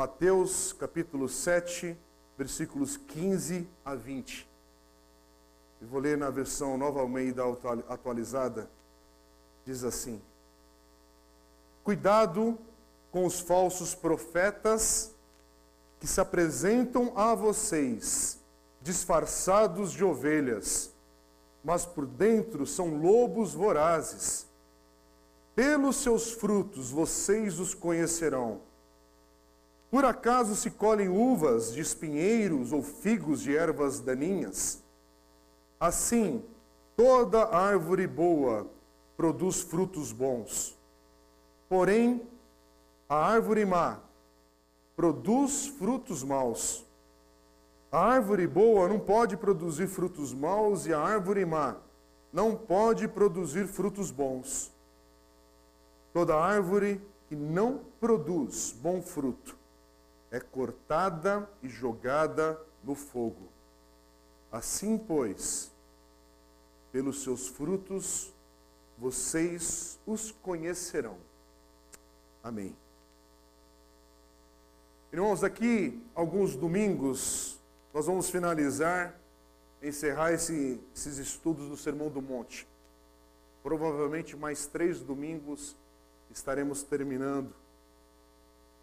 Mateus 0.00 0.72
capítulo 0.72 1.28
7, 1.28 1.94
versículos 2.38 2.96
15 2.96 3.68
a 3.84 3.94
20. 3.94 4.48
Eu 5.78 5.88
vou 5.88 6.00
ler 6.00 6.16
na 6.16 6.30
versão 6.30 6.78
Nova 6.78 7.00
Almeida 7.00 7.42
atualizada. 7.86 8.70
Diz 9.62 9.84
assim: 9.84 10.18
Cuidado 11.84 12.58
com 13.12 13.26
os 13.26 13.40
falsos 13.40 13.94
profetas 13.94 15.14
que 16.00 16.06
se 16.06 16.18
apresentam 16.18 17.12
a 17.14 17.34
vocês 17.34 18.40
disfarçados 18.80 19.92
de 19.92 20.02
ovelhas, 20.02 20.94
mas 21.62 21.84
por 21.84 22.06
dentro 22.06 22.66
são 22.66 22.96
lobos 22.96 23.52
vorazes. 23.52 24.46
Pelos 25.54 25.96
seus 25.96 26.32
frutos 26.32 26.90
vocês 26.90 27.60
os 27.60 27.74
conhecerão. 27.74 28.69
Por 29.90 30.04
acaso 30.04 30.54
se 30.54 30.70
colhem 30.70 31.08
uvas 31.08 31.74
de 31.74 31.80
espinheiros 31.80 32.72
ou 32.72 32.80
figos 32.80 33.40
de 33.40 33.56
ervas 33.56 33.98
daninhas? 33.98 34.84
Assim, 35.80 36.44
toda 36.96 37.48
árvore 37.48 38.06
boa 38.06 38.68
produz 39.16 39.60
frutos 39.62 40.12
bons. 40.12 40.78
Porém, 41.68 42.22
a 43.08 43.16
árvore 43.16 43.64
má 43.64 43.98
produz 44.94 45.66
frutos 45.66 46.22
maus. 46.22 46.86
A 47.90 47.98
árvore 47.98 48.46
boa 48.46 48.88
não 48.88 49.00
pode 49.00 49.36
produzir 49.36 49.88
frutos 49.88 50.32
maus 50.32 50.86
e 50.86 50.92
a 50.92 51.00
árvore 51.00 51.44
má 51.44 51.76
não 52.32 52.54
pode 52.54 53.08
produzir 53.08 53.66
frutos 53.66 54.12
bons. 54.12 54.72
Toda 56.12 56.36
árvore 56.36 57.00
que 57.28 57.34
não 57.34 57.80
produz 57.98 58.72
bom 58.80 59.02
fruto 59.02 59.59
é 60.30 60.38
cortada 60.38 61.48
e 61.62 61.68
jogada 61.68 62.60
no 62.84 62.94
fogo. 62.94 63.48
Assim, 64.50 64.98
pois, 64.98 65.70
pelos 66.92 67.22
seus 67.22 67.48
frutos 67.48 68.32
vocês 68.98 69.98
os 70.06 70.30
conhecerão. 70.30 71.16
Amém. 72.42 72.76
Irmãos, 75.12 75.40
daqui 75.40 76.00
alguns 76.14 76.54
domingos 76.54 77.58
nós 77.92 78.06
vamos 78.06 78.30
finalizar, 78.30 79.18
encerrar 79.82 80.32
esse, 80.32 80.80
esses 80.94 81.18
estudos 81.18 81.68
do 81.68 81.76
Sermão 81.76 82.08
do 82.08 82.22
Monte. 82.22 82.68
Provavelmente 83.62 84.36
mais 84.36 84.66
três 84.66 85.00
domingos 85.00 85.74
estaremos 86.30 86.82
terminando 86.82 87.52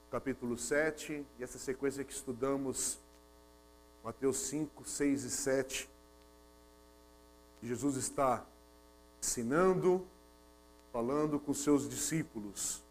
capítulo 0.10 0.58
7 0.58 1.26
e 1.38 1.44
essa 1.44 1.60
sequência 1.60 2.04
que 2.04 2.14
estudamos, 2.14 2.98
Mateus 4.04 4.38
5, 4.38 4.88
6 4.88 5.24
e 5.24 5.30
7. 5.30 5.90
Jesus 7.62 7.98
está 7.98 8.46
ensinando, 9.22 10.06
falando 10.94 11.40
com 11.40 11.54
seus 11.54 11.90
discípulos. 11.90 12.82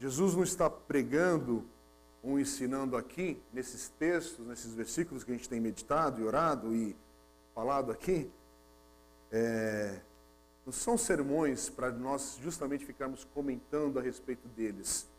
Jesus 0.00 0.34
não 0.34 0.42
está 0.42 0.70
pregando 0.70 1.64
ou 2.22 2.38
ensinando 2.38 2.96
aqui, 2.96 3.42
nesses 3.52 3.88
textos, 3.98 4.46
nesses 4.46 4.72
versículos 4.72 5.22
que 5.22 5.32
a 5.32 5.34
gente 5.34 5.48
tem 5.48 5.60
meditado 5.60 6.20
e 6.20 6.24
orado 6.24 6.74
e 6.74 6.96
falado 7.54 7.92
aqui, 7.92 8.30
é, 9.30 10.00
não 10.64 10.72
são 10.72 10.96
sermões 10.96 11.68
para 11.68 11.90
nós 11.90 12.38
justamente 12.40 12.86
ficarmos 12.86 13.24
comentando 13.34 13.98
a 13.98 14.02
respeito 14.02 14.46
deles. 14.48 15.11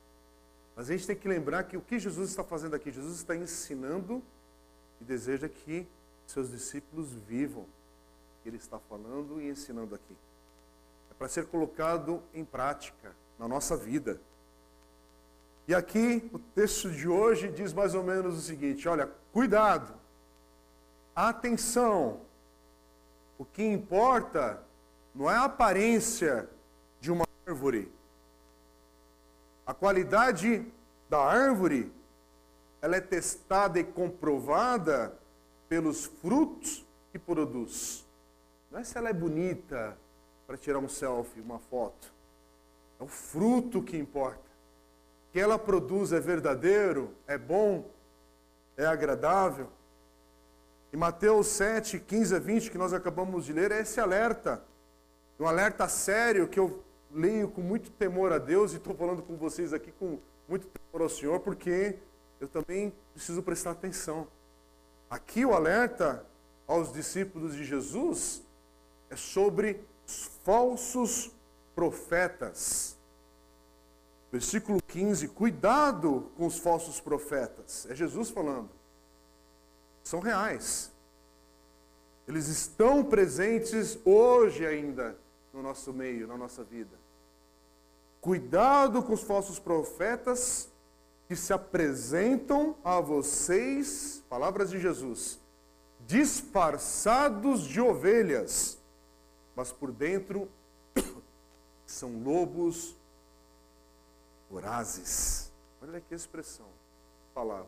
Mas 0.75 0.89
a 0.89 0.93
gente 0.93 1.07
tem 1.07 1.15
que 1.15 1.27
lembrar 1.27 1.63
que 1.63 1.77
o 1.77 1.81
que 1.81 1.99
Jesus 1.99 2.29
está 2.29 2.43
fazendo 2.43 2.75
aqui, 2.75 2.91
Jesus 2.91 3.17
está 3.17 3.35
ensinando 3.35 4.23
e 4.99 5.03
deseja 5.03 5.47
que 5.47 5.87
seus 6.25 6.49
discípulos 6.49 7.13
vivam 7.13 7.65
ele 8.45 8.57
está 8.57 8.79
falando 8.79 9.41
e 9.41 9.49
ensinando 9.49 9.95
aqui. 9.95 10.15
É 11.09 11.13
para 11.13 11.27
ser 11.27 11.45
colocado 11.47 12.21
em 12.33 12.43
prática 12.43 13.15
na 13.39 13.47
nossa 13.47 13.75
vida. 13.77 14.19
E 15.67 15.73
aqui 15.73 16.29
o 16.33 16.39
texto 16.39 16.91
de 16.91 17.07
hoje 17.07 17.49
diz 17.49 17.71
mais 17.71 17.95
ou 17.95 18.03
menos 18.03 18.37
o 18.37 18.41
seguinte: 18.41 18.87
olha, 18.87 19.09
cuidado, 19.31 19.93
atenção, 21.15 22.21
o 23.37 23.45
que 23.45 23.63
importa 23.63 24.61
não 25.15 25.29
é 25.29 25.35
a 25.35 25.45
aparência 25.45 26.49
de 26.99 27.11
uma 27.11 27.25
árvore, 27.47 27.91
a 29.65 29.73
qualidade 29.73 30.65
da 31.09 31.19
árvore, 31.19 31.91
ela 32.81 32.95
é 32.95 33.01
testada 33.01 33.79
e 33.79 33.83
comprovada 33.83 35.17
pelos 35.69 36.05
frutos 36.05 36.85
que 37.11 37.19
produz. 37.19 38.05
Não 38.69 38.79
é 38.79 38.83
se 38.83 38.97
ela 38.97 39.09
é 39.09 39.13
bonita 39.13 39.97
para 40.45 40.57
tirar 40.57 40.79
um 40.79 40.89
selfie, 40.89 41.39
uma 41.39 41.59
foto. 41.59 42.13
É 42.99 43.03
o 43.03 43.07
fruto 43.07 43.81
que 43.81 43.97
importa 43.97 44.53
que 45.33 45.39
ela 45.39 45.57
produz 45.57 46.13
é 46.13 46.19
verdadeiro, 46.19 47.11
é 47.25 47.39
bom, 47.39 47.89
é 48.77 48.85
agradável. 48.85 49.67
E 50.93 50.95
Mateus 50.95 51.47
7, 51.47 51.99
15 51.99 52.35
a 52.35 52.39
20, 52.39 52.69
que 52.69 52.77
nós 52.77 52.93
acabamos 52.93 53.45
de 53.45 53.51
ler, 53.51 53.71
é 53.71 53.81
esse 53.81 53.99
alerta. 53.99 54.63
Um 55.39 55.47
alerta 55.47 55.89
sério 55.89 56.47
que 56.47 56.59
eu 56.59 56.83
leio 57.13 57.47
com 57.47 57.61
muito 57.61 57.91
temor 57.91 58.33
a 58.33 58.37
Deus 58.37 58.73
e 58.73 58.77
estou 58.77 58.95
falando 58.95 59.21
com 59.21 59.35
vocês 59.35 59.73
aqui 59.73 59.91
com 59.91 60.19
muito 60.47 60.67
temor 60.67 61.03
ao 61.03 61.09
Senhor, 61.09 61.39
porque 61.39 61.97
eu 62.39 62.47
também 62.47 62.93
preciso 63.13 63.41
prestar 63.43 63.71
atenção. 63.71 64.27
Aqui 65.09 65.45
o 65.45 65.53
alerta 65.53 66.25
aos 66.67 66.91
discípulos 66.91 67.55
de 67.55 67.63
Jesus 67.63 68.41
é 69.09 69.15
sobre 69.15 69.79
os 70.07 70.29
falsos 70.43 71.31
profetas. 71.75 72.97
Versículo 74.31 74.81
15: 74.81 75.27
Cuidado 75.29 76.31
com 76.35 76.47
os 76.47 76.57
falsos 76.57 76.99
profetas. 76.99 77.85
É 77.89 77.95
Jesus 77.95 78.29
falando. 78.31 78.69
São 80.03 80.19
reais. 80.19 80.91
Eles 82.27 82.47
estão 82.47 83.03
presentes 83.03 83.97
hoje 84.03 84.65
ainda 84.65 85.15
no 85.53 85.61
nosso 85.61 85.93
meio, 85.93 86.25
na 86.25 86.37
nossa 86.37 86.63
vida. 86.63 87.02
Cuidado 88.23 89.03
com 89.03 89.11
os 89.11 89.21
falsos 89.21 89.59
profetas 89.59 90.69
que 91.27 91.35
se 91.35 91.51
apresentam 91.51 92.73
a 92.81 93.01
vocês, 93.01 94.23
palavras 94.29 94.69
de 94.69 94.79
Jesus, 94.79 95.41
disfarçados 96.07 97.63
de 97.63 97.81
ovelhas, 97.81 98.77
mas 99.53 99.73
por 99.73 99.91
dentro 99.91 100.49
são 101.85 102.23
lobos 102.23 102.95
vorazes. 104.49 105.51
Olha 105.81 106.01
a 106.09 106.15
expressão, 106.15 106.67
palavra. 107.35 107.67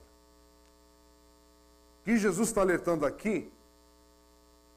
O 2.00 2.06
que 2.06 2.16
Jesus 2.16 2.48
está 2.48 2.62
alertando 2.62 3.06
aqui 3.06 3.52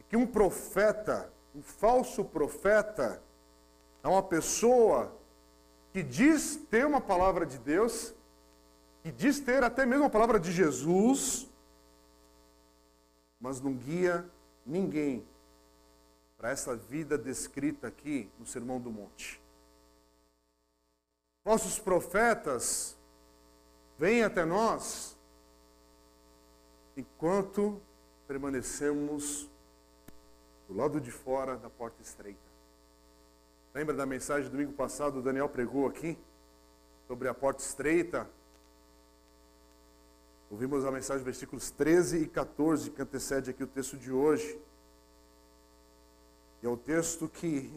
é 0.00 0.02
que 0.08 0.16
um 0.16 0.26
profeta, 0.26 1.32
um 1.54 1.62
falso 1.62 2.24
profeta, 2.24 3.22
é 4.02 4.08
uma 4.08 4.24
pessoa 4.24 5.16
que 5.93 6.03
diz 6.03 6.56
ter 6.71 6.87
uma 6.87 7.00
palavra 7.00 7.47
de 7.47 7.59
Deus, 7.59 8.15
que 9.03 9.10
diz 9.10 9.41
ter 9.41 9.62
até 9.62 9.87
mesmo 9.87 10.04
a 10.04 10.10
palavra 10.10 10.38
de 10.38 10.53
Jesus, 10.53 11.49
mas 13.41 13.60
não 13.60 13.75
guia 13.75 14.28
ninguém 14.66 15.25
para 16.37 16.50
essa 16.50 16.76
vida 16.76 17.19
descrita 17.19 17.88
aqui 17.88 18.31
no 18.38 18.47
Sermão 18.47 18.81
do 18.81 18.91
Monte. 18.91 19.41
Nossos 21.44 21.79
profetas 21.79 22.96
vêm 23.99 24.23
até 24.23 24.44
nós 24.44 25.17
enquanto 26.96 27.81
permanecemos 28.26 29.49
do 30.69 30.75
lado 30.75 31.00
de 31.00 31.11
fora 31.11 31.56
da 31.56 31.70
porta 31.70 32.02
estreita. 32.02 32.47
Lembra 33.78 33.94
da 33.94 34.04
mensagem 34.04 34.50
do 34.50 34.50
domingo 34.50 34.72
passado? 34.72 35.20
O 35.20 35.22
Daniel 35.22 35.48
pregou 35.48 35.86
aqui 35.86 36.19
sobre 37.06 37.28
a 37.28 37.32
porta 37.32 37.62
estreita. 37.62 38.28
Ouvimos 40.50 40.84
a 40.84 40.90
mensagem 40.90 41.22
versículos 41.22 41.70
13 41.70 42.25
e 42.25 42.26
14 42.26 42.90
que 42.90 43.00
antecede 43.00 43.50
aqui 43.50 43.62
o 43.62 43.69
texto 43.69 43.96
de 43.96 44.10
hoje. 44.10 44.60
E 46.60 46.66
é 46.66 46.69
o 46.69 46.76
texto 46.76 47.28
que 47.28 47.72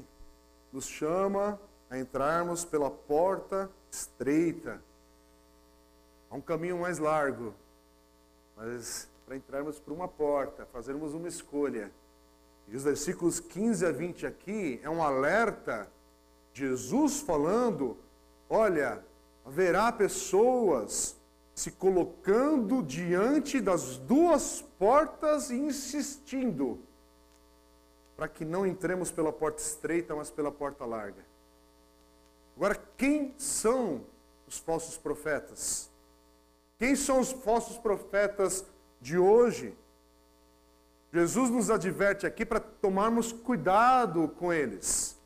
nos 0.74 0.88
chama 0.88 1.62
a 1.88 2.00
entrarmos 2.00 2.66
pela 2.66 2.90
porta 2.90 3.70
estreita. 3.92 4.82
Há 6.32 6.36
um 6.36 6.42
caminho 6.42 6.80
mais 6.80 6.98
largo, 6.98 7.54
mas 8.58 9.08
para 9.24 9.36
entrarmos 9.36 9.80
por 9.80 9.94
uma 9.94 10.08
porta, 10.08 10.66
fazermos 10.66 11.14
uma 11.14 11.28
escolha. 11.28 11.92
E 12.68 12.76
os 12.76 12.84
versículos 12.84 13.40
15 13.40 13.86
a 13.86 13.92
20 13.92 14.26
aqui 14.26 14.80
é 14.84 14.90
um 14.90 15.04
alerta, 15.04 15.92
Jesus 16.54 17.20
falando: 17.20 17.98
olha, 18.50 19.04
haverá 19.46 19.92
pessoas 19.92 21.16
se 21.54 21.72
colocando 21.72 22.82
diante 22.82 23.60
das 23.60 23.98
duas 23.98 24.62
portas 24.80 25.50
e 25.50 25.56
insistindo 25.56 26.80
para 28.22 28.28
que 28.28 28.46
não 28.46 28.68
entremos 28.68 29.12
pela 29.12 29.34
porta 29.34 29.60
estreita, 29.62 30.16
mas 30.16 30.30
pela 30.30 30.52
porta 30.52 30.86
larga. 30.86 31.26
Agora, 32.56 32.80
quem 32.96 33.34
são 33.36 34.02
os 34.48 34.60
falsos 34.60 34.96
profetas? 34.96 35.90
Quem 36.78 36.96
são 36.96 37.20
os 37.20 37.32
falsos 37.32 37.80
profetas 37.80 38.64
de 39.02 39.18
hoje? 39.18 39.74
Jesus 41.14 41.50
nos 41.50 41.70
adverte 41.70 42.26
aqui 42.26 42.46
para 42.46 42.60
tomarmos 42.60 43.34
cuidado 43.34 44.30
com 44.30 44.54
eles. 44.54 45.20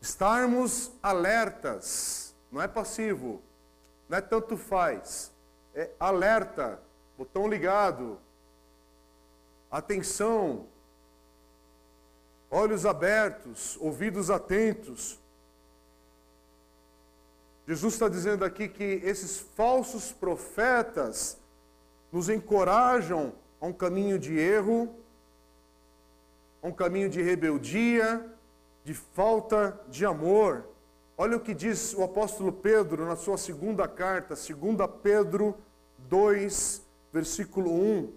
Estarmos 0.00 0.90
alertas, 1.02 2.34
não 2.50 2.60
é 2.60 2.66
passivo, 2.66 3.40
não 4.08 4.18
é 4.18 4.20
tanto 4.20 4.56
faz, 4.56 5.32
é 5.74 5.90
alerta, 5.98 6.80
botão 7.16 7.48
ligado, 7.48 8.18
atenção, 9.70 10.66
olhos 12.50 12.84
abertos, 12.84 13.76
ouvidos 13.80 14.30
atentos. 14.30 15.20
Jesus 17.66 17.92
está 17.92 18.08
dizendo 18.08 18.44
aqui 18.44 18.68
que 18.68 19.00
esses 19.04 19.38
falsos 19.38 20.10
profetas 20.10 21.38
nos 22.10 22.28
encorajam 22.28 23.34
a 23.60 23.66
um 23.66 23.72
caminho 23.72 24.18
de 24.18 24.38
erro, 24.38 24.94
a 26.62 26.68
um 26.68 26.72
caminho 26.72 27.08
de 27.08 27.22
rebeldia, 27.22 28.24
de 28.84 28.94
falta 28.94 29.78
de 29.88 30.04
amor. 30.04 30.64
Olha 31.16 31.36
o 31.36 31.40
que 31.40 31.52
diz 31.52 31.94
o 31.94 32.02
apóstolo 32.02 32.52
Pedro 32.52 33.04
na 33.04 33.16
sua 33.16 33.36
segunda 33.36 33.88
carta, 33.88 34.34
2 34.34 34.90
Pedro 35.02 35.56
2, 36.08 36.82
versículo 37.12 37.72
1. 37.72 38.12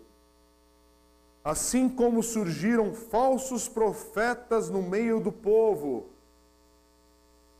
Assim 1.43 1.89
como 1.89 2.21
surgiram 2.21 2.93
falsos 2.93 3.67
profetas 3.67 4.69
no 4.69 4.83
meio 4.83 5.19
do 5.19 5.31
povo, 5.31 6.11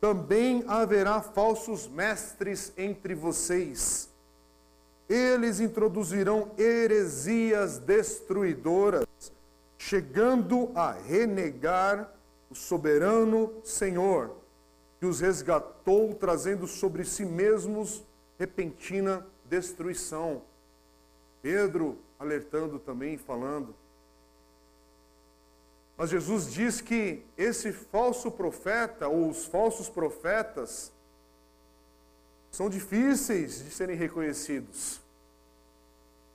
também 0.00 0.64
haverá 0.68 1.20
falsos 1.20 1.88
mestres 1.88 2.72
entre 2.76 3.14
vocês. 3.14 4.11
Eles 5.08 5.60
introduzirão 5.60 6.50
heresias 6.56 7.78
destruidoras, 7.78 9.06
chegando 9.76 10.70
a 10.74 10.92
renegar 10.92 12.12
o 12.50 12.54
soberano 12.54 13.52
Senhor, 13.64 14.36
que 15.00 15.06
os 15.06 15.20
resgatou, 15.20 16.14
trazendo 16.14 16.66
sobre 16.66 17.04
si 17.04 17.24
mesmos 17.24 18.04
repentina 18.38 19.26
destruição. 19.44 20.42
Pedro 21.42 21.98
alertando 22.18 22.78
também, 22.78 23.18
falando. 23.18 23.74
Mas 25.96 26.10
Jesus 26.10 26.50
diz 26.52 26.80
que 26.80 27.24
esse 27.36 27.72
falso 27.72 28.30
profeta, 28.30 29.08
ou 29.08 29.28
os 29.28 29.44
falsos 29.44 29.88
profetas, 29.88 30.92
são 32.52 32.68
difíceis 32.68 33.64
de 33.64 33.70
serem 33.70 33.96
reconhecidos. 33.96 35.00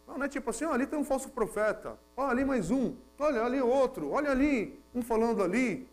Não, 0.06 0.22
é 0.24 0.28
tipo 0.28 0.50
assim, 0.50 0.66
oh, 0.66 0.72
ali 0.72 0.88
tem 0.88 0.98
um 0.98 1.06
falso 1.06 1.30
profeta, 1.30 1.98
oh, 2.16 2.24
ali 2.24 2.44
mais 2.44 2.72
um, 2.72 2.96
olha 3.20 3.44
ali 3.44 3.62
outro, 3.62 4.10
olha 4.10 4.32
ali, 4.32 4.82
um 4.96 5.02
falando 5.02 5.44
ali. 5.44 5.88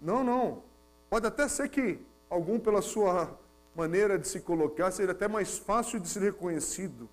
Não, 0.00 0.22
não. 0.22 0.62
Pode 1.10 1.26
até 1.26 1.48
ser 1.48 1.68
que 1.68 1.98
algum, 2.30 2.58
pela 2.60 2.80
sua 2.80 3.38
maneira 3.74 4.18
de 4.18 4.28
se 4.28 4.40
colocar, 4.40 4.92
seja 4.92 5.10
até 5.10 5.26
mais 5.26 5.58
fácil 5.58 5.98
de 5.98 6.08
ser 6.08 6.20
reconhecido. 6.20 7.08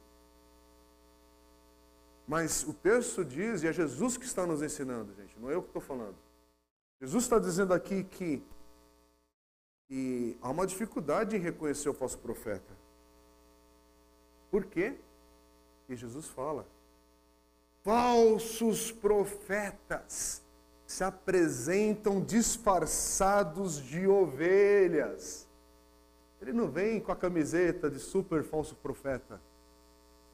Mas 2.28 2.63
o 2.63 2.74
texto 2.74 3.25
diz, 3.25 3.63
e 3.63 3.68
é 3.68 3.74
Jesus 3.74 4.18
que 4.18 4.25
está 4.25 4.45
nos 4.45 4.62
ensinando, 4.62 5.13
gente, 5.16 5.38
não 5.39 5.50
é 5.50 5.56
eu 5.56 5.62
que 5.62 5.69
estou 5.69 5.81
falando. 5.81 6.16
Jesus 7.00 7.24
está 7.24 7.39
dizendo 7.39 7.74
aqui 7.74 8.04
que, 8.04 8.44
que 9.92 10.38
há 10.42 10.50
uma 10.50 10.66
dificuldade 10.66 11.36
em 11.36 11.40
reconhecer 11.40 11.90
o 11.90 11.94
falso 11.94 12.18
profeta. 12.18 12.74
Por 14.50 14.64
quê? 14.64 14.94
E 15.90 15.98
Jesus 15.98 16.28
fala: 16.28 16.66
falsos 17.84 18.90
profetas 18.90 20.42
se 20.88 21.04
apresentam 21.04 22.22
disfarçados 22.22 23.84
de 23.84 24.08
ovelhas. 24.08 25.46
Ele 26.42 26.54
não 26.54 26.72
vem 26.72 27.02
com 27.02 27.12
a 27.12 27.16
camiseta 27.16 27.90
de 27.90 28.00
super 28.00 28.46
falso 28.46 28.78
profeta. 28.78 29.42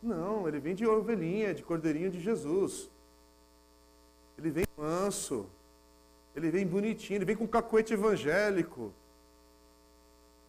Não, 0.03 0.47
ele 0.47 0.59
vem 0.59 0.75
de 0.75 0.85
ovelhinha, 0.85 1.55
de 1.55 1.63
cordeirinho 1.63 2.11
de 2.11 2.21
Jesus. 2.21 2.91
Ele 4.37 4.51
vem 4.51 4.65
manso. 4.77 5.47
Ele 6.35 6.51
vem 6.51 6.67
bonitinho, 6.67 7.17
ele 7.17 7.25
vem 7.25 7.35
com 7.35 7.47
cacuete 7.47 7.95
evangélico. 7.95 8.93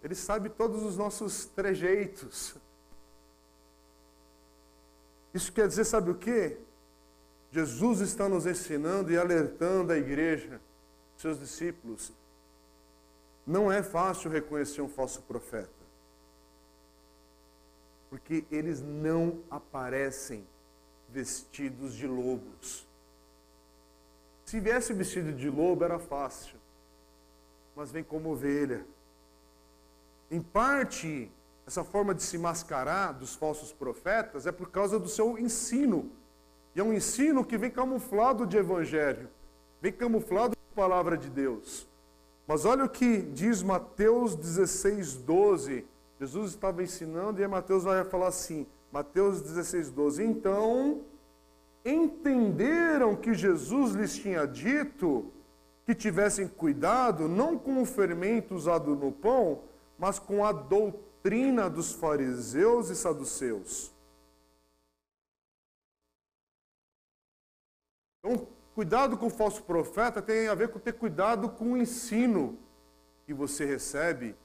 Ele 0.02 0.14
sabe 0.14 0.48
todos 0.48 0.82
os 0.82 0.96
nossos 0.96 1.46
trejeitos. 1.46 2.56
Isso 5.34 5.52
quer 5.52 5.68
dizer, 5.68 5.84
sabe 5.84 6.10
o 6.10 6.14
quê? 6.14 6.58
Jesus 7.50 8.00
está 8.00 8.28
nos 8.28 8.46
ensinando 8.46 9.10
e 9.10 9.16
alertando 9.16 9.92
a 9.92 9.96
igreja, 9.96 10.60
seus 11.16 11.38
discípulos. 11.38 12.12
Não 13.46 13.72
é 13.72 13.82
fácil 13.82 14.30
reconhecer 14.30 14.82
um 14.82 14.88
falso 14.88 15.22
profeta. 15.22 15.70
Porque 18.10 18.44
eles 18.50 18.80
não 18.80 19.42
aparecem 19.50 20.46
vestidos 21.08 21.94
de 21.94 22.06
lobos. 22.06 22.86
Se 24.44 24.60
viesse 24.60 24.92
vestido 24.92 25.32
de 25.32 25.50
lobo 25.50 25.84
era 25.84 25.98
fácil, 25.98 26.58
mas 27.74 27.90
vem 27.90 28.02
como 28.02 28.30
ovelha. 28.30 28.84
Em 30.30 30.40
parte, 30.40 31.30
essa 31.66 31.82
forma 31.82 32.14
de 32.14 32.22
se 32.22 32.36
mascarar 32.38 33.12
dos 33.12 33.34
falsos 33.34 33.72
profetas 33.72 34.46
é 34.46 34.52
por 34.52 34.70
causa 34.70 34.98
do 34.98 35.08
seu 35.08 35.38
ensino 35.38 36.10
e 36.74 36.80
é 36.80 36.84
um 36.84 36.92
ensino 36.92 37.44
que 37.44 37.58
vem 37.58 37.70
camuflado 37.70 38.46
de 38.46 38.56
evangelho, 38.56 39.28
vem 39.80 39.92
camuflado 39.92 40.54
de 40.54 40.74
palavra 40.74 41.16
de 41.16 41.28
Deus. 41.28 41.88
Mas 42.46 42.64
olha 42.64 42.84
o 42.84 42.88
que 42.88 43.18
diz 43.18 43.62
Mateus 43.62 44.34
16, 44.34 45.16
12. 45.16 45.84
Jesus 46.20 46.50
estava 46.50 46.82
ensinando 46.82 47.40
e 47.40 47.42
aí 47.42 47.48
Mateus 47.48 47.84
vai 47.84 48.04
falar 48.04 48.28
assim, 48.28 48.66
Mateus 48.92 49.42
16, 49.42 49.90
12. 49.90 50.24
Então, 50.24 51.02
entenderam 51.84 53.16
que 53.16 53.34
Jesus 53.34 53.92
lhes 53.94 54.16
tinha 54.16 54.46
dito 54.46 55.32
que 55.84 55.94
tivessem 55.94 56.46
cuidado 56.46 57.28
não 57.28 57.58
com 57.58 57.82
o 57.82 57.86
fermento 57.86 58.54
usado 58.54 58.94
no 58.94 59.10
pão, 59.10 59.60
mas 59.98 60.18
com 60.18 60.44
a 60.44 60.52
doutrina 60.52 61.68
dos 61.68 61.92
fariseus 61.92 62.88
e 62.88 62.94
saduceus. 62.94 63.92
Então, 68.18 68.46
cuidado 68.74 69.18
com 69.18 69.26
o 69.26 69.30
falso 69.30 69.62
profeta 69.64 70.22
tem 70.22 70.48
a 70.48 70.54
ver 70.54 70.70
com 70.70 70.78
ter 70.78 70.92
cuidado 70.92 71.50
com 71.50 71.72
o 71.72 71.76
ensino 71.76 72.58
que 73.26 73.34
você 73.34 73.64
recebe, 73.64 74.36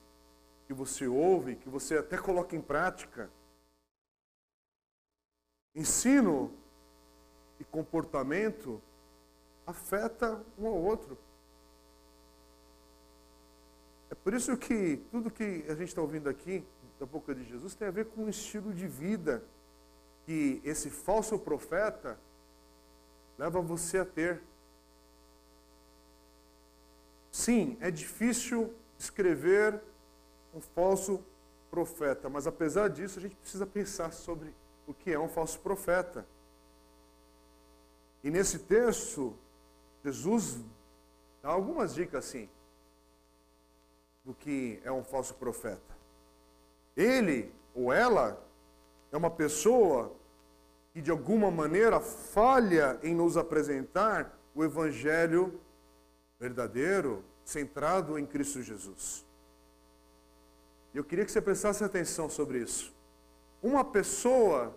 que 0.65 0.73
você 0.73 1.07
ouve, 1.07 1.55
que 1.55 1.69
você 1.69 1.97
até 1.97 2.17
coloca 2.17 2.55
em 2.55 2.61
prática. 2.61 3.29
Ensino 5.75 6.51
e 7.59 7.63
comportamento 7.63 8.81
afeta 9.65 10.43
um 10.57 10.67
ao 10.67 10.75
outro. 10.75 11.17
Por 14.23 14.33
isso 14.33 14.55
que 14.55 14.97
tudo 15.11 15.29
que 15.29 15.65
a 15.67 15.75
gente 15.75 15.89
está 15.89 16.01
ouvindo 16.01 16.29
aqui 16.29 16.65
da 16.97 17.05
boca 17.05 17.35
de 17.35 17.43
Jesus 17.43 17.75
tem 17.75 17.89
a 17.89 17.91
ver 17.91 18.05
com 18.05 18.23
o 18.23 18.29
estilo 18.29 18.73
de 18.73 18.87
vida 18.87 19.43
que 20.25 20.61
esse 20.63 20.89
falso 20.89 21.37
profeta 21.37 22.17
leva 23.37 23.59
você 23.59 23.97
a 23.97 24.05
ter. 24.05 24.41
Sim, 27.29 27.77
é 27.81 27.91
difícil 27.91 28.73
escrever 28.97 29.81
um 30.53 30.61
falso 30.61 31.21
profeta, 31.69 32.29
mas 32.29 32.47
apesar 32.47 32.89
disso, 32.89 33.19
a 33.19 33.21
gente 33.21 33.35
precisa 33.35 33.65
pensar 33.65 34.13
sobre 34.13 34.53
o 34.87 34.93
que 34.93 35.11
é 35.11 35.19
um 35.19 35.27
falso 35.27 35.59
profeta. 35.59 36.25
E 38.23 38.31
nesse 38.31 38.59
texto, 38.59 39.35
Jesus 40.05 40.63
dá 41.41 41.49
algumas 41.49 41.93
dicas 41.93 42.25
assim 42.25 42.47
do 44.23 44.33
que 44.33 44.79
é 44.83 44.91
um 44.91 45.03
falso 45.03 45.33
profeta. 45.35 45.93
Ele 46.95 47.51
ou 47.73 47.91
ela 47.91 48.41
é 49.11 49.17
uma 49.17 49.29
pessoa 49.29 50.11
que 50.93 51.01
de 51.01 51.11
alguma 51.11 51.49
maneira 51.49 51.99
falha 51.99 52.99
em 53.01 53.15
nos 53.15 53.35
apresentar 53.35 54.37
o 54.53 54.63
evangelho 54.63 55.59
verdadeiro, 56.39 57.23
centrado 57.43 58.17
em 58.17 58.25
Cristo 58.25 58.61
Jesus. 58.61 59.25
Eu 60.93 61.03
queria 61.03 61.25
que 61.25 61.31
você 61.31 61.41
prestasse 61.41 61.83
atenção 61.83 62.29
sobre 62.29 62.59
isso. 62.59 62.93
Uma 63.61 63.83
pessoa 63.83 64.75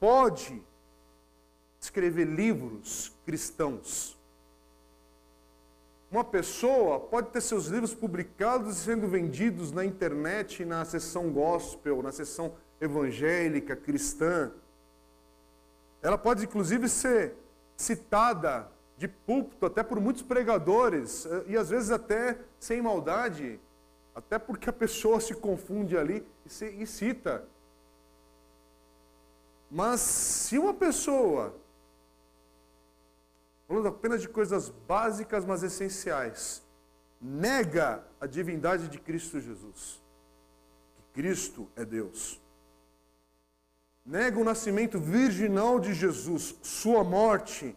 pode 0.00 0.60
escrever 1.80 2.24
livros 2.24 3.12
cristãos. 3.24 4.15
Uma 6.10 6.22
pessoa 6.22 7.00
pode 7.00 7.30
ter 7.30 7.40
seus 7.40 7.66
livros 7.66 7.92
publicados 7.92 8.76
e 8.76 8.80
sendo 8.80 9.08
vendidos 9.08 9.72
na 9.72 9.84
internet, 9.84 10.64
na 10.64 10.84
seção 10.84 11.30
gospel, 11.30 12.02
na 12.02 12.12
seção 12.12 12.54
evangélica, 12.80 13.74
cristã. 13.74 14.52
Ela 16.00 16.16
pode, 16.16 16.44
inclusive, 16.44 16.88
ser 16.88 17.34
citada 17.76 18.70
de 18.96 19.08
púlpito 19.08 19.66
até 19.66 19.82
por 19.82 20.00
muitos 20.00 20.22
pregadores, 20.22 21.26
eh, 21.26 21.44
e 21.48 21.56
às 21.56 21.68
vezes 21.68 21.90
até 21.90 22.38
sem 22.58 22.80
maldade, 22.80 23.60
até 24.14 24.38
porque 24.38 24.70
a 24.70 24.72
pessoa 24.72 25.20
se 25.20 25.34
confunde 25.34 25.98
ali 25.98 26.26
e, 26.44 26.48
se, 26.48 26.66
e 26.66 26.86
cita. 26.86 27.44
Mas 29.70 30.00
se 30.00 30.56
uma 30.56 30.72
pessoa, 30.72 31.54
falando 33.66 33.88
apenas 33.88 34.20
de 34.20 34.28
coisas 34.28 34.68
básicas, 34.68 35.44
mas 35.44 35.62
essenciais, 35.62 36.62
nega 37.20 38.04
a 38.20 38.26
divindade 38.26 38.88
de 38.88 38.98
Cristo 38.98 39.40
Jesus, 39.40 40.02
que 40.94 41.02
Cristo 41.20 41.68
é 41.74 41.84
Deus, 41.84 42.40
nega 44.04 44.38
o 44.38 44.44
nascimento 44.44 45.00
virginal 45.00 45.80
de 45.80 45.92
Jesus, 45.92 46.56
sua 46.62 47.02
morte, 47.02 47.76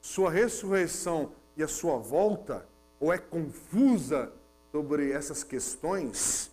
sua 0.00 0.30
ressurreição 0.30 1.32
e 1.56 1.62
a 1.62 1.68
sua 1.68 1.96
volta, 1.96 2.68
ou 2.98 3.12
é 3.12 3.18
confusa 3.18 4.32
sobre 4.70 5.10
essas 5.10 5.42
questões, 5.42 6.52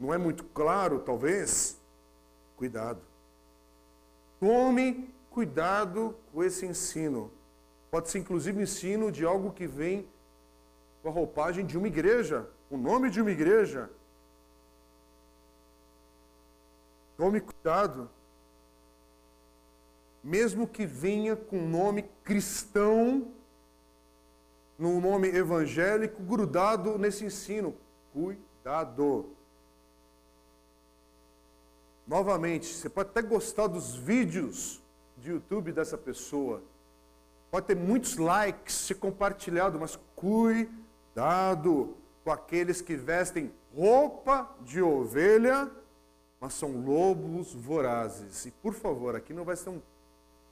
não 0.00 0.12
é 0.12 0.18
muito 0.18 0.44
claro, 0.44 1.00
talvez, 1.00 1.78
cuidado. 2.56 3.00
Tome 4.40 5.14
cuidado 5.30 6.16
com 6.32 6.42
esse 6.42 6.66
ensino. 6.66 7.30
Pode 7.96 8.10
ser 8.10 8.18
inclusive 8.18 8.62
ensino 8.62 9.10
de 9.10 9.24
algo 9.24 9.50
que 9.50 9.66
vem 9.66 10.06
com 11.02 11.08
a 11.08 11.12
roupagem 11.12 11.64
de 11.64 11.78
uma 11.78 11.86
igreja, 11.86 12.46
o 12.68 12.76
nome 12.76 13.08
de 13.08 13.22
uma 13.22 13.30
igreja. 13.30 13.88
Tome 17.16 17.40
cuidado 17.40 18.10
mesmo 20.22 20.68
que 20.68 20.84
venha 20.84 21.34
com 21.34 21.66
nome 21.66 22.02
cristão, 22.22 23.32
no 24.78 25.00
nome 25.00 25.28
evangélico, 25.28 26.22
grudado 26.22 26.98
nesse 26.98 27.24
ensino. 27.24 27.74
Cuidado. 28.12 29.30
Novamente, 32.06 32.66
você 32.66 32.90
pode 32.90 33.08
até 33.08 33.22
gostar 33.22 33.68
dos 33.68 33.96
vídeos 33.96 34.82
de 35.16 35.30
YouTube 35.30 35.72
dessa 35.72 35.96
pessoa. 35.96 36.62
Pode 37.56 37.68
ter 37.68 37.74
muitos 37.74 38.18
likes, 38.18 38.74
ser 38.74 38.96
compartilhado, 38.96 39.80
mas 39.80 39.98
cuidado 40.14 41.96
com 42.22 42.30
aqueles 42.30 42.82
que 42.82 42.94
vestem 42.94 43.50
roupa 43.74 44.54
de 44.60 44.82
ovelha, 44.82 45.70
mas 46.38 46.52
são 46.52 46.84
lobos 46.84 47.54
vorazes. 47.54 48.44
E 48.44 48.50
por 48.50 48.74
favor, 48.74 49.16
aqui 49.16 49.32
não 49.32 49.42
vai 49.42 49.56
ser 49.56 49.70
um 49.70 49.80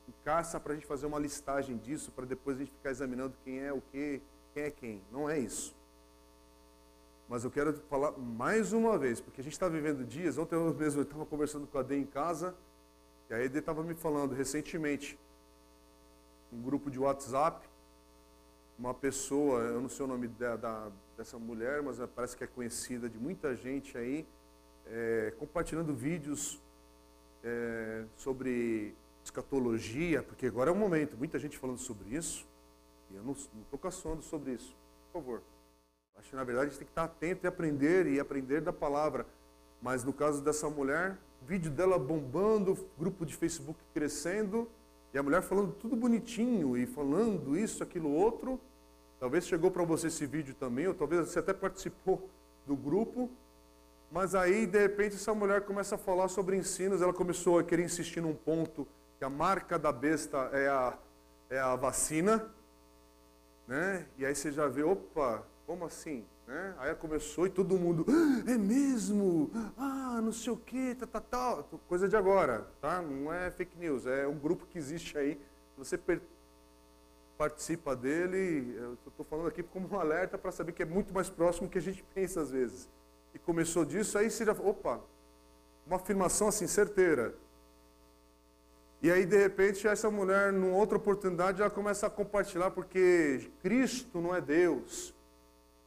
em 0.09 0.15
caça 0.25 0.59
para 0.59 0.73
a 0.73 0.77
gente 0.77 0.87
fazer 0.87 1.05
uma 1.05 1.19
listagem 1.19 1.77
disso, 1.77 2.11
para 2.11 2.25
depois 2.25 2.57
a 2.57 2.61
gente 2.61 2.73
ficar 2.73 2.91
examinando 2.91 3.35
quem 3.45 3.61
é 3.61 3.71
o 3.71 3.83
que, 3.93 4.23
quem 4.55 4.63
é 4.63 4.71
quem. 4.71 5.03
Não 5.13 5.29
é 5.29 5.39
isso. 5.39 5.77
Mas 7.29 7.45
eu 7.45 7.51
quero 7.51 7.75
falar 7.91 8.13
mais 8.13 8.73
uma 8.73 8.97
vez, 8.97 9.21
porque 9.21 9.43
a 9.43 9.45
gente 9.45 9.53
está 9.53 9.69
vivendo 9.69 10.07
dias. 10.07 10.39
Ontem 10.39 10.55
eu 10.55 10.73
mesmo 10.73 11.03
estava 11.03 11.27
conversando 11.27 11.67
com 11.67 11.77
a 11.77 11.83
Dê 11.83 11.99
em 11.99 12.07
casa, 12.07 12.55
e 13.29 13.35
a 13.35 13.45
Ede 13.45 13.59
estava 13.59 13.83
me 13.83 13.95
falando 13.95 14.35
recentemente, 14.35 15.19
um 16.55 16.63
grupo 16.63 16.91
de 16.91 16.99
WhatsApp, 16.99 17.69
uma 18.79 18.95
pessoa, 18.95 19.61
eu 19.61 19.81
não 19.81 19.89
sei 19.89 20.05
o 20.05 20.09
nome 20.09 20.29
da, 20.29 20.57
da, 20.57 20.91
dessa 21.17 21.39
mulher, 21.39 21.83
mas 21.83 21.99
parece 22.15 22.37
que 22.37 22.45
é 22.45 22.47
conhecida 22.47 23.09
de 23.09 23.19
muita 23.19 23.55
gente 23.57 23.99
aí, 23.99 24.27
é, 24.87 25.33
compartilhando 25.39 25.95
vídeos 25.95 26.61
é, 27.43 28.05
sobre 28.17 28.95
escatologia, 29.25 30.23
porque 30.23 30.47
agora 30.47 30.71
é 30.71 30.73
o 30.73 30.77
momento, 30.77 31.17
muita 31.17 31.39
gente 31.39 31.59
falando 31.59 31.79
sobre 31.79 32.15
isso, 32.15 32.47
e 33.11 33.17
eu 33.17 33.23
não 33.23 33.33
estou 33.33 33.79
caçando 33.79 34.23
sobre 34.23 34.53
isso, 34.53 34.77
por 35.13 35.21
favor. 35.21 35.43
Acho 36.17 36.31
que 36.31 36.37
na 36.37 36.45
verdade 36.45 36.67
a 36.67 36.71
gente 36.71 36.79
tem 36.79 36.87
que 36.87 36.93
estar 36.93 37.05
atento 37.05 37.47
e 37.47 37.49
aprender, 37.49 38.07
e 38.07 38.21
aprender 38.21 38.61
da 38.61 38.73
palavra. 38.73 39.27
Mas 39.83 40.05
no 40.05 40.13
caso 40.13 40.43
dessa 40.43 40.71
mulher, 40.71 41.19
vídeo 41.43 41.71
dela 41.71 41.99
bombando, 41.99 42.89
grupo 42.99 43.27
de 43.27 43.35
Facebook 43.35 43.79
crescendo, 43.93 44.69
e 45.15 45.19
a 45.19 45.23
mulher 45.23 45.43
falando 45.43 45.73
tudo 45.73 45.95
bonitinho, 45.95 46.77
e 46.77 46.87
falando 46.87 47.57
isso, 47.57 47.85
aquilo, 47.85 48.11
outro. 48.11 48.61
Talvez 49.21 49.47
chegou 49.47 49.71
para 49.71 49.85
você 49.85 50.09
esse 50.09 50.27
vídeo 50.27 50.57
também, 50.59 50.89
ou 50.89 50.93
talvez 50.93 51.29
você 51.29 51.39
até 51.39 51.55
participou 51.55 52.29
do 52.67 52.75
grupo, 52.75 53.31
mas 54.11 54.35
aí, 54.35 54.67
de 54.67 54.79
repente, 54.79 55.15
essa 55.15 55.33
mulher 55.33 55.61
começa 55.63 55.95
a 55.95 55.99
falar 55.99 56.27
sobre 56.27 56.57
ensinos, 56.57 57.01
ela 57.01 57.13
começou 57.13 57.61
a 57.61 57.65
querer 57.65 57.85
insistir 57.85 58.21
num 58.21 58.35
ponto 58.35 58.89
que 59.17 59.25
a 59.25 59.31
marca 59.31 59.79
da 59.79 59.93
besta 59.93 60.51
é 60.53 60.69
a, 60.69 60.99
é 61.49 61.61
a 61.61 61.77
vacina, 61.77 62.53
né? 63.69 64.07
E 64.19 64.27
aí 64.27 64.35
você 64.35 64.51
já 64.51 64.67
vê, 64.67 64.83
opa, 64.83 65.47
como 65.65 65.85
assim? 65.85 66.25
Né? 66.47 66.75
Aí 66.79 66.95
começou 66.95 67.47
e 67.47 67.51
todo 67.51 67.79
mundo, 67.79 68.05
ah, 68.09 68.51
é 68.51 68.59
mesmo? 68.59 69.51
Ah, 69.77 70.21
não 70.23 70.33
sei 70.33 70.53
o 70.53 70.57
que, 70.57 70.95
tá, 70.95 71.07
tá, 71.07 71.21
tá. 71.21 71.65
Coisa 71.89 72.09
de 72.09 72.17
agora, 72.17 72.67
tá? 72.81 73.01
Não 73.01 73.33
é 73.33 73.51
fake 73.51 73.79
news, 73.79 74.07
é 74.07 74.27
um 74.27 74.39
grupo 74.39 74.67
que 74.67 74.77
existe 74.77 75.17
aí. 75.17 75.41
Você 75.79 75.99
participa 77.39 77.97
dele, 77.97 78.77
eu 78.77 78.95
estou 79.07 79.25
falando 79.25 79.49
aqui 79.49 79.63
como 79.63 79.89
um 79.89 79.99
alerta 79.99 80.37
para 80.37 80.53
saber 80.53 80.73
que 80.73 80.83
é 80.83 80.87
muito 80.87 81.15
mais 81.15 81.31
próximo 81.31 81.67
do 81.67 81.71
que 81.71 81.79
a 81.79 81.83
gente 81.83 82.05
pensa 82.15 82.43
às 82.43 82.51
vezes. 82.51 82.89
E 83.33 83.39
começou 83.39 83.85
disso, 83.85 84.19
aí 84.19 84.31
você 84.31 84.45
já, 84.45 84.53
opa, 84.53 85.01
uma 85.87 85.97
afirmação 85.97 86.49
assim, 86.49 86.67
certeira. 86.67 87.35
E 89.03 89.11
aí, 89.11 89.27
de 89.27 89.37
repente, 89.37 89.87
essa 89.87 90.11
mulher, 90.11 90.53
numa 90.53 90.77
outra 90.77 90.97
oportunidade, 90.97 91.61
ela 91.61 91.71
começa 91.71 92.07
a 92.07 92.11
compartilhar, 92.11 92.71
porque 92.71 93.51
Cristo 93.61 94.21
não 94.21 94.35
é 94.35 94.41
Deus. 94.41 95.14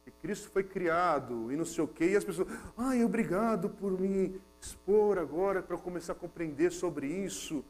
E 0.08 0.10
Cristo 0.22 0.48
foi 0.48 0.64
criado 0.64 1.52
e 1.52 1.56
não 1.56 1.66
sei 1.66 1.84
o 1.84 1.88
quê. 1.88 2.06
E 2.06 2.16
as 2.16 2.24
pessoas, 2.24 2.48
ai, 2.78 3.04
obrigado 3.04 3.68
por 3.68 3.92
me 3.92 4.40
expor 4.58 5.18
agora 5.18 5.62
para 5.62 5.76
começar 5.76 6.12
a 6.12 6.16
compreender 6.16 6.72
sobre 6.72 7.06
isso. 7.06 7.62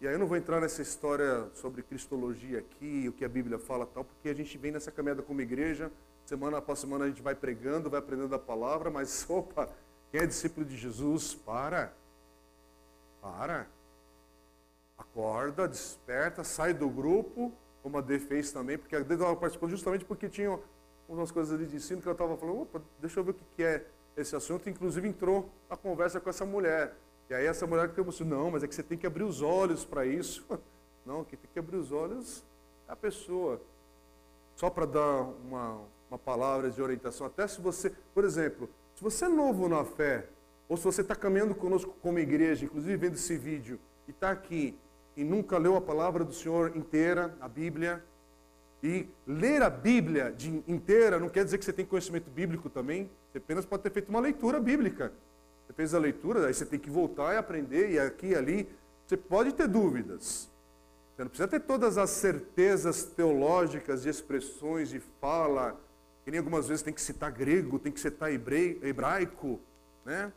E 0.00 0.08
aí 0.08 0.14
eu 0.14 0.18
não 0.18 0.26
vou 0.26 0.36
entrar 0.36 0.60
nessa 0.60 0.82
história 0.82 1.48
sobre 1.54 1.84
cristologia 1.84 2.58
aqui, 2.58 3.08
o 3.08 3.12
que 3.12 3.24
a 3.24 3.28
Bíblia 3.28 3.60
fala 3.60 3.86
tal, 3.86 4.04
porque 4.04 4.28
a 4.28 4.34
gente 4.34 4.58
vem 4.58 4.72
nessa 4.72 4.90
caminhada 4.90 5.22
como 5.22 5.40
igreja, 5.40 5.90
semana 6.26 6.58
após 6.58 6.80
semana 6.80 7.04
a 7.04 7.08
gente 7.08 7.22
vai 7.22 7.34
pregando, 7.34 7.88
vai 7.88 8.00
aprendendo 8.00 8.34
a 8.34 8.40
palavra, 8.40 8.90
mas 8.90 9.24
opa, 9.30 9.70
quem 10.10 10.20
é 10.20 10.26
discípulo 10.26 10.66
de 10.66 10.76
Jesus, 10.76 11.32
para. 11.32 11.94
Para. 13.22 13.68
Acorda, 14.98 15.68
desperta, 15.68 16.42
sai 16.42 16.74
do 16.74 16.88
grupo, 16.88 17.52
como 17.84 17.98
a 17.98 18.00
D 18.00 18.18
fez 18.18 18.50
também, 18.50 18.76
porque 18.76 18.96
a 18.96 19.00
D 19.00 19.16
participando 19.16 19.70
justamente 19.70 20.04
porque 20.04 20.28
tinha 20.28 20.58
umas 21.08 21.30
coisas 21.30 21.52
ali 21.52 21.66
de 21.66 21.76
ensino 21.76 22.00
que 22.00 22.08
eu 22.08 22.12
estava 22.12 22.36
falando, 22.36 22.62
opa, 22.62 22.82
deixa 23.00 23.20
eu 23.20 23.24
ver 23.24 23.32
o 23.32 23.34
que, 23.56 23.62
é 23.62 23.84
esse 24.16 24.34
assunto. 24.34 24.68
Inclusive 24.68 25.08
entrou 25.08 25.50
a 25.68 25.76
conversa 25.76 26.20
com 26.20 26.30
essa 26.30 26.44
mulher. 26.44 26.94
E 27.28 27.34
aí 27.34 27.46
essa 27.46 27.66
mulher 27.66 27.90
que 27.90 28.00
assim, 28.00 28.24
não, 28.24 28.50
mas 28.50 28.62
é 28.62 28.68
que 28.68 28.74
você 28.74 28.82
tem 28.82 28.98
que 28.98 29.06
abrir 29.06 29.24
os 29.24 29.42
olhos 29.42 29.84
para 29.84 30.04
isso. 30.06 30.46
Não, 31.04 31.22
quem 31.22 31.38
tem 31.38 31.50
que 31.52 31.58
abrir 31.58 31.76
os 31.76 31.92
olhos 31.92 32.42
é 32.88 32.92
a 32.92 32.96
pessoa. 32.96 33.60
Só 34.56 34.70
para 34.70 34.86
dar 34.86 35.22
uma, 35.46 35.82
uma 36.10 36.18
palavra 36.18 36.70
de 36.70 36.80
orientação, 36.80 37.26
até 37.26 37.46
se 37.46 37.60
você, 37.60 37.92
por 38.14 38.24
exemplo, 38.24 38.70
se 38.94 39.02
você 39.02 39.26
é 39.26 39.28
novo 39.28 39.68
na 39.68 39.84
fé, 39.84 40.26
ou 40.66 40.78
se 40.78 40.84
você 40.84 41.02
está 41.02 41.14
caminhando 41.14 41.54
conosco 41.54 41.94
como 42.00 42.18
igreja, 42.18 42.64
inclusive 42.64 42.96
vendo 42.96 43.14
esse 43.14 43.36
vídeo, 43.36 43.78
e 44.08 44.12
está 44.12 44.30
aqui 44.30 44.78
e 45.16 45.22
nunca 45.22 45.58
leu 45.58 45.76
a 45.76 45.80
palavra 45.80 46.24
do 46.24 46.32
Senhor 46.32 46.76
inteira, 46.76 47.34
a 47.40 47.48
Bíblia, 47.48 48.02
e 48.84 49.08
ler 49.26 49.62
a 49.62 49.70
Bíblia 49.70 50.30
de, 50.30 50.62
inteira 50.68 51.18
não 51.18 51.30
quer 51.30 51.42
dizer 51.42 51.56
que 51.56 51.64
você 51.64 51.72
tem 51.72 51.86
conhecimento 51.86 52.30
bíblico 52.30 52.68
também, 52.68 53.10
você 53.32 53.38
apenas 53.38 53.64
pode 53.64 53.82
ter 53.82 53.90
feito 53.90 54.10
uma 54.10 54.20
leitura 54.20 54.60
bíblica. 54.60 55.10
Você 55.66 55.72
fez 55.72 55.94
a 55.94 55.98
leitura, 55.98 56.46
aí 56.46 56.52
você 56.52 56.66
tem 56.66 56.78
que 56.78 56.90
voltar 56.90 57.32
e 57.32 57.38
aprender, 57.38 57.92
e 57.92 57.98
aqui 57.98 58.28
e 58.28 58.34
ali. 58.34 58.68
Você 59.06 59.16
pode 59.16 59.54
ter 59.54 59.66
dúvidas. 59.66 60.50
Você 61.16 61.22
não 61.22 61.28
precisa 61.28 61.48
ter 61.48 61.60
todas 61.60 61.96
as 61.96 62.10
certezas 62.10 63.04
teológicas 63.04 64.02
de 64.02 64.10
expressões, 64.10 64.90
de 64.90 65.00
fala, 65.00 65.80
que 66.22 66.30
nem 66.30 66.36
algumas 66.36 66.68
vezes 66.68 66.82
tem 66.82 66.92
que 66.92 67.00
citar 67.00 67.32
grego, 67.32 67.78
tem 67.78 67.90
que 67.90 68.00
citar 68.00 68.30
hebraico, 68.30 69.60
né? 70.04 70.30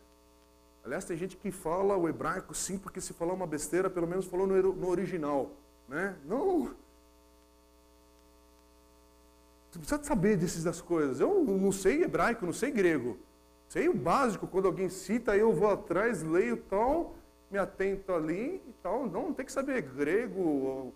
Aliás, 0.86 1.04
tem 1.04 1.18
gente 1.18 1.36
que 1.36 1.52
fala 1.52 1.98
o 1.98 2.08
hebraico 2.08 2.56
sim, 2.56 2.78
porque 2.78 3.02
se 3.02 3.12
falar 3.12 3.34
uma 3.34 3.46
besteira, 3.46 3.90
pelo 3.90 4.08
menos 4.08 4.26
falou 4.26 4.48
no, 4.48 4.88
original. 4.88 5.52
Né? 5.90 6.16
Não. 6.24 6.74
Você 9.70 9.80
precisa 9.80 10.04
saber 10.04 10.38
dessas 10.38 10.64
das 10.64 10.82
coisas. 10.82 11.20
Eu 11.20 11.44
não 11.44 11.72
sei 11.72 12.04
hebraico, 12.04 12.46
não 12.46 12.54
sei 12.54 12.72
grego. 12.72 13.18
Sei 13.68 13.90
o 13.90 13.94
básico, 13.94 14.48
quando 14.48 14.68
alguém 14.68 14.90
cita, 14.90 15.36
eu 15.36 15.52
vou 15.54 15.70
atrás, 15.70 16.24
leio 16.24 16.56
tal, 16.56 17.16
me 17.52 17.58
atento 17.58 18.14
ali 18.14 18.62
e 18.66 18.74
tal. 18.82 19.06
Não, 19.08 19.24
não 19.24 19.34
tem 19.34 19.46
que 19.46 19.52
saber 19.52 19.82
grego, 19.82 20.94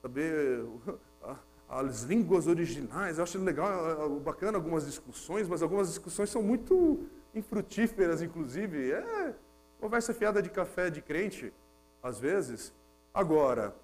saber 0.00 0.64
as 1.68 2.02
línguas 2.02 2.46
originais. 2.46 3.18
Eu 3.18 3.24
acho 3.24 3.38
legal, 3.38 4.08
bacana 4.20 4.58
algumas 4.58 4.86
discussões, 4.86 5.48
mas 5.48 5.60
algumas 5.60 5.88
discussões 5.88 6.30
são 6.30 6.42
muito 6.42 7.00
infrutíferas, 7.34 8.22
inclusive. 8.22 8.92
É 8.92 9.34
conversa 9.80 10.14
fiada 10.14 10.40
de 10.40 10.50
café 10.50 10.88
de 10.88 11.02
crente, 11.02 11.52
às 12.02 12.20
vezes. 12.20 12.72
Agora, 13.12 13.74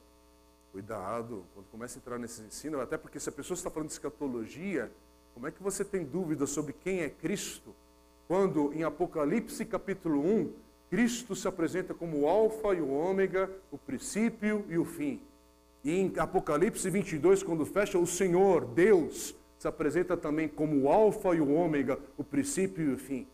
cuidado, 0.72 1.44
quando 1.54 1.66
começa 1.66 1.98
a 1.98 2.00
entrar 2.00 2.18
nesse 2.18 2.42
ensino, 2.42 2.80
até 2.80 2.96
porque 2.96 3.18
se 3.18 3.28
a 3.28 3.32
pessoa 3.32 3.56
está 3.56 3.70
falando 3.70 3.88
de 3.88 3.94
escatologia, 3.94 4.90
como 5.34 5.46
é 5.46 5.50
que 5.50 5.62
você 5.62 5.84
tem 5.84 6.04
dúvida 6.04 6.46
sobre 6.46 6.72
quem 6.72 7.00
é 7.00 7.08
Cristo? 7.08 7.74
Quando 8.28 8.72
em 8.72 8.84
Apocalipse 8.84 9.64
capítulo 9.64 10.20
1, 10.20 10.52
Cristo 10.90 11.34
se 11.34 11.46
apresenta 11.46 11.94
como 11.94 12.20
o 12.20 12.28
Alfa 12.28 12.74
e 12.74 12.80
o 12.80 12.90
Ômega, 12.90 13.50
o 13.70 13.78
princípio 13.78 14.64
e 14.68 14.76
o 14.78 14.84
fim. 14.84 15.20
E 15.82 15.92
em 15.92 16.12
Apocalipse 16.18 16.88
22, 16.90 17.42
quando 17.42 17.64
fecha, 17.64 17.98
o 17.98 18.06
Senhor, 18.06 18.64
Deus, 18.64 19.34
se 19.58 19.68
apresenta 19.68 20.16
também 20.16 20.48
como 20.48 20.82
o 20.82 20.88
Alfa 20.88 21.34
e 21.34 21.40
o 21.40 21.52
Ômega, 21.52 21.98
o 22.16 22.24
princípio 22.24 22.84
e 22.84 22.92
o 22.92 22.98
fim. 22.98 23.26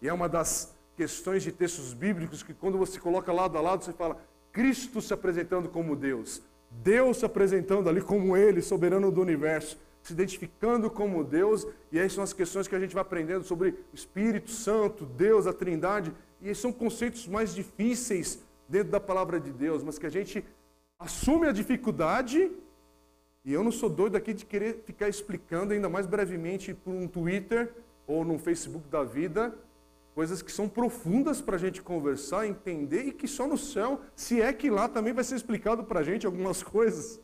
E 0.00 0.08
é 0.08 0.12
uma 0.12 0.28
das 0.28 0.74
questões 0.96 1.42
de 1.42 1.52
textos 1.52 1.92
bíblicos 1.92 2.42
que, 2.42 2.54
quando 2.54 2.78
você 2.78 2.98
coloca 2.98 3.32
lado 3.32 3.56
a 3.56 3.60
lado, 3.60 3.84
você 3.84 3.92
fala 3.92 4.20
Cristo 4.52 5.02
se 5.02 5.12
apresentando 5.12 5.68
como 5.68 5.94
Deus, 5.94 6.42
Deus 6.82 7.18
se 7.18 7.24
apresentando 7.24 7.88
ali 7.88 8.00
como 8.00 8.36
Ele, 8.36 8.62
soberano 8.62 9.10
do 9.10 9.20
universo 9.20 9.78
se 10.06 10.12
identificando 10.12 10.88
como 10.88 11.24
Deus, 11.24 11.66
e 11.90 11.98
aí 11.98 12.08
são 12.08 12.22
as 12.22 12.32
questões 12.32 12.68
que 12.68 12.76
a 12.76 12.78
gente 12.78 12.94
vai 12.94 13.02
aprendendo 13.02 13.42
sobre 13.42 13.70
o 13.70 13.76
Espírito 13.92 14.52
Santo, 14.52 15.04
Deus, 15.04 15.48
a 15.48 15.52
Trindade, 15.52 16.12
e 16.40 16.54
são 16.54 16.72
conceitos 16.72 17.26
mais 17.26 17.52
difíceis 17.52 18.40
dentro 18.68 18.90
da 18.92 19.00
palavra 19.00 19.40
de 19.40 19.50
Deus, 19.50 19.82
mas 19.82 19.98
que 19.98 20.06
a 20.06 20.10
gente 20.10 20.44
assume 20.96 21.48
a 21.48 21.52
dificuldade, 21.52 22.52
e 23.44 23.52
eu 23.52 23.64
não 23.64 23.72
sou 23.72 23.90
doido 23.90 24.16
aqui 24.16 24.32
de 24.32 24.44
querer 24.46 24.82
ficar 24.84 25.08
explicando 25.08 25.72
ainda 25.72 25.88
mais 25.88 26.06
brevemente 26.06 26.72
por 26.72 26.94
um 26.94 27.08
Twitter 27.08 27.72
ou 28.06 28.24
no 28.24 28.38
Facebook 28.38 28.86
da 28.88 29.02
vida, 29.02 29.52
coisas 30.16 30.40
que 30.40 30.50
são 30.50 30.66
profundas 30.66 31.42
para 31.42 31.56
a 31.56 31.58
gente 31.58 31.82
conversar, 31.82 32.46
entender, 32.46 33.02
e 33.02 33.12
que 33.12 33.28
só 33.28 33.46
no 33.46 33.58
céu, 33.58 34.00
se 34.14 34.40
é 34.40 34.50
que 34.50 34.70
lá 34.70 34.88
também 34.88 35.12
vai 35.12 35.22
ser 35.22 35.34
explicado 35.34 35.84
para 35.84 36.00
a 36.00 36.02
gente 36.02 36.24
algumas 36.24 36.62
coisas. 36.64 37.20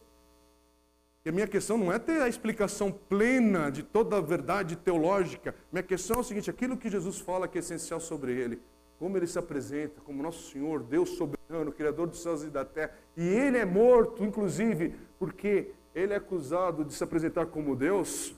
E 1.25 1.31
a 1.31 1.33
minha 1.33 1.47
questão 1.47 1.79
não 1.79 1.91
é 1.91 1.99
ter 1.99 2.21
a 2.21 2.29
explicação 2.29 2.93
plena 2.93 3.71
de 3.71 3.83
toda 3.83 4.19
a 4.19 4.21
verdade 4.21 4.77
teológica. 4.77 5.55
Minha 5.73 5.83
questão 5.83 6.19
é 6.19 6.21
o 6.21 6.23
seguinte: 6.23 6.51
aquilo 6.51 6.77
que 6.77 6.91
Jesus 6.91 7.19
fala 7.19 7.49
que 7.49 7.57
é 7.57 7.61
essencial 7.61 7.99
sobre 7.99 8.35
ele, 8.39 8.61
como 8.99 9.17
ele 9.17 9.27
se 9.27 9.39
apresenta 9.39 10.03
como 10.03 10.23
nosso 10.23 10.51
Senhor, 10.51 10.83
Deus 10.83 11.17
soberano, 11.17 11.73
Criador 11.73 12.09
dos 12.09 12.23
céus 12.23 12.43
e 12.45 12.51
da 12.51 12.63
terra, 12.63 12.93
e 13.17 13.27
ele 13.27 13.57
é 13.57 13.65
morto, 13.65 14.23
inclusive, 14.23 14.95
porque 15.19 15.73
ele 15.95 16.13
é 16.13 16.17
acusado 16.17 16.85
de 16.85 16.93
se 16.93 17.03
apresentar 17.03 17.47
como 17.47 17.75
Deus. 17.75 18.35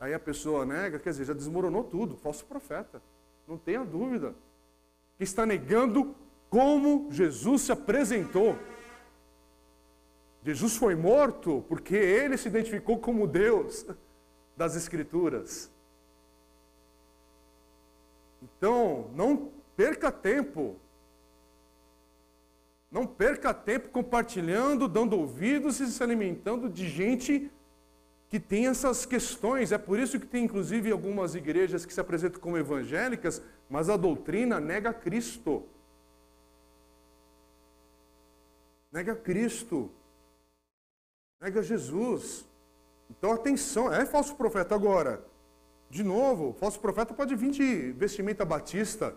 Aí 0.00 0.14
a 0.14 0.18
pessoa 0.18 0.64
nega, 0.64 0.98
quer 0.98 1.10
dizer, 1.10 1.26
já 1.26 1.34
desmoronou 1.34 1.84
tudo, 1.84 2.16
falso 2.16 2.46
profeta, 2.46 3.02
não 3.52 3.58
tenha 3.58 3.84
dúvida. 3.84 4.34
Que 5.18 5.24
está 5.24 5.44
negando 5.44 6.16
como 6.48 7.08
Jesus 7.10 7.62
se 7.62 7.72
apresentou. 7.72 8.58
Jesus 10.42 10.76
foi 10.76 10.94
morto 10.94 11.64
porque 11.68 11.94
ele 11.94 12.36
se 12.36 12.48
identificou 12.48 12.98
como 12.98 13.26
Deus 13.26 13.86
das 14.56 14.74
Escrituras. 14.74 15.70
Então, 18.42 19.10
não 19.14 19.52
perca 19.76 20.10
tempo. 20.10 20.76
Não 22.90 23.06
perca 23.06 23.54
tempo 23.54 23.90
compartilhando, 23.90 24.88
dando 24.88 25.16
ouvidos 25.16 25.78
e 25.78 25.86
se 25.86 26.02
alimentando 26.02 26.68
de 26.68 26.88
gente 26.88 27.50
que 28.32 28.40
tem 28.40 28.66
essas 28.66 29.04
questões. 29.04 29.72
É 29.72 29.76
por 29.76 29.98
isso 29.98 30.18
que 30.18 30.24
tem, 30.24 30.46
inclusive, 30.46 30.90
algumas 30.90 31.34
igrejas 31.34 31.84
que 31.84 31.92
se 31.92 32.00
apresentam 32.00 32.40
como 32.40 32.56
evangélicas, 32.56 33.42
mas 33.68 33.90
a 33.90 33.96
doutrina 33.98 34.58
nega 34.58 34.90
Cristo. 34.90 35.64
Nega 38.90 39.14
Cristo 39.14 39.90
nega 41.38 41.62
Jesus. 41.62 42.46
Então 43.10 43.32
atenção, 43.32 43.92
é 43.92 44.06
falso 44.06 44.34
profeta 44.34 44.74
agora. 44.74 45.22
De 45.90 46.02
novo, 46.02 46.54
falso 46.54 46.80
profeta 46.80 47.12
pode 47.12 47.34
vir 47.36 47.50
de 47.50 47.92
vestimenta 47.92 48.46
batista, 48.46 49.14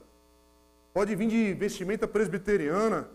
pode 0.93 1.15
vir 1.15 1.29
de 1.29 1.53
vestimenta 1.53 2.05
presbiteriana, 2.05 3.09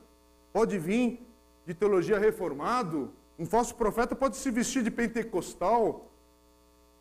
pode 0.50 0.78
vir 0.78 1.20
de 1.66 1.74
teologia 1.74 2.18
reformado. 2.18 3.12
Um 3.40 3.46
falso 3.46 3.74
profeta 3.74 4.14
pode 4.14 4.37
se 4.37 4.50
vestir 4.50 4.85
de 4.85 4.90
pentecostal. 4.90 6.07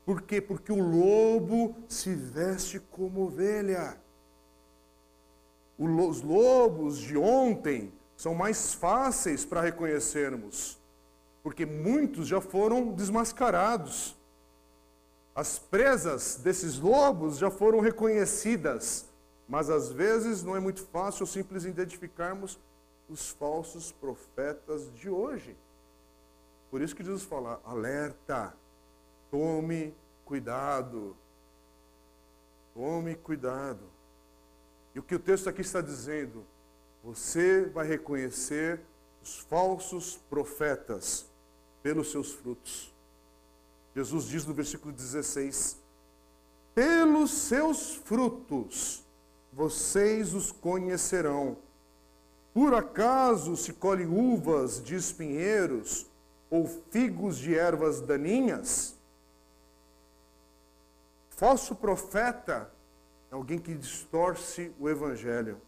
Por 0.06 0.24
quê? 0.24 0.42
Porque 0.42 0.72
o 0.72 0.82
lobo 0.82 1.76
se 1.88 2.16
veste 2.16 2.80
como 2.80 3.26
ovelha. 3.26 3.96
Os 5.78 6.22
lobos 6.24 6.98
de 6.98 7.16
ontem 7.16 7.94
são 8.18 8.34
mais 8.34 8.74
fáceis 8.74 9.46
para 9.46 9.62
reconhecermos 9.62 10.80
porque 11.44 11.66
muitos 11.66 12.28
já 12.28 12.42
foram 12.42 12.92
desmascarados. 12.92 14.16
As 15.34 15.58
presas 15.58 16.36
desses 16.36 16.78
lobos 16.78 17.38
já 17.38 17.50
foram 17.50 17.80
reconhecidas, 17.80 19.06
mas 19.48 19.70
às 19.70 19.92
vezes 19.92 20.44
não 20.44 20.56
é 20.56 20.60
muito 20.60 20.84
fácil 20.84 21.26
simples 21.26 21.66
identificarmos 21.66 22.60
os 23.08 23.30
falsos 23.30 23.92
profetas 23.92 24.94
de 24.94 25.10
hoje. 25.10 25.56
Por 26.70 26.82
isso 26.82 26.96
que 26.96 27.04
Jesus 27.04 27.24
fala: 27.24 27.62
alerta, 27.66 28.56
tome 29.32 29.94
cuidado. 30.26 31.16
Tome 32.74 33.16
cuidado. 33.16 33.84
E 34.94 35.00
o 35.00 35.04
que 35.04 35.16
o 35.16 35.20
texto 35.20 35.50
aqui 35.50 35.62
está 35.62 35.82
dizendo? 35.82 36.46
Você 37.04 37.66
vai 37.66 37.88
reconhecer 37.88 38.82
os 39.22 39.40
falsos 39.40 40.18
profetas 40.30 41.26
pelos 41.82 42.12
seus 42.12 42.32
frutos. 42.32 42.94
Jesus 43.96 44.26
diz 44.26 44.46
no 44.46 44.54
versículo 44.54 44.94
16: 44.94 45.78
Pelos 46.76 47.32
seus 47.32 47.96
frutos 47.96 49.04
vocês 49.52 50.34
os 50.34 50.52
conhecerão. 50.52 51.58
Por 52.54 52.74
acaso 52.74 53.56
se 53.56 53.74
colhem 53.74 54.08
uvas 54.08 54.84
de 54.84 54.96
espinheiros 54.96 56.06
ou 56.50 56.68
figos 56.68 57.38
de 57.38 57.58
ervas 57.58 58.02
daninhas? 58.02 58.96
Falso 61.30 61.76
profeta 61.76 62.70
é 63.32 63.36
alguém 63.36 63.60
que 63.60 63.74
distorce 63.74 64.74
o 64.80 64.90
evangelho. 64.90 65.62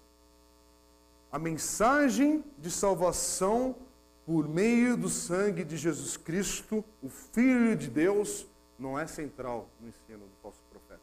A 1.31 1.39
mensagem 1.39 2.43
de 2.57 2.69
salvação 2.69 3.75
por 4.25 4.47
meio 4.47 4.97
do 4.97 5.07
sangue 5.07 5.63
de 5.63 5.77
Jesus 5.77 6.17
Cristo, 6.17 6.83
o 7.01 7.09
Filho 7.09 7.75
de 7.75 7.89
Deus, 7.89 8.45
não 8.77 8.99
é 8.99 9.07
central 9.07 9.69
no 9.79 9.87
ensino 9.87 10.25
do 10.25 10.35
falso 10.41 10.59
profeta. 10.69 11.01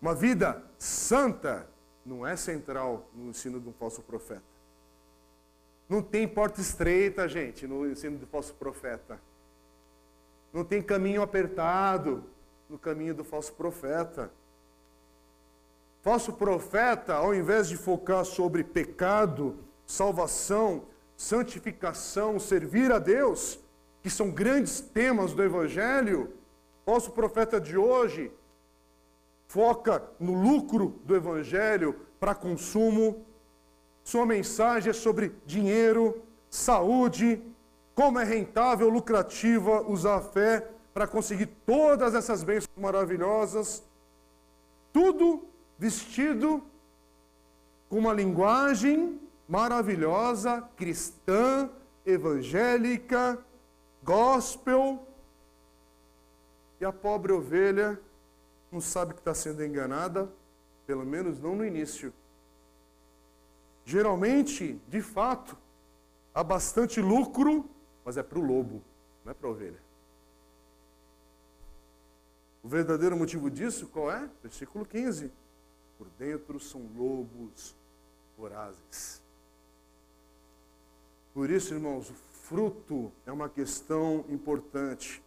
Uma 0.00 0.14
vida 0.14 0.62
santa 0.78 1.68
não 2.04 2.26
é 2.26 2.36
central 2.36 3.06
no 3.14 3.30
ensino 3.30 3.58
do 3.58 3.72
falso 3.72 4.00
profeta. 4.02 4.55
Não 5.88 6.02
tem 6.02 6.26
porta 6.26 6.60
estreita, 6.60 7.28
gente, 7.28 7.66
no 7.66 7.88
ensino 7.88 8.18
do 8.18 8.26
falso 8.26 8.54
profeta. 8.54 9.20
Não 10.52 10.64
tem 10.64 10.82
caminho 10.82 11.22
apertado 11.22 12.24
no 12.68 12.78
caminho 12.78 13.14
do 13.14 13.24
falso 13.24 13.52
profeta. 13.52 14.30
Falso 16.02 16.32
profeta, 16.32 17.14
ao 17.14 17.34
invés 17.34 17.68
de 17.68 17.76
focar 17.76 18.24
sobre 18.24 18.64
pecado, 18.64 19.58
salvação, 19.84 20.84
santificação, 21.16 22.38
servir 22.38 22.92
a 22.92 22.98
Deus, 22.98 23.58
que 24.02 24.10
são 24.10 24.30
grandes 24.30 24.80
temas 24.80 25.32
do 25.32 25.42
Evangelho, 25.42 26.32
nosso 26.86 27.10
profeta 27.12 27.60
de 27.60 27.76
hoje 27.76 28.32
foca 29.48 30.02
no 30.18 30.34
lucro 30.34 31.00
do 31.04 31.14
Evangelho 31.14 31.94
para 32.18 32.34
consumo. 32.34 33.24
Sua 34.06 34.24
mensagem 34.24 34.90
é 34.90 34.92
sobre 34.92 35.34
dinheiro, 35.44 36.22
saúde, 36.48 37.42
como 37.92 38.20
é 38.20 38.24
rentável, 38.24 38.88
lucrativa 38.88 39.82
usar 39.82 40.18
a 40.18 40.20
fé 40.20 40.70
para 40.94 41.08
conseguir 41.08 41.46
todas 41.66 42.14
essas 42.14 42.44
bênçãos 42.44 42.70
maravilhosas. 42.76 43.82
Tudo 44.92 45.48
vestido 45.76 46.62
com 47.88 47.98
uma 47.98 48.12
linguagem 48.12 49.20
maravilhosa, 49.48 50.62
cristã, 50.76 51.68
evangélica, 52.06 53.44
gospel. 54.04 55.04
E 56.80 56.84
a 56.84 56.92
pobre 56.92 57.32
ovelha 57.32 58.00
não 58.70 58.80
sabe 58.80 59.14
que 59.14 59.20
está 59.20 59.34
sendo 59.34 59.64
enganada, 59.64 60.30
pelo 60.86 61.04
menos 61.04 61.40
não 61.40 61.56
no 61.56 61.64
início. 61.64 62.12
Geralmente, 63.86 64.80
de 64.88 65.00
fato, 65.00 65.56
há 66.34 66.42
bastante 66.42 67.00
lucro, 67.00 67.64
mas 68.04 68.16
é 68.16 68.22
para 68.22 68.36
o 68.36 68.42
lobo, 68.44 68.82
não 69.24 69.30
é 69.30 69.34
para 69.34 69.46
a 69.46 69.52
ovelha. 69.52 69.80
O 72.64 72.68
verdadeiro 72.68 73.16
motivo 73.16 73.48
disso 73.48 73.86
qual 73.86 74.10
é? 74.10 74.28
Versículo 74.42 74.84
15. 74.84 75.30
Por 75.96 76.08
dentro 76.18 76.58
são 76.58 76.82
lobos 76.96 77.76
vorazes. 78.36 79.22
Por 81.32 81.48
isso, 81.48 81.72
irmãos, 81.72 82.10
o 82.10 82.14
fruto 82.14 83.12
é 83.24 83.30
uma 83.30 83.48
questão 83.48 84.24
importante. 84.28 85.22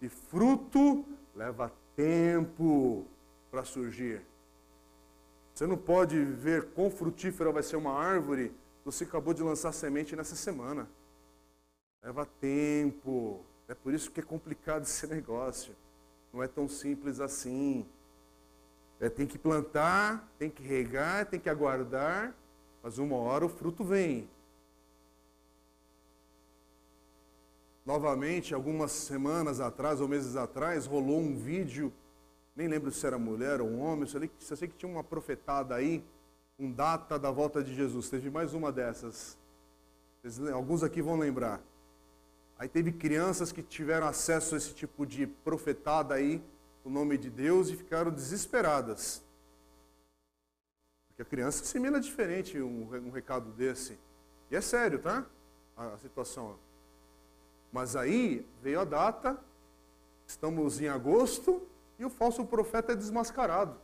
E 0.00 0.08
fruto 0.08 1.04
leva 1.34 1.72
tempo 1.96 3.04
para 3.50 3.64
surgir. 3.64 4.22
Você 5.56 5.66
não 5.66 5.78
pode 5.78 6.22
ver 6.22 6.66
quão 6.74 6.90
frutífera 6.90 7.50
vai 7.50 7.62
ser 7.62 7.76
uma 7.76 7.94
árvore 7.94 8.54
você 8.84 9.04
acabou 9.04 9.32
de 9.32 9.42
lançar 9.42 9.72
semente 9.72 10.14
nessa 10.14 10.36
semana. 10.36 10.86
Leva 12.02 12.26
tempo. 12.26 13.40
É 13.66 13.74
por 13.74 13.94
isso 13.94 14.10
que 14.10 14.20
é 14.20 14.22
complicado 14.22 14.82
esse 14.84 15.06
negócio. 15.06 15.74
Não 16.30 16.42
é 16.42 16.46
tão 16.46 16.68
simples 16.68 17.20
assim. 17.20 17.86
É, 19.00 19.08
tem 19.08 19.26
que 19.26 19.38
plantar, 19.38 20.30
tem 20.38 20.50
que 20.50 20.62
regar, 20.62 21.24
tem 21.24 21.40
que 21.40 21.48
aguardar, 21.48 22.34
mas 22.82 22.98
uma 22.98 23.16
hora 23.16 23.46
o 23.46 23.48
fruto 23.48 23.82
vem. 23.82 24.28
Novamente, 27.86 28.52
algumas 28.52 28.92
semanas 28.92 29.58
atrás 29.58 30.02
ou 30.02 30.08
meses 30.08 30.36
atrás, 30.36 30.84
rolou 30.84 31.18
um 31.18 31.34
vídeo, 31.34 31.90
nem 32.56 32.66
lembro 32.66 32.90
se 32.90 33.06
era 33.06 33.18
mulher 33.18 33.60
ou 33.60 33.78
homem, 33.78 34.08
só 34.08 34.56
sei 34.56 34.66
que 34.66 34.76
tinha 34.76 34.90
uma 34.90 35.04
profetada 35.04 35.74
aí, 35.74 36.02
um 36.58 36.72
data 36.72 37.18
da 37.18 37.30
volta 37.30 37.62
de 37.62 37.74
Jesus. 37.74 38.08
Teve 38.08 38.30
mais 38.30 38.54
uma 38.54 38.72
dessas. 38.72 39.36
Alguns 40.54 40.82
aqui 40.82 41.02
vão 41.02 41.18
lembrar. 41.18 41.60
Aí 42.58 42.66
teve 42.66 42.90
crianças 42.90 43.52
que 43.52 43.62
tiveram 43.62 44.06
acesso 44.06 44.54
a 44.54 44.58
esse 44.58 44.72
tipo 44.72 45.04
de 45.04 45.26
profetada 45.26 46.14
aí, 46.14 46.42
o 46.82 46.88
nome 46.88 47.18
de 47.18 47.28
Deus, 47.28 47.68
e 47.68 47.76
ficaram 47.76 48.10
desesperadas. 48.10 49.22
Porque 51.08 51.20
a 51.20 51.24
criança 51.26 51.62
assimila 51.62 52.00
diferente 52.00 52.58
um, 52.60 52.88
um 52.90 53.10
recado 53.10 53.50
desse. 53.52 53.98
E 54.50 54.56
é 54.56 54.60
sério, 54.62 54.98
tá? 54.98 55.26
A, 55.76 55.88
a 55.88 55.98
situação. 55.98 56.56
Mas 57.70 57.94
aí 57.94 58.46
veio 58.62 58.80
a 58.80 58.84
data, 58.84 59.38
estamos 60.26 60.80
em 60.80 60.88
agosto, 60.88 61.62
e 61.98 62.04
o 62.04 62.10
falso 62.10 62.44
profeta 62.44 62.92
é 62.92 62.96
desmascarado. 62.96 63.80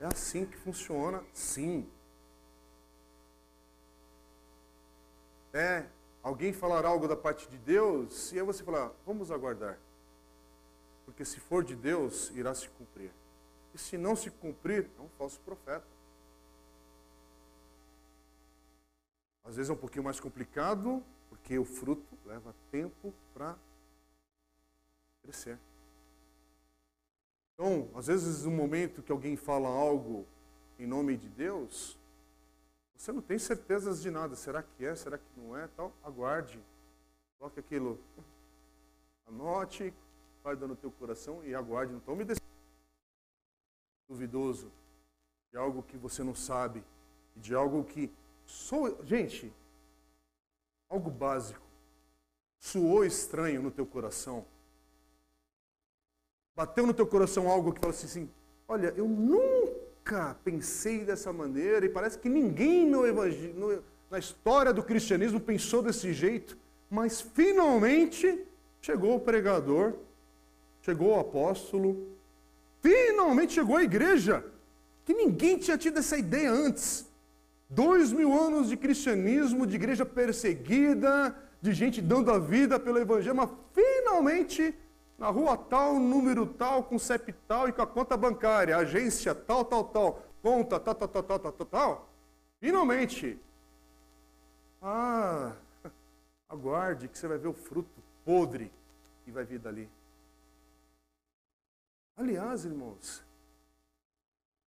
É 0.00 0.06
assim 0.06 0.46
que 0.46 0.56
funciona, 0.56 1.22
sim. 1.32 1.88
É 5.52 5.86
alguém 6.22 6.52
falar 6.52 6.84
algo 6.84 7.06
da 7.06 7.16
parte 7.16 7.48
de 7.48 7.58
Deus, 7.58 8.32
e 8.32 8.38
aí 8.38 8.44
você 8.44 8.64
falar, 8.64 8.90
vamos 9.06 9.30
aguardar. 9.30 9.78
Porque 11.04 11.24
se 11.24 11.38
for 11.40 11.62
de 11.62 11.76
Deus, 11.76 12.30
irá 12.30 12.54
se 12.54 12.68
cumprir. 12.70 13.12
E 13.74 13.78
se 13.78 13.98
não 13.98 14.16
se 14.16 14.30
cumprir, 14.30 14.88
é 14.98 15.02
um 15.02 15.08
falso 15.10 15.40
profeta. 15.40 15.86
Às 19.44 19.56
vezes 19.56 19.70
é 19.70 19.72
um 19.72 19.76
pouquinho 19.76 20.04
mais 20.04 20.20
complicado, 20.20 21.02
porque 21.28 21.58
o 21.58 21.64
fruto 21.64 22.16
leva 22.24 22.54
tempo 22.70 23.12
para 23.34 23.56
crescer. 25.22 25.58
Então, 27.64 27.88
às 27.94 28.08
vezes, 28.08 28.42
no 28.42 28.50
momento 28.50 29.04
que 29.04 29.12
alguém 29.12 29.36
fala 29.36 29.68
algo 29.68 30.26
em 30.80 30.84
nome 30.84 31.16
de 31.16 31.28
Deus, 31.28 31.96
você 32.96 33.12
não 33.12 33.22
tem 33.22 33.38
certezas 33.38 34.02
de 34.02 34.10
nada. 34.10 34.34
Será 34.34 34.64
que 34.64 34.84
é? 34.84 34.92
Será 34.96 35.16
que 35.16 35.24
não 35.36 35.56
é? 35.56 35.68
Tal, 35.68 35.92
aguarde. 36.02 36.60
Coloque 37.38 37.60
aquilo. 37.60 38.00
Anote, 39.28 39.94
guarda 40.42 40.66
no 40.66 40.74
teu 40.74 40.90
coração 40.90 41.44
e 41.44 41.54
aguarde. 41.54 41.92
Não 41.92 42.00
tome 42.00 42.24
decisão 42.24 42.44
duvidoso 44.08 44.72
de 45.52 45.56
algo 45.56 45.84
que 45.84 45.96
você 45.96 46.24
não 46.24 46.34
sabe, 46.34 46.82
de 47.36 47.54
algo 47.54 47.84
que 47.84 48.12
sou, 48.44 49.04
gente, 49.04 49.52
algo 50.88 51.12
básico. 51.12 51.62
Soou 52.58 53.04
estranho 53.04 53.62
no 53.62 53.70
teu 53.70 53.86
coração. 53.86 54.44
Bateu 56.54 56.86
no 56.86 56.92
teu 56.92 57.06
coração 57.06 57.48
algo 57.48 57.72
que 57.72 57.80
fala 57.80 57.92
assim, 57.92 58.28
olha, 58.68 58.92
eu 58.96 59.08
nunca 59.08 60.36
pensei 60.44 61.04
dessa 61.04 61.32
maneira 61.32 61.86
e 61.86 61.88
parece 61.88 62.18
que 62.18 62.28
ninguém 62.28 62.86
no 62.86 63.06
no, 63.54 63.82
na 64.10 64.18
história 64.18 64.72
do 64.72 64.82
cristianismo 64.82 65.40
pensou 65.40 65.82
desse 65.82 66.12
jeito, 66.12 66.58
mas 66.90 67.22
finalmente 67.22 68.46
chegou 68.82 69.16
o 69.16 69.20
pregador, 69.20 69.94
chegou 70.82 71.16
o 71.16 71.20
apóstolo, 71.20 72.08
finalmente 72.82 73.54
chegou 73.54 73.78
a 73.78 73.82
igreja, 73.82 74.44
que 75.06 75.14
ninguém 75.14 75.56
tinha 75.56 75.78
tido 75.78 75.98
essa 75.98 76.18
ideia 76.18 76.50
antes. 76.50 77.06
Dois 77.70 78.12
mil 78.12 78.38
anos 78.38 78.68
de 78.68 78.76
cristianismo, 78.76 79.66
de 79.66 79.76
igreja 79.76 80.04
perseguida, 80.04 81.34
de 81.62 81.72
gente 81.72 82.02
dando 82.02 82.30
a 82.30 82.38
vida 82.38 82.78
pelo 82.78 82.98
evangelho, 82.98 83.36
mas 83.36 83.48
finalmente 83.72 84.74
na 85.22 85.30
rua 85.30 85.56
tal, 85.56 86.00
número 86.00 86.44
tal, 86.44 86.82
com 86.82 86.98
CEP 86.98 87.32
tal 87.46 87.68
e 87.68 87.72
com 87.72 87.80
a 87.80 87.86
conta 87.86 88.16
bancária, 88.16 88.76
agência 88.76 89.32
tal, 89.32 89.64
tal, 89.64 89.84
tal, 89.84 90.20
conta 90.42 90.80
tal, 90.80 90.96
tal, 90.96 91.08
tal, 91.08 91.22
tal, 91.22 91.38
tal, 91.38 91.52
tal, 91.52 91.66
tal. 91.66 92.08
Finalmente. 92.58 93.38
Ah, 94.82 95.52
aguarde 96.48 97.06
que 97.06 97.16
você 97.16 97.28
vai 97.28 97.38
ver 97.38 97.46
o 97.46 97.52
fruto 97.52 98.02
podre 98.24 98.72
que 99.24 99.30
vai 99.30 99.44
vir 99.44 99.60
dali. 99.60 99.88
Aliás, 102.16 102.64
irmãos, 102.64 103.24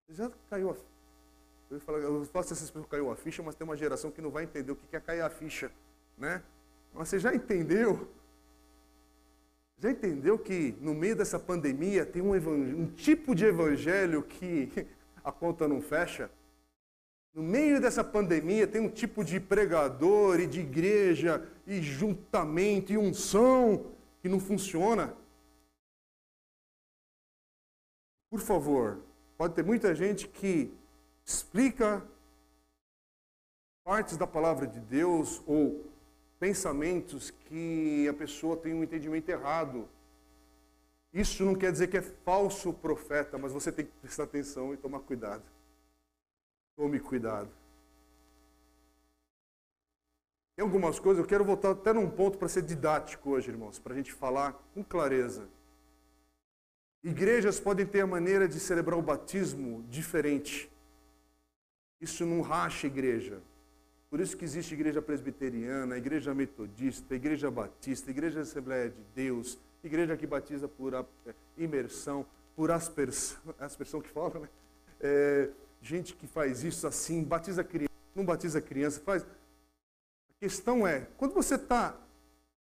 já 0.08 0.32
caiu 0.50 0.72
a 0.72 0.76
eu, 1.70 1.82
falar, 1.82 1.98
eu 1.98 2.24
faço 2.28 2.54
essa 2.54 2.64
expressão 2.64 2.88
caiu 2.88 3.12
a 3.12 3.16
ficha, 3.18 3.44
mas 3.44 3.56
tem 3.56 3.68
uma 3.68 3.76
geração 3.76 4.10
que 4.10 4.22
não 4.22 4.32
vai 4.32 4.46
entender 4.46 4.72
o 4.72 4.76
que 4.78 4.96
é 4.96 5.02
cair 5.02 5.20
a 5.20 5.30
ficha, 5.30 5.70
né? 6.18 6.42
Mas 6.94 7.10
você 7.10 7.20
já 7.20 7.36
entendeu 7.36 8.10
já 9.78 9.92
entendeu 9.92 10.40
que 10.40 10.76
no 10.80 10.94
meio 10.94 11.16
dessa 11.16 11.38
pandemia 11.38 12.06
tem 12.06 12.22
um, 12.22 12.34
um 12.34 12.88
tipo 12.88 13.36
de 13.36 13.46
evangelho 13.46 14.24
que 14.24 14.88
a 15.24 15.32
conta 15.32 15.68
não 15.68 15.82
fecha? 15.82 16.32
No 17.34 17.44
meio 17.44 17.82
dessa 17.82 18.04
pandemia 18.04 18.66
tem 18.66 18.80
um 18.80 18.90
tipo 18.90 19.24
de 19.24 19.40
pregador 19.40 20.40
e 20.40 20.48
de 20.48 20.62
igreja 20.62 21.46
e 21.68 21.82
juntamento 21.82 22.94
e 22.94 22.98
unção 22.98 23.92
que 24.22 24.30
não 24.30 24.40
funciona? 24.40 25.14
Por 28.30 28.40
favor, 28.40 29.02
pode 29.38 29.54
ter 29.54 29.64
muita 29.64 29.94
gente 29.94 30.28
que 30.28 30.74
explica 31.26 32.02
partes 33.84 34.16
da 34.16 34.26
palavra 34.26 34.66
de 34.66 34.80
Deus 34.80 35.44
ou 35.46 35.86
pensamentos 36.40 37.32
que 37.32 38.08
a 38.08 38.14
pessoa 38.14 38.58
tem 38.58 38.74
um 38.74 38.84
entendimento 38.84 39.30
errado. 39.30 39.88
Isso 41.14 41.46
não 41.46 41.56
quer 41.56 41.72
dizer 41.72 41.88
que 41.88 41.98
é 41.98 42.02
falso 42.02 42.74
profeta, 42.74 43.38
mas 43.38 43.54
você 43.54 43.72
tem 43.72 43.86
que 43.86 43.92
prestar 44.02 44.24
atenção 44.24 44.74
e 44.74 44.78
tomar 44.78 45.00
cuidado. 45.00 45.44
Tome 46.76 47.00
cuidado. 47.00 47.50
Tem 50.56 50.64
algumas 50.64 51.00
coisas, 51.00 51.22
eu 51.22 51.28
quero 51.28 51.44
voltar 51.44 51.72
até 51.72 51.92
num 51.92 52.10
ponto 52.10 52.38
para 52.38 52.48
ser 52.48 52.62
didático 52.62 53.32
hoje, 53.32 53.50
irmãos, 53.50 53.78
para 53.78 53.94
a 53.94 53.96
gente 53.96 54.14
falar 54.14 54.54
com 54.74 54.84
clareza. 54.84 55.50
Igrejas 57.04 57.60
podem 57.60 57.86
ter 57.86 58.02
a 58.02 58.08
maneira 58.08 58.48
de 58.48 58.60
celebrar 58.60 58.98
o 58.98 59.02
batismo 59.02 59.84
diferente. 59.90 60.72
Isso 62.00 62.26
não 62.26 62.42
racha 62.42 62.88
a 62.88 62.90
igreja. 62.90 63.42
Por 64.10 64.20
isso 64.20 64.38
que 64.38 64.46
existe 64.46 64.74
igreja 64.74 65.02
presbiteriana, 65.02 65.98
igreja 65.98 66.34
metodista, 66.34 67.16
igreja 67.16 67.50
batista, 67.52 68.10
igreja 68.10 68.42
Assembleia 68.42 68.90
de 68.90 69.02
Deus, 69.14 69.58
igreja 69.84 70.16
que 70.16 70.28
batiza 70.28 70.68
por 70.68 70.94
é, 70.94 71.06
imersão, 71.58 72.26
por 72.56 72.72
aspersão, 72.72 73.40
aspersão 73.60 74.02
que 74.02 74.10
fala, 74.10 74.40
né? 74.40 74.50
É, 75.02 75.50
gente 75.82 76.16
que 76.16 76.28
faz 76.28 76.64
isso 76.64 76.88
assim, 76.88 77.24
batiza 77.24 77.64
criança, 77.64 77.92
não 78.16 78.26
batiza 78.26 78.62
criança, 78.62 79.02
faz. 79.02 79.24
A 79.24 80.34
questão 80.40 80.88
é, 80.88 81.08
quando 81.18 81.34
você 81.34 81.56
está 81.56 82.00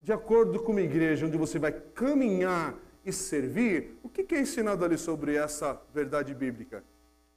de 0.02 0.12
acordo 0.12 0.62
com 0.62 0.72
uma 0.72 0.82
igreja 0.82 1.26
onde 1.26 1.36
você 1.36 1.58
vai 1.58 1.72
caminhar 1.72 2.74
e 3.04 3.12
servir, 3.12 3.98
o 4.02 4.08
que 4.08 4.34
é 4.34 4.40
ensinado 4.40 4.84
ali 4.84 4.98
sobre 4.98 5.34
essa 5.34 5.80
verdade 5.94 6.34
bíblica? 6.34 6.82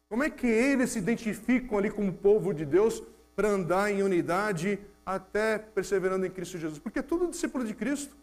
Como 0.09 0.23
é 0.23 0.29
que 0.29 0.47
eles 0.47 0.91
se 0.91 0.99
identificam 0.99 1.77
ali 1.77 1.89
como 1.89 2.11
povo 2.13 2.53
de 2.53 2.65
Deus 2.65 3.03
para 3.37 3.49
andar 3.49 3.91
em 3.91 4.01
unidade 4.01 4.79
até 5.05 5.59
perseverando 5.59 6.25
em 6.25 6.31
Cristo 6.31 6.57
Jesus. 6.57 6.79
Porque 6.79 6.97
é 6.97 7.03
tudo 7.03 7.29
discípulo 7.29 7.63
de 7.63 7.75
Cristo. 7.75 8.17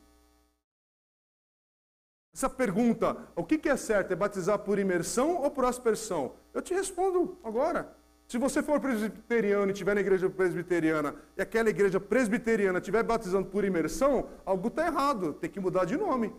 Essa 2.35 2.51
pergunta, 2.51 3.17
o 3.37 3.45
que 3.45 3.69
é 3.69 3.77
certo? 3.77 4.11
É 4.11 4.17
batizar 4.17 4.59
por 4.59 4.77
imersão 4.77 5.37
ou 5.37 5.53
por 5.53 5.65
aspersão? 5.67 6.33
Eu 6.53 6.61
te 6.61 6.75
respondo 6.75 7.39
agora. 7.45 7.97
Se 8.27 8.39
você 8.39 8.61
for 8.61 8.81
presbiteriano 8.81 9.71
e 9.71 9.73
estiver 9.73 9.95
na 9.95 10.01
igreja 10.01 10.29
presbiteriana 10.29 11.15
e 11.37 11.43
aquela 11.43 11.71
igreja 11.71 12.01
presbiteriana 12.01 12.81
estiver 12.81 13.05
batizando 13.05 13.47
por 13.47 13.65
imersão, 13.65 14.29
algo 14.45 14.67
está 14.67 14.85
errado, 14.85 15.35
tem 15.35 15.49
que 15.49 15.61
mudar 15.61 15.85
de 15.85 15.97
nome. 15.97 16.35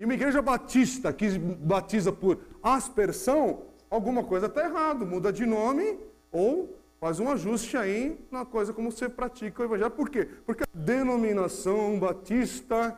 E 0.00 0.06
uma 0.06 0.14
igreja 0.14 0.40
batista 0.40 1.12
que 1.12 1.38
batiza 1.38 2.10
por 2.10 2.38
aspersão, 2.62 3.64
alguma 3.90 4.24
coisa 4.24 4.46
está 4.46 4.64
errado, 4.64 5.04
muda 5.04 5.30
de 5.30 5.44
nome 5.44 6.00
ou 6.30 6.81
faz 7.02 7.18
um 7.18 7.28
ajuste 7.28 7.76
aí 7.76 8.16
na 8.30 8.46
coisa 8.46 8.72
como 8.72 8.92
você 8.92 9.08
pratica 9.08 9.60
o 9.60 9.64
evangelho. 9.64 9.90
Por 9.90 10.08
quê? 10.08 10.24
Porque 10.46 10.62
a 10.62 10.78
denominação 10.78 11.98
batista 11.98 12.96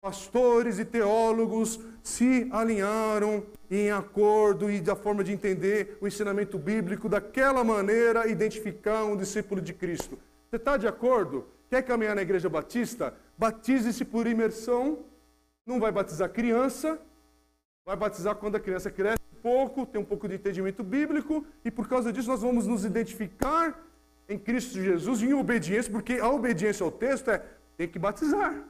pastores 0.00 0.80
e 0.80 0.84
teólogos 0.84 1.78
se 2.02 2.48
alinharam 2.50 3.44
em 3.70 3.88
acordo 3.92 4.68
e 4.68 4.80
da 4.80 4.96
forma 4.96 5.22
de 5.22 5.30
entender 5.30 5.96
o 6.00 6.08
ensinamento 6.08 6.58
bíblico 6.58 7.08
daquela 7.08 7.62
maneira 7.62 8.26
identificar 8.26 9.04
um 9.04 9.16
discípulo 9.16 9.60
de 9.60 9.74
Cristo. 9.74 10.18
Você 10.48 10.56
está 10.56 10.76
de 10.76 10.88
acordo? 10.88 11.46
Quer 11.68 11.82
caminhar 11.82 12.16
na 12.16 12.22
igreja 12.22 12.48
batista? 12.48 13.14
Batize-se 13.38 14.04
por 14.04 14.26
imersão. 14.26 15.04
Não 15.64 15.78
vai 15.78 15.92
batizar 15.92 16.30
criança. 16.30 16.98
Vai 17.86 17.94
batizar 17.94 18.34
quando 18.34 18.56
a 18.56 18.60
criança 18.60 18.90
cresce 18.90 19.20
pouco, 19.42 19.86
tem 19.86 20.00
um 20.00 20.04
pouco 20.04 20.28
de 20.28 20.34
entendimento 20.34 20.82
bíblico. 20.82 21.44
E 21.64 21.70
por 21.70 21.88
causa 21.88 22.12
disso 22.12 22.28
nós 22.28 22.42
vamos 22.42 22.66
nos 22.66 22.84
identificar 22.84 23.86
em 24.28 24.38
Cristo 24.38 24.80
Jesus 24.80 25.22
em 25.22 25.34
obediência, 25.34 25.90
porque 25.90 26.14
a 26.14 26.28
obediência 26.28 26.84
ao 26.84 26.92
texto 26.92 27.30
é 27.30 27.42
tem 27.76 27.88
que 27.88 27.98
batizar 27.98 28.64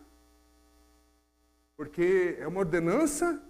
porque 1.81 2.37
é 2.39 2.47
uma 2.47 2.61
ordenança 2.61 3.41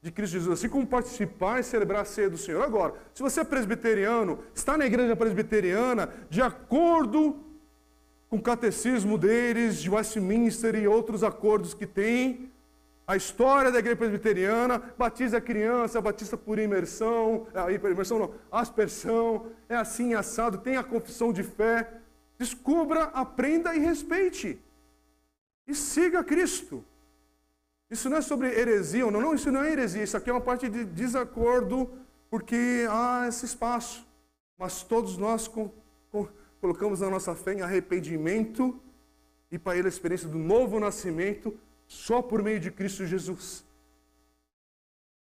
de 0.00 0.10
Cristo 0.10 0.32
Jesus, 0.32 0.58
assim 0.58 0.70
como 0.70 0.86
participar 0.86 1.60
e 1.60 1.62
celebrar 1.62 2.00
a 2.00 2.04
ceia 2.06 2.30
do 2.30 2.38
Senhor. 2.38 2.62
Agora, 2.62 2.94
se 3.12 3.22
você 3.22 3.40
é 3.40 3.44
presbiteriano, 3.44 4.38
está 4.54 4.78
na 4.78 4.86
igreja 4.86 5.14
presbiteriana, 5.14 6.08
de 6.30 6.40
acordo 6.40 7.44
com 8.30 8.36
o 8.38 8.42
catecismo 8.42 9.18
deles, 9.18 9.82
de 9.82 9.90
Westminster 9.90 10.76
e 10.76 10.88
outros 10.88 11.22
acordos 11.22 11.74
que 11.74 11.84
tem, 11.84 12.47
a 13.08 13.16
história 13.16 13.72
da 13.72 13.78
igreja 13.78 13.96
presbiteriana, 13.96 14.92
batiza 14.98 15.40
criança, 15.40 15.98
batiza 15.98 16.36
por 16.36 16.58
imersão, 16.58 17.46
aí, 17.54 17.76
imersão 17.76 18.18
não, 18.18 18.34
aspersão, 18.52 19.46
é 19.66 19.76
assim 19.76 20.12
assado, 20.12 20.58
tem 20.58 20.76
a 20.76 20.84
confissão 20.84 21.32
de 21.32 21.42
fé. 21.42 21.90
Descubra, 22.36 23.04
aprenda 23.04 23.74
e 23.74 23.78
respeite. 23.78 24.62
E 25.66 25.74
siga 25.74 26.22
Cristo. 26.22 26.84
Isso 27.90 28.10
não 28.10 28.18
é 28.18 28.20
sobre 28.20 28.48
heresia 28.48 29.06
ou 29.06 29.10
não, 29.10 29.22
não, 29.22 29.34
isso 29.34 29.50
não 29.50 29.62
é 29.62 29.72
heresia, 29.72 30.02
isso 30.02 30.14
aqui 30.14 30.28
é 30.28 30.32
uma 30.34 30.42
parte 30.42 30.68
de 30.68 30.84
desacordo, 30.84 31.90
porque 32.28 32.86
há 32.90 33.24
esse 33.26 33.46
espaço. 33.46 34.06
Mas 34.58 34.82
todos 34.82 35.16
nós 35.16 35.48
com, 35.48 35.70
com, 36.12 36.28
colocamos 36.60 37.02
a 37.02 37.08
nossa 37.08 37.34
fé 37.34 37.54
em 37.54 37.62
arrependimento 37.62 38.78
e 39.50 39.58
para 39.58 39.78
ele 39.78 39.88
a 39.88 39.88
experiência 39.88 40.28
do 40.28 40.36
novo 40.36 40.78
nascimento 40.78 41.58
só 41.88 42.22
por 42.22 42.42
meio 42.42 42.60
de 42.60 42.70
Cristo 42.70 43.04
Jesus. 43.04 43.64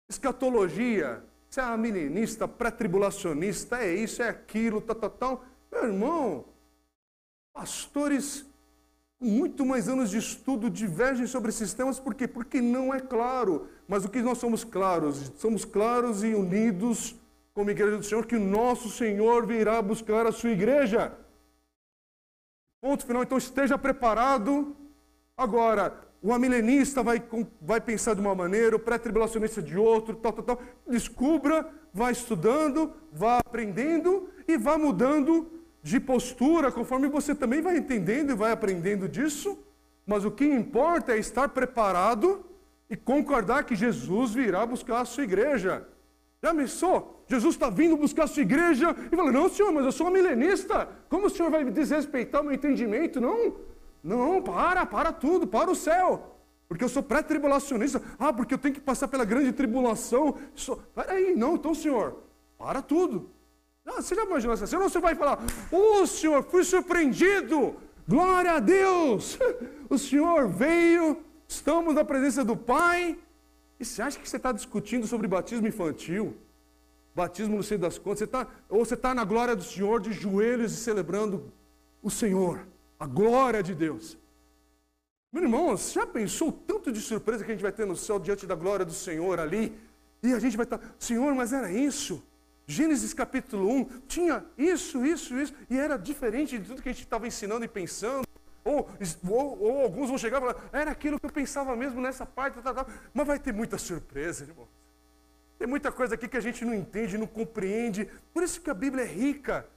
Escatologia, 0.10 1.24
você 1.50 1.62
é 1.62 1.78
milenista, 1.78 2.48
pré-tribulacionista, 2.48 3.78
é 3.78 3.96
isso, 3.96 4.22
é 4.22 4.28
aquilo, 4.28 4.82
tal, 4.82 4.96
tal, 4.96 5.10
tal. 5.10 5.46
Meu 5.72 5.86
irmão, 5.86 6.46
pastores 7.54 8.46
com 9.18 9.26
muito 9.26 9.66
mais 9.66 9.88
anos 9.88 10.10
de 10.10 10.18
estudo, 10.18 10.70
divergem 10.70 11.26
sobre 11.26 11.50
esses 11.50 11.74
temas, 11.74 12.00
por 12.00 12.14
quê? 12.14 12.28
Porque 12.28 12.60
não 12.60 12.94
é 12.94 13.00
claro. 13.00 13.70
Mas 13.88 14.04
o 14.04 14.10
que 14.10 14.22
nós 14.22 14.38
somos 14.38 14.64
claros? 14.64 15.32
Somos 15.38 15.64
claros 15.64 16.24
e 16.24 16.34
unidos 16.34 17.16
como 17.54 17.72
igreja 17.72 17.98
do 17.98 18.04
Senhor, 18.04 18.26
que 18.26 18.36
o 18.36 18.40
nosso 18.40 18.90
Senhor 18.90 19.46
virá 19.46 19.82
buscar 19.82 20.28
a 20.28 20.32
sua 20.34 20.50
igreja. 20.50 21.18
Ponto 22.82 23.06
final. 23.06 23.24
Então 23.24 23.38
esteja 23.38 23.78
preparado. 23.78 24.76
Agora, 25.38 25.98
o 26.26 26.34
amilenista 26.34 27.04
vai, 27.04 27.22
vai 27.62 27.80
pensar 27.80 28.16
de 28.16 28.20
uma 28.20 28.34
maneira, 28.34 28.76
o 28.76 28.80
pré-tribulacionista 28.80 29.62
de 29.62 29.78
outro, 29.78 30.16
tal, 30.16 30.34
tal, 30.34 30.44
tal. 30.44 30.62
Descubra, 30.88 31.72
vá 31.94 32.10
estudando, 32.10 32.92
vá 33.14 33.38
aprendendo 33.38 34.28
e 34.48 34.58
vá 34.58 34.76
mudando 34.76 35.48
de 35.84 36.00
postura, 36.00 36.72
conforme 36.72 37.08
você 37.08 37.36
também 37.36 37.62
vai 37.62 37.78
entendendo 37.78 38.32
e 38.32 38.36
vai 38.36 38.52
aprendendo 38.52 39.08
disso, 39.08 39.56
mas 40.04 40.26
o 40.26 40.32
que 40.32 40.44
importa 40.44 41.14
é 41.14 41.20
estar 41.20 41.50
preparado 41.50 42.44
e 42.90 42.98
concordar 42.98 43.64
que 43.64 43.76
Jesus 43.76 44.34
virá 44.34 44.66
buscar 44.66 45.02
a 45.02 45.06
sua 45.06 45.26
igreja. 45.26 45.88
Já 46.42 46.56
pensou? 46.56 47.24
Jesus 47.28 47.54
está 47.54 47.70
vindo 47.70 47.96
buscar 47.96 48.24
a 48.24 48.28
sua 48.28 48.42
igreja 48.42 48.96
e 49.12 49.16
fala: 49.16 49.32
Não, 49.32 49.48
senhor, 49.48 49.72
mas 49.72 49.86
eu 49.86 49.92
sou 49.92 50.08
um 50.08 50.12
milenista. 50.12 50.90
Como 51.08 51.28
o 51.28 51.30
senhor 51.30 51.52
vai 51.52 51.64
desrespeitar 51.66 52.42
o 52.42 52.46
meu 52.46 52.54
entendimento? 52.54 53.22
Não, 53.22 53.54
não, 54.06 54.40
para, 54.40 54.86
para 54.86 55.12
tudo, 55.12 55.48
para 55.48 55.72
o 55.72 55.76
céu. 55.76 56.38
Porque 56.68 56.84
eu 56.84 56.90
sou 56.90 57.02
pré-tribulacionista. 57.02 58.00
Ah, 58.20 58.32
porque 58.32 58.54
eu 58.54 58.58
tenho 58.60 58.76
que 58.76 58.80
passar 58.80 59.08
pela 59.08 59.26
grande 59.26 59.52
tribulação. 59.52 60.38
Peraí, 60.94 61.36
não, 61.36 61.56
então, 61.56 61.74
senhor, 61.74 62.22
para 62.56 62.84
tudo. 62.84 63.32
Não, 63.84 63.96
você 63.96 64.14
já 64.14 64.24
imaginou 64.24 64.54
essa 64.54 64.68
cena? 64.68 64.84
Você 64.84 65.00
vai 65.00 65.16
falar, 65.16 65.40
ô 65.72 66.02
oh, 66.02 66.06
Senhor, 66.06 66.44
fui 66.44 66.64
surpreendido, 66.64 67.76
glória 68.08 68.54
a 68.54 68.60
Deus, 68.60 69.40
o 69.90 69.98
Senhor 69.98 70.50
veio, 70.50 71.18
estamos 71.48 71.96
na 71.96 72.06
presença 72.06 72.46
do 72.46 72.56
Pai. 72.56 73.18
E 73.80 73.86
você 73.86 74.04
acha 74.04 74.20
que 74.20 74.30
você 74.30 74.38
está 74.38 74.52
discutindo 74.52 75.08
sobre 75.08 75.28
batismo 75.28 75.68
infantil? 75.68 76.38
Batismo 77.16 77.58
no 77.58 77.64
sei 77.64 77.80
das 77.80 77.98
contas? 77.98 78.20
Você 78.20 78.28
tá, 78.28 78.48
ou 78.70 78.86
você 78.86 78.94
está 78.94 79.16
na 79.16 79.24
glória 79.24 79.56
do 79.56 79.64
Senhor, 79.64 80.00
de 80.00 80.14
joelhos 80.14 80.74
e 80.74 80.78
celebrando 80.78 81.52
o 82.04 82.12
Senhor, 82.12 82.68
a 83.00 83.06
glória 83.06 83.62
de 83.62 83.74
Deus. 83.74 84.18
Meu 85.32 85.44
irmão, 85.44 85.76
você 85.76 86.00
já 86.00 86.08
pensou 86.08 86.50
o 86.50 86.52
tanto 86.52 86.92
de 86.92 87.02
surpresa 87.02 87.44
que 87.44 87.52
a 87.52 87.54
gente 87.54 87.64
vai 87.64 87.72
ter 87.72 87.86
no 87.86 87.96
céu 87.96 88.20
diante 88.20 88.46
da 88.46 88.56
glória 88.56 88.86
do 88.86 88.94
Senhor 88.94 89.40
ali? 89.40 89.78
E 90.24 90.34
a 90.34 90.40
gente 90.40 90.56
vai 90.56 90.66
estar, 90.66 90.78
tá, 90.78 90.86
Senhor, 90.98 91.34
mas 91.36 91.52
era 91.52 91.72
isso? 91.72 92.24
Gênesis 92.68 93.14
capítulo 93.14 93.70
1 93.70 93.86
tinha 94.08 94.44
isso, 94.58 95.06
isso, 95.06 95.38
isso, 95.38 95.54
e 95.70 95.78
era 95.78 95.98
diferente 95.98 96.58
de 96.58 96.66
tudo 96.66 96.82
que 96.82 96.90
a 96.90 96.92
gente 96.92 97.04
estava 97.04 97.28
ensinando 97.28 97.66
e 97.66 97.68
pensando. 97.68 98.26
Ou, 98.64 98.90
ou, 99.30 99.60
ou, 99.60 99.82
alguns 99.84 100.10
vão 100.10 100.18
chegar 100.18 100.38
e 100.38 100.42
falar, 100.42 100.70
era 100.74 100.90
aquilo 100.90 101.20
que 101.20 101.26
eu 101.28 101.32
pensava 101.32 101.76
mesmo 101.76 102.02
nessa 102.02 102.26
parte, 102.26 102.60
tá, 102.62 102.74
tá, 102.74 102.88
mas 103.14 103.28
vai 103.28 103.38
ter 103.38 103.54
muita 103.54 103.78
surpresa, 103.78 104.44
irmão. 104.44 104.68
Tem 105.60 105.68
muita 105.68 105.92
coisa 105.92 106.16
aqui 106.16 106.28
que 106.28 106.38
a 106.38 106.42
gente 106.42 106.66
não 106.66 106.74
entende, 106.74 107.18
não 107.18 107.28
compreende. 107.28 108.10
Por 108.34 108.44
isso 108.44 108.60
que 108.60 108.70
a 108.70 108.74
Bíblia 108.74 109.04
é 109.04 109.08
rica. 109.08 109.68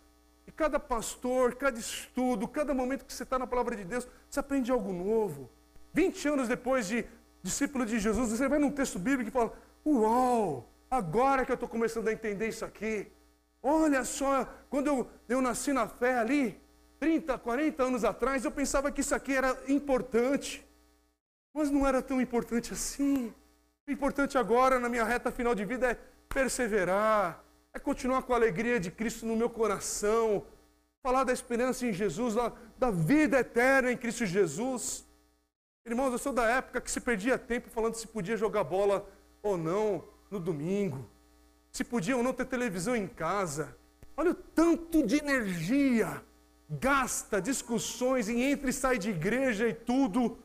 Cada 0.59 0.81
pastor, 0.81 1.55
cada 1.55 1.79
estudo, 1.79 2.49
cada 2.49 2.75
momento 2.75 3.05
que 3.05 3.13
você 3.13 3.23
está 3.23 3.39
na 3.39 3.47
palavra 3.47 3.77
de 3.77 3.85
Deus, 3.85 4.09
você 4.29 4.41
aprende 4.41 4.73
algo 4.73 4.93
novo. 4.93 5.49
20 5.95 6.31
anos 6.31 6.49
depois 6.49 6.89
de 6.89 7.07
discípulo 7.41 7.87
de 7.87 8.01
Jesus, 8.01 8.31
você 8.31 8.49
vai 8.49 8.59
num 8.59 8.73
texto 8.73 8.99
bíblico 8.99 9.29
e 9.29 9.33
fala: 9.33 9.53
Uau! 9.87 10.69
Agora 10.91 11.45
que 11.45 11.53
eu 11.53 11.55
estou 11.55 11.69
começando 11.69 12.09
a 12.09 12.13
entender 12.13 12.49
isso 12.49 12.65
aqui. 12.65 13.07
Olha 13.63 14.05
só, 14.05 14.53
quando 14.69 14.89
eu, 14.89 15.09
eu 15.29 15.41
nasci 15.41 15.73
na 15.73 15.87
fé 15.87 16.19
ali, 16.19 16.61
30, 16.99 17.39
40 17.39 17.81
anos 17.85 18.03
atrás, 18.03 18.45
eu 18.45 18.51
pensava 18.51 18.91
que 18.91 19.01
isso 19.01 19.15
aqui 19.15 19.37
era 19.37 19.57
importante. 19.69 20.67
Mas 21.55 21.71
não 21.71 21.87
era 21.87 22.03
tão 22.03 22.21
importante 22.21 22.73
assim. 22.73 23.33
O 23.87 23.93
importante 23.93 24.37
agora, 24.37 24.81
na 24.81 24.89
minha 24.89 25.05
reta 25.05 25.31
final 25.31 25.55
de 25.55 25.65
vida, 25.65 25.93
é 25.93 25.99
perseverar, 26.29 27.45
é 27.79 27.81
continuar 27.81 28.23
com 28.23 28.33
a 28.33 28.37
alegria 28.37 28.79
de 28.79 28.91
Cristo 28.91 29.25
no 29.25 29.37
meu 29.37 29.49
coração, 29.49 30.45
falar 31.03 31.25
da 31.25 31.33
esperança 31.33 31.87
em 31.87 31.93
Jesus, 31.93 32.35
da, 32.35 32.53
da 32.77 32.91
vida 32.91 33.39
eterna 33.39 33.91
em 33.93 33.97
Cristo 33.97 34.27
Jesus. 34.27 35.07
Irmãos, 35.87 36.13
eu 36.13 36.19
sou 36.19 36.33
da 36.33 36.45
época 36.45 36.81
que 36.81 36.91
se 36.91 37.01
perdia 37.01 37.39
tempo 37.39 37.71
falando 37.71 37.95
se 37.95 38.07
podia 38.07 38.37
jogar 38.37 38.65
bola 38.65 39.09
ou 39.43 39.57
não 39.57 40.05
no 40.31 40.39
domingo, 40.39 41.09
se 41.73 41.85
podiam 41.85 42.23
não 42.23 42.33
ter 42.33 42.45
televisão 42.45 42.95
em 42.95 43.07
casa. 43.07 43.77
Olha 44.17 44.33
o 44.33 44.35
tanto 44.35 45.07
de 45.07 45.17
energia 45.17 46.23
gasta, 46.69 47.41
discussões 47.41 48.29
em 48.29 48.43
entra 48.43 48.69
e 48.69 48.73
sai 48.73 48.99
de 48.99 49.11
igreja 49.11 49.67
e 49.69 49.73
tudo. 49.73 50.39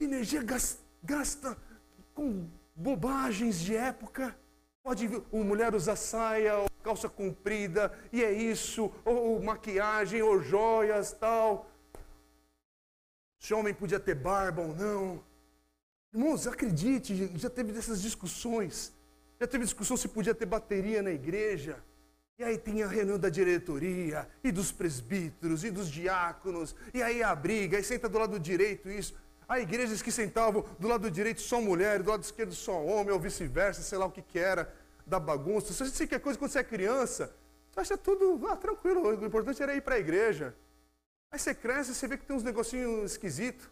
Energia 0.00 0.42
gasta 1.04 1.56
com 2.12 2.50
bobagens 2.82 3.60
de 3.60 3.76
época. 3.76 4.36
Pode 4.82 5.08
uma 5.30 5.44
mulher 5.44 5.74
usar 5.74 5.94
saia 5.94 6.58
ou 6.58 6.68
calça 6.82 7.08
comprida, 7.08 7.96
e 8.12 8.24
é 8.24 8.32
isso, 8.32 8.92
ou 9.04 9.40
maquiagem, 9.40 10.20
ou 10.20 10.42
joias, 10.42 11.12
tal. 11.12 11.70
Se 13.38 13.54
homem 13.54 13.72
podia 13.72 14.00
ter 14.00 14.16
barba 14.16 14.62
ou 14.62 14.74
não. 14.74 15.22
Irmãos, 16.12 16.46
acredite, 16.48 17.30
já 17.36 17.48
teve 17.48 17.72
dessas 17.72 18.02
discussões. 18.02 18.92
Já 19.40 19.46
teve 19.46 19.64
discussão 19.64 19.96
se 19.96 20.08
podia 20.08 20.34
ter 20.34 20.46
bateria 20.46 21.00
na 21.02 21.12
igreja. 21.12 21.82
E 22.38 22.42
aí 22.42 22.58
tem 22.58 22.82
a 22.82 22.88
reunião 22.88 23.18
da 23.18 23.28
diretoria, 23.28 24.28
e 24.42 24.50
dos 24.50 24.72
presbíteros, 24.72 25.62
e 25.62 25.70
dos 25.70 25.88
diáconos, 25.88 26.74
e 26.92 27.00
aí 27.00 27.22
a 27.22 27.32
briga, 27.34 27.76
aí 27.76 27.84
senta 27.84 28.08
do 28.08 28.18
lado 28.18 28.40
direito 28.40 28.90
isso. 28.90 29.14
Há 29.48 29.60
igrejas 29.60 30.00
que 30.00 30.10
sentavam 30.10 30.64
do 30.78 30.88
lado 30.88 31.10
direito 31.10 31.40
só 31.40 31.60
mulher, 31.60 32.02
do 32.02 32.10
lado 32.10 32.22
esquerdo 32.22 32.54
só 32.54 32.82
homem, 32.84 33.12
ou 33.12 33.20
vice-versa, 33.20 33.82
sei 33.82 33.98
lá 33.98 34.06
o 34.06 34.10
que, 34.10 34.22
que 34.22 34.38
era, 34.38 34.74
da 35.06 35.18
bagunça. 35.18 35.72
Se 35.72 35.84
você 35.84 36.06
quer 36.06 36.20
coisa 36.20 36.38
quando 36.38 36.50
você 36.50 36.60
é 36.60 36.64
criança, 36.64 37.34
você 37.70 37.80
acha 37.80 37.96
tudo 37.96 38.46
ah, 38.48 38.56
tranquilo, 38.56 39.02
o 39.02 39.26
importante 39.26 39.62
era 39.62 39.74
ir 39.74 39.82
para 39.82 39.96
a 39.96 39.98
igreja. 39.98 40.54
Aí 41.30 41.38
você 41.38 41.54
cresce, 41.54 41.94
você 41.94 42.06
vê 42.06 42.16
que 42.16 42.26
tem 42.26 42.36
uns 42.36 42.42
negocinhos 42.42 43.12
esquisitos. 43.12 43.70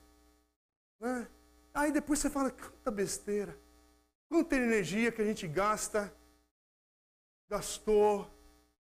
Né? 0.99 1.27
Aí 1.73 1.93
depois 1.93 2.19
você 2.19 2.31
fala, 2.31 2.51
quanta 2.51 2.91
besteira. 2.91 3.57
Quanta 4.29 4.57
energia 4.57 5.11
que 5.11 5.21
a 5.21 5.25
gente 5.25 5.47
gasta, 5.47 6.13
gastou, 7.49 8.31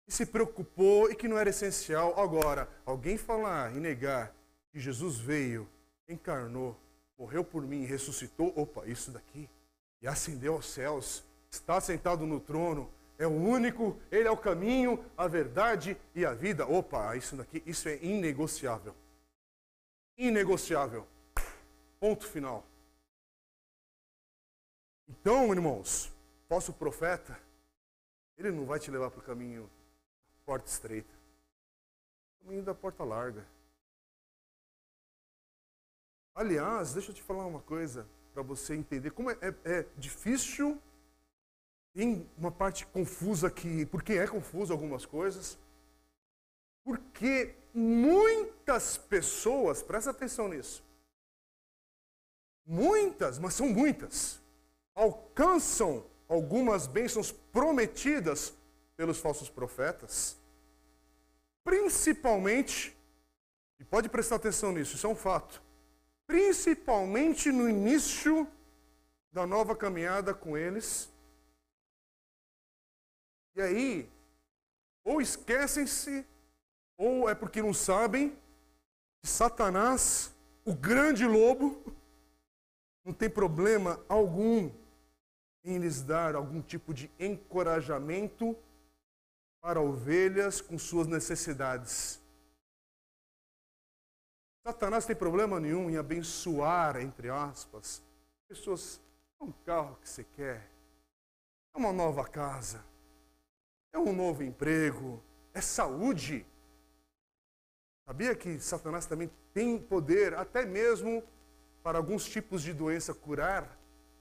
e 0.06 0.12
se 0.12 0.24
preocupou 0.24 1.10
e 1.10 1.14
que 1.14 1.26
não 1.28 1.38
era 1.38 1.50
essencial. 1.50 2.18
Agora, 2.20 2.68
alguém 2.84 3.16
falar 3.16 3.74
e 3.74 3.80
negar 3.80 4.34
que 4.70 4.78
Jesus 4.78 5.18
veio, 5.18 5.68
encarnou, 6.08 6.76
morreu 7.18 7.44
por 7.44 7.62
mim 7.62 7.82
e 7.82 7.86
ressuscitou, 7.86 8.52
opa, 8.56 8.86
isso 8.86 9.10
daqui, 9.10 9.48
e 10.00 10.06
ascendeu 10.06 10.54
aos 10.54 10.66
céus, 10.66 11.24
está 11.50 11.80
sentado 11.80 12.26
no 12.26 12.40
trono, 12.40 12.90
é 13.18 13.26
o 13.26 13.30
único, 13.30 13.98
ele 14.10 14.28
é 14.28 14.30
o 14.30 14.36
caminho, 14.36 15.04
a 15.16 15.26
verdade 15.26 15.96
e 16.14 16.24
a 16.24 16.34
vida. 16.34 16.66
Opa, 16.66 17.16
isso 17.16 17.34
daqui, 17.34 17.62
isso 17.64 17.88
é 17.88 17.96
inegociável. 18.04 18.94
Inegociável. 20.18 21.06
Ponto 21.98 22.26
final. 22.26 22.64
Então, 25.08 25.50
irmãos, 25.52 26.12
posso 26.46 26.72
profeta, 26.72 27.38
ele 28.36 28.50
não 28.50 28.66
vai 28.66 28.78
te 28.78 28.90
levar 28.90 29.10
para 29.10 29.20
o 29.20 29.22
caminho 29.22 29.70
porta 30.44 30.68
estreita, 30.68 31.12
o 32.40 32.44
caminho 32.44 32.62
da 32.62 32.74
porta 32.74 33.02
larga. 33.02 33.46
Aliás, 36.36 36.92
deixa 36.92 37.10
eu 37.10 37.14
te 37.14 37.22
falar 37.22 37.46
uma 37.46 37.60
coisa 37.60 38.06
para 38.32 38.42
você 38.42 38.76
entender 38.76 39.10
como 39.10 39.30
é, 39.30 39.38
é, 39.40 39.54
é 39.64 39.86
difícil 39.96 40.80
tem 41.96 42.28
uma 42.36 42.52
parte 42.52 42.86
confusa 42.86 43.46
aqui, 43.46 43.86
porque 43.86 44.12
é 44.12 44.26
confuso 44.26 44.70
algumas 44.70 45.06
coisas. 45.06 45.58
Porque 46.84 47.54
muitas 47.72 48.98
pessoas, 48.98 49.82
presta 49.82 50.10
atenção 50.10 50.46
nisso, 50.46 50.84
muitas, 52.66 53.38
mas 53.38 53.54
são 53.54 53.70
muitas, 53.70 54.42
alcançam 54.94 56.04
algumas 56.28 56.86
bênçãos 56.86 57.32
prometidas 57.32 58.52
pelos 58.94 59.18
falsos 59.18 59.48
profetas, 59.48 60.36
principalmente, 61.64 62.94
e 63.80 63.84
pode 63.84 64.10
prestar 64.10 64.36
atenção 64.36 64.70
nisso, 64.70 64.96
isso 64.96 65.06
é 65.06 65.10
um 65.10 65.16
fato, 65.16 65.62
principalmente 66.26 67.52
no 67.52 67.68
início 67.68 68.46
da 69.32 69.46
nova 69.46 69.76
caminhada 69.76 70.34
com 70.34 70.56
eles, 70.56 71.12
e 73.54 73.62
aí, 73.62 74.10
ou 75.04 75.20
esquecem-se, 75.20 76.26
ou 76.98 77.28
é 77.28 77.34
porque 77.34 77.62
não 77.62 77.72
sabem 77.72 78.30
que 79.22 79.28
Satanás, 79.28 80.34
o 80.64 80.74
grande 80.74 81.26
lobo, 81.26 81.82
não 83.04 83.12
tem 83.12 83.30
problema 83.30 84.04
algum 84.08 84.70
em 85.64 85.78
lhes 85.78 86.02
dar 86.02 86.34
algum 86.34 86.60
tipo 86.60 86.92
de 86.92 87.10
encorajamento 87.18 88.56
para 89.60 89.80
ovelhas 89.80 90.60
com 90.60 90.78
suas 90.78 91.06
necessidades. 91.06 92.20
Satanás 94.66 95.06
tem 95.06 95.14
problema 95.14 95.60
nenhum 95.60 95.88
em 95.88 95.96
abençoar, 95.96 96.96
entre 96.96 97.30
aspas, 97.30 98.02
pessoas. 98.48 99.00
É 99.40 99.44
um 99.44 99.52
carro 99.52 99.96
que 100.00 100.08
você 100.08 100.24
quer, 100.24 100.70
é 101.74 101.78
uma 101.78 101.92
nova 101.92 102.24
casa 102.24 102.82
é 103.96 103.98
um 103.98 104.12
novo 104.12 104.42
emprego, 104.42 105.22
é 105.54 105.60
saúde. 105.60 106.46
Sabia 108.04 108.34
que 108.34 108.60
Satanás 108.60 109.06
também 109.06 109.30
tem 109.54 109.78
poder, 109.78 110.34
até 110.34 110.66
mesmo 110.66 111.24
para 111.82 111.98
alguns 111.98 112.28
tipos 112.28 112.62
de 112.62 112.74
doença 112.74 113.14
curar? 113.14 113.76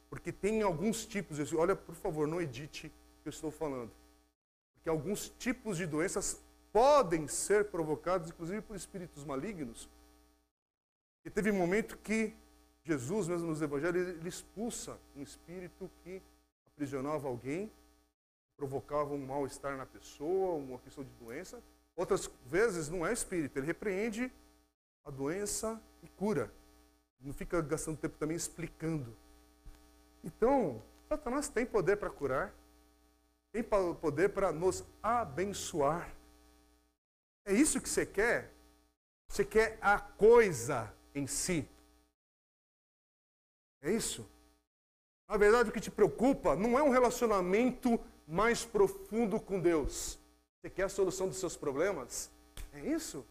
Porque 0.09 0.31
tem 0.31 0.61
alguns 0.61 1.05
tipos, 1.05 1.53
olha, 1.53 1.75
por 1.75 1.93
favor, 1.93 2.25
não 2.25 2.41
edite 2.41 2.87
o 2.87 3.23
que 3.23 3.27
eu 3.27 3.31
estou 3.31 3.51
falando. 3.51 3.91
Porque 4.75 4.87
alguns 4.87 5.27
tipos 5.27 5.75
de 5.75 5.85
doenças 5.85 6.41
podem 6.71 7.27
ser 7.27 7.65
provocados, 7.65 8.29
inclusive 8.29 8.61
por 8.61 8.77
espíritos 8.77 9.25
malignos. 9.25 9.89
E 11.25 11.29
teve 11.29 11.51
um 11.51 11.57
momento 11.57 11.97
que 11.97 12.33
Jesus, 12.83 13.27
mesmo 13.27 13.47
nos 13.47 13.61
evangelhos, 13.61 14.07
ele 14.07 14.29
expulsa 14.29 14.97
um 15.15 15.23
espírito 15.23 15.89
que 16.03 16.21
aprisionava 16.67 17.27
alguém 17.27 17.71
provocava 18.55 19.13
um 19.13 19.25
mal-estar 19.25 19.77
na 19.77 19.85
pessoa, 19.85 20.55
uma 20.55 20.79
questão 20.79 21.03
de 21.03 21.09
doença. 21.19 21.61
Outras 21.95 22.29
vezes 22.45 22.89
não 22.89 23.05
é 23.05 23.13
espírito, 23.13 23.57
ele 23.57 23.65
repreende 23.65 24.31
a 25.03 25.11
doença 25.11 25.81
e 26.03 26.07
cura. 26.09 26.51
Não 27.21 27.33
fica 27.33 27.61
gastando 27.61 27.97
tempo 27.97 28.17
também 28.17 28.35
explicando. 28.35 29.15
Então, 30.23 30.81
Satanás 31.07 31.47
tem 31.47 31.65
poder 31.65 31.97
para 31.97 32.09
curar, 32.09 32.53
tem 33.51 33.63
poder 33.63 34.29
para 34.29 34.51
nos 34.51 34.83
abençoar. 35.01 36.13
É 37.45 37.53
isso 37.53 37.79
que 37.79 37.89
você 37.89 38.05
quer? 38.05 38.51
Você 39.27 39.45
quer 39.45 39.77
a 39.81 39.99
coisa 39.99 40.93
em 41.15 41.25
si. 41.25 41.67
É 43.81 43.91
isso? 43.91 44.29
Na 45.27 45.37
verdade, 45.37 45.69
o 45.69 45.71
que 45.71 45.79
te 45.79 45.89
preocupa 45.89 46.55
não 46.55 46.77
é 46.77 46.83
um 46.83 46.89
relacionamento 46.89 47.99
mais 48.27 48.63
profundo 48.65 49.39
com 49.39 49.59
Deus. 49.59 50.19
Você 50.59 50.69
quer 50.69 50.83
a 50.83 50.89
solução 50.89 51.27
dos 51.27 51.37
seus 51.37 51.55
problemas? 51.55 52.29
É 52.73 52.79
isso? 52.81 53.25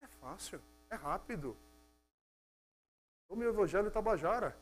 É 0.00 0.06
fácil, 0.06 0.60
é 0.88 0.94
rápido. 0.94 1.56
O 3.28 3.36
meu 3.36 3.50
evangelho 3.50 3.90
Tabajara. 3.90 4.56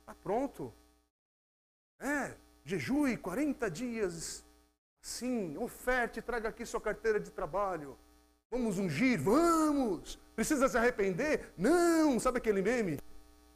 Está 0.00 0.14
pronto. 0.14 0.72
É, 1.98 2.36
jejue 2.64 3.16
40 3.16 3.70
dias. 3.70 4.44
Sim, 5.00 5.56
oferte, 5.56 6.20
traga 6.20 6.48
aqui 6.48 6.66
sua 6.66 6.80
carteira 6.80 7.18
de 7.18 7.30
trabalho. 7.30 7.96
Vamos 8.50 8.78
ungir? 8.78 9.20
Vamos! 9.20 10.18
Precisa 10.34 10.68
se 10.68 10.76
arrepender? 10.76 11.52
Não! 11.56 12.18
Sabe 12.18 12.38
aquele 12.38 12.60
meme? 12.60 12.98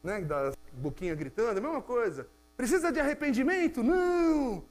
Né, 0.03 0.21
da 0.21 0.53
boquinha 0.73 1.15
gritando? 1.15 1.59
A 1.59 1.61
mesma 1.61 1.83
coisa. 1.83 2.29
Precisa 2.57 2.93
de 2.93 3.01
arrependimento? 3.01 3.83
Não! 3.83 4.65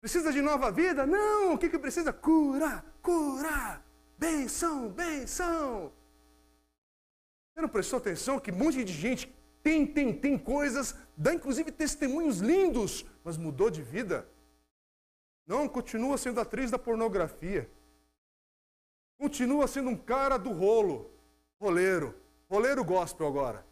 Precisa 0.00 0.32
de 0.32 0.42
nova 0.42 0.72
vida? 0.72 1.06
Não! 1.06 1.54
O 1.54 1.58
que, 1.58 1.68
que 1.68 1.78
precisa? 1.78 2.12
Curar, 2.12 2.84
curar! 3.00 3.86
Benção, 4.18 4.88
benção! 4.88 5.92
Você 7.54 7.60
não 7.60 7.68
prestou 7.68 7.98
atenção 7.98 8.40
que 8.40 8.50
um 8.50 8.56
monte 8.56 8.82
de 8.82 8.92
gente 8.92 9.32
tem, 9.62 9.86
tem, 9.86 10.12
tem 10.12 10.36
coisas, 10.36 10.96
dá 11.16 11.32
inclusive 11.32 11.70
testemunhos 11.70 12.38
lindos, 12.38 13.06
mas 13.22 13.36
mudou 13.36 13.70
de 13.70 13.82
vida? 13.82 14.26
Não, 15.46 15.68
continua 15.68 16.18
sendo 16.18 16.40
atriz 16.40 16.70
da 16.70 16.78
pornografia. 16.78 17.70
Continua 19.22 19.68
sendo 19.68 19.88
um 19.88 19.96
cara 19.96 20.36
do 20.36 20.50
rolo, 20.50 21.08
roleiro, 21.60 22.12
roleiro 22.50 22.84
gospel 22.84 23.24
agora. 23.28 23.64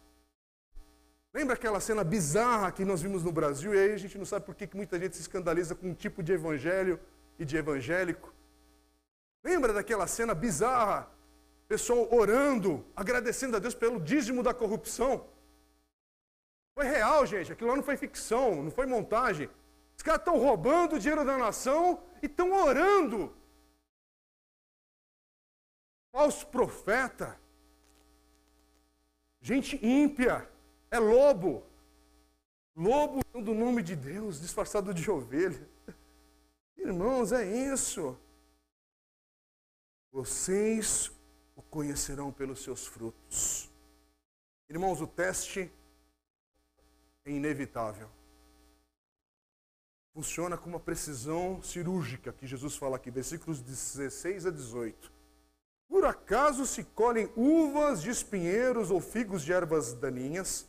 Lembra 1.33 1.55
aquela 1.55 1.81
cena 1.81 2.05
bizarra 2.05 2.71
que 2.71 2.85
nós 2.85 3.01
vimos 3.01 3.21
no 3.21 3.33
Brasil? 3.33 3.75
E 3.75 3.77
aí 3.77 3.91
a 3.91 3.97
gente 3.97 4.17
não 4.17 4.23
sabe 4.23 4.45
por 4.45 4.55
que 4.55 4.69
muita 4.73 4.97
gente 4.97 5.17
se 5.17 5.23
escandaliza 5.23 5.75
com 5.75 5.87
um 5.87 5.93
tipo 5.93 6.23
de 6.23 6.31
evangelho 6.31 6.97
e 7.37 7.43
de 7.43 7.57
evangélico. 7.57 8.33
Lembra 9.43 9.73
daquela 9.73 10.07
cena 10.07 10.33
bizarra? 10.33 11.11
Pessoal 11.67 12.07
orando, 12.13 12.85
agradecendo 12.95 13.57
a 13.57 13.59
Deus 13.59 13.75
pelo 13.75 13.99
dízimo 13.99 14.41
da 14.41 14.53
corrupção. 14.53 15.25
Foi 16.73 16.85
real, 16.85 17.25
gente. 17.25 17.51
Aquilo 17.51 17.71
lá 17.71 17.75
não 17.75 17.83
foi 17.83 17.97
ficção, 17.97 18.63
não 18.63 18.71
foi 18.71 18.85
montagem. 18.85 19.49
Os 19.97 20.01
caras 20.01 20.21
estão 20.21 20.37
roubando 20.37 20.95
o 20.95 20.99
dinheiro 20.99 21.25
da 21.25 21.37
nação 21.37 22.01
e 22.23 22.27
estão 22.27 22.53
orando. 22.53 23.40
Falso 26.11 26.45
profeta. 26.47 27.39
Gente 29.41 29.83
ímpia 29.85 30.49
é 30.89 30.99
lobo. 30.99 31.63
Lobo 32.75 33.21
do 33.33 33.53
nome 33.53 33.81
de 33.81 33.95
Deus, 33.95 34.39
disfarçado 34.39 34.93
de 34.93 35.09
ovelha. 35.09 35.67
Irmãos, 36.77 37.31
é 37.31 37.45
isso. 37.45 38.17
Vocês 40.11 41.11
o 41.55 41.61
conhecerão 41.61 42.31
pelos 42.31 42.61
seus 42.61 42.85
frutos. 42.85 43.69
Irmãos, 44.69 45.01
o 45.01 45.07
teste 45.07 45.71
é 47.25 47.31
inevitável. 47.31 48.09
Funciona 50.13 50.57
com 50.57 50.69
uma 50.69 50.79
precisão 50.79 51.61
cirúrgica, 51.61 52.33
que 52.33 52.45
Jesus 52.45 52.75
fala 52.75 52.97
aqui, 52.97 53.09
versículos 53.09 53.61
16 53.61 54.45
a 54.45 54.51
18. 54.51 55.10
Por 55.91 56.05
acaso 56.05 56.65
se 56.65 56.85
colhem 56.85 57.29
uvas 57.35 58.01
de 58.01 58.09
espinheiros 58.09 58.89
ou 58.89 59.01
figos 59.01 59.43
de 59.43 59.51
ervas 59.51 59.93
daninhas? 59.93 60.65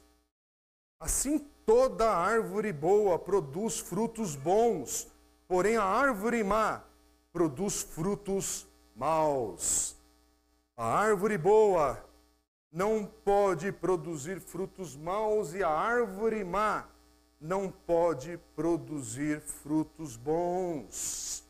Assim 0.98 1.38
toda 1.64 2.10
árvore 2.10 2.72
boa 2.72 3.16
produz 3.20 3.78
frutos 3.78 4.34
bons, 4.34 5.06
porém 5.46 5.76
a 5.76 5.84
árvore 5.84 6.42
má 6.42 6.82
produz 7.32 7.82
frutos 7.82 8.66
maus. 8.96 9.94
A 10.76 10.86
árvore 10.86 11.38
boa 11.38 12.04
não 12.72 13.04
pode 13.04 13.70
produzir 13.70 14.40
frutos 14.40 14.96
maus 14.96 15.54
e 15.54 15.62
a 15.62 15.70
árvore 15.70 16.42
má 16.42 16.88
não 17.40 17.70
pode 17.70 18.40
produzir 18.56 19.40
frutos 19.40 20.16
bons. 20.16 21.44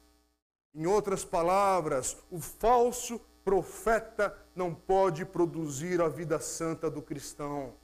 Em 0.75 0.87
outras 0.87 1.25
palavras, 1.25 2.19
o 2.31 2.39
falso 2.39 3.19
profeta 3.45 4.37
não 4.55 4.75
pode 4.75 5.25
produzir 5.25 6.01
a 6.01 6.09
vida 6.09 6.39
santa 6.41 6.91
do 6.91 7.03
cristão. 7.03 7.75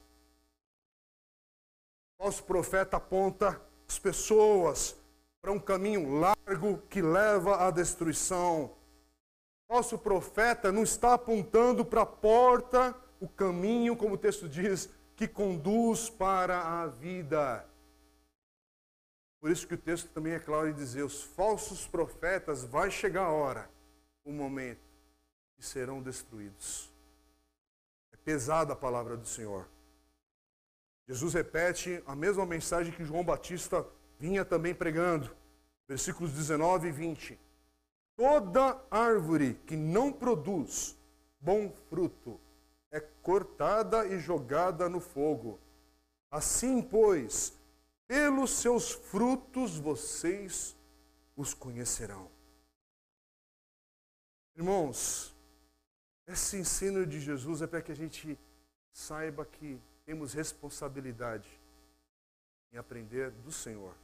O 2.19 2.23
falso 2.25 2.45
profeta 2.45 2.97
aponta 2.97 3.61
as 3.89 3.99
pessoas 3.99 4.97
para 5.41 5.53
um 5.53 5.59
caminho 5.59 6.19
largo 6.19 6.79
que 6.89 7.01
leva 7.01 7.67
à 7.67 7.71
destruição. 7.71 8.77
O 9.69 9.75
falso 9.75 9.99
profeta 9.99 10.73
não 10.73 10.83
está 10.83 11.15
apontando 11.15 11.85
para 11.85 12.03
a 12.03 12.07
porta, 12.07 12.95
o 13.21 13.29
caminho, 13.29 13.97
como 13.97 14.15
o 14.15 14.19
texto 14.19 14.49
diz, 14.49 14.89
que 15.15 15.29
conduz 15.29 16.09
para 16.09 16.83
a 16.83 16.87
vida. 16.87 17.69
Por 19.41 19.51
isso 19.51 19.67
que 19.67 19.75
o 19.75 19.79
texto 19.79 20.09
também 20.11 20.33
é 20.33 20.41
claro 20.41 20.69
em 20.69 20.75
dizer: 20.75 21.03
os 21.03 21.23
falsos 21.23 21.87
profetas, 21.87 22.65
vai 22.65 22.91
chegar 22.91 23.25
a 23.25 23.31
hora, 23.31 23.71
o 24.25 24.33
momento, 24.33 24.88
que 25.59 25.67
serão 25.67 26.01
destruídos. 26.01 26.89
É 28.13 28.17
pesada 28.17 28.73
a 28.73 28.77
palavra 28.77 29.17
do 29.17 29.27
Senhor. 29.27 29.69
Jesus 31.07 31.35
repete 31.35 32.01
a 32.07 32.15
mesma 32.15 32.47
mensagem 32.47 32.93
que 32.93 33.05
João 33.05 33.25
Batista 33.25 33.85
vinha 34.21 34.45
também 34.45 34.73
pregando, 34.73 35.35
versículos 35.89 36.33
19 36.33 36.89
e 36.89 36.93
20. 36.93 37.39
Toda 38.17 38.81
árvore 38.89 39.55
que 39.67 39.77
não 39.77 40.13
produz 40.13 40.97
bom 41.41 41.73
fruto 41.89 42.41
é 42.93 43.01
cortada 43.01 44.07
e 44.07 44.21
jogada 44.21 44.89
no 44.89 45.01
fogo. 45.01 45.59
Assim, 46.31 46.81
pois, 46.81 47.53
pelos 48.07 48.51
seus 48.53 48.93
frutos 48.93 49.77
vocês 49.79 50.77
os 51.37 51.53
conhecerão. 51.53 52.31
Irmãos, 54.55 55.35
esse 56.29 56.59
ensino 56.59 57.07
de 57.07 57.19
Jesus 57.19 57.63
é 57.63 57.67
para 57.67 57.81
que 57.81 57.91
a 57.91 57.97
gente 57.97 58.39
saiba 58.93 59.47
que 59.47 59.81
temos 60.05 60.35
responsabilidade 60.35 61.49
em 62.71 62.77
aprender 62.77 63.31
do 63.31 63.51
Senhor. 63.51 63.95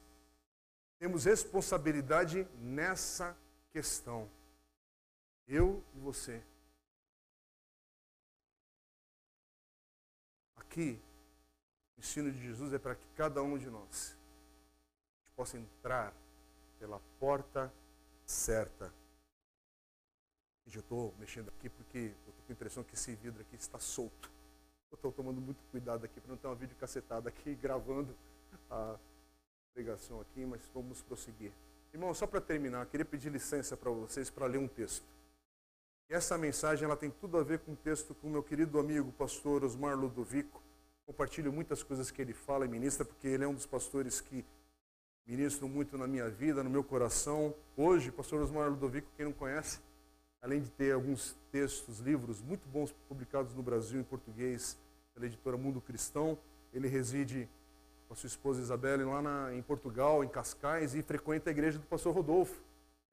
Temos 0.98 1.26
responsabilidade 1.26 2.48
nessa 2.58 3.36
questão. 3.70 4.30
Eu 5.46 5.84
e 5.94 5.98
você. 5.98 6.42
Aqui, 10.56 10.98
o 11.94 12.00
ensino 12.00 12.32
de 12.32 12.40
Jesus 12.40 12.72
é 12.72 12.78
para 12.78 12.94
que 12.94 13.06
cada 13.14 13.42
um 13.42 13.58
de 13.58 13.68
nós 13.68 14.16
possa 15.36 15.58
entrar 15.58 16.14
pela 16.78 17.00
porta 17.20 17.70
certa. 18.24 18.90
Eu 20.66 20.80
estou 20.80 21.14
mexendo 21.18 21.48
aqui 21.48 21.68
porque 21.68 22.12
eu 22.26 22.32
com 22.32 22.42
a 22.48 22.52
impressão 22.52 22.82
que 22.82 22.94
esse 22.94 23.14
vidro 23.14 23.40
aqui 23.40 23.56
está 23.56 23.78
solto. 23.78 24.30
Eu 24.90 24.96
estou 24.96 25.12
tomando 25.12 25.40
muito 25.40 25.62
cuidado 25.70 26.04
aqui 26.04 26.20
para 26.20 26.30
não 26.30 26.36
ter 26.36 26.46
uma 26.46 26.54
vídeo 26.54 26.76
cacetada 26.76 27.28
aqui 27.28 27.54
gravando 27.60 28.14
a 28.70 28.98
pregação 29.72 30.20
aqui, 30.20 30.44
mas 30.44 30.60
vamos 30.72 31.02
prosseguir. 31.02 31.52
Irmão, 31.92 32.12
só 32.12 32.26
para 32.26 32.40
terminar, 32.40 32.86
queria 32.86 33.04
pedir 33.04 33.30
licença 33.30 33.76
para 33.76 33.90
vocês 33.90 34.30
para 34.30 34.46
ler 34.46 34.58
um 34.58 34.68
texto. 34.68 35.06
E 36.10 36.14
essa 36.14 36.36
mensagem 36.36 36.84
ela 36.84 36.96
tem 36.96 37.10
tudo 37.10 37.38
a 37.38 37.42
ver 37.42 37.60
com 37.60 37.72
o 37.72 37.76
texto 37.76 38.14
que 38.14 38.26
o 38.26 38.30
meu 38.30 38.42
querido 38.42 38.78
amigo 38.78 39.12
pastor 39.12 39.64
Osmar 39.64 39.96
Ludovico 39.96 40.62
compartilho 41.06 41.52
muitas 41.52 41.82
coisas 41.82 42.10
que 42.10 42.20
ele 42.20 42.32
fala 42.32 42.64
e 42.64 42.68
ministra, 42.68 43.04
porque 43.04 43.28
ele 43.28 43.44
é 43.44 43.48
um 43.48 43.54
dos 43.54 43.66
pastores 43.66 44.20
que 44.20 44.44
ministram 45.26 45.68
muito 45.68 45.96
na 45.96 46.06
minha 46.06 46.28
vida, 46.28 46.62
no 46.62 46.70
meu 46.70 46.82
coração. 46.82 47.54
Hoje, 47.76 48.10
pastor 48.10 48.42
Osmar 48.42 48.68
Ludovico, 48.70 49.08
quem 49.16 49.26
não 49.26 49.32
conhece, 49.32 49.80
além 50.44 50.60
de 50.60 50.70
ter 50.70 50.92
alguns 50.92 51.34
textos, 51.50 52.00
livros 52.00 52.42
muito 52.42 52.68
bons 52.68 52.92
publicados 53.08 53.54
no 53.54 53.62
Brasil 53.62 53.98
em 53.98 54.04
português 54.04 54.78
pela 55.14 55.24
editora 55.24 55.56
Mundo 55.56 55.80
Cristão, 55.80 56.36
ele 56.70 56.86
reside 56.86 57.48
com 58.06 58.12
a 58.12 58.16
sua 58.16 58.26
esposa 58.26 58.60
Isabela 58.60 59.06
lá 59.06 59.22
na, 59.22 59.54
em 59.54 59.62
Portugal, 59.62 60.22
em 60.22 60.28
Cascais, 60.28 60.94
e 60.94 61.02
frequenta 61.02 61.48
a 61.48 61.52
igreja 61.52 61.78
do 61.78 61.86
pastor 61.86 62.14
Rodolfo. 62.14 62.62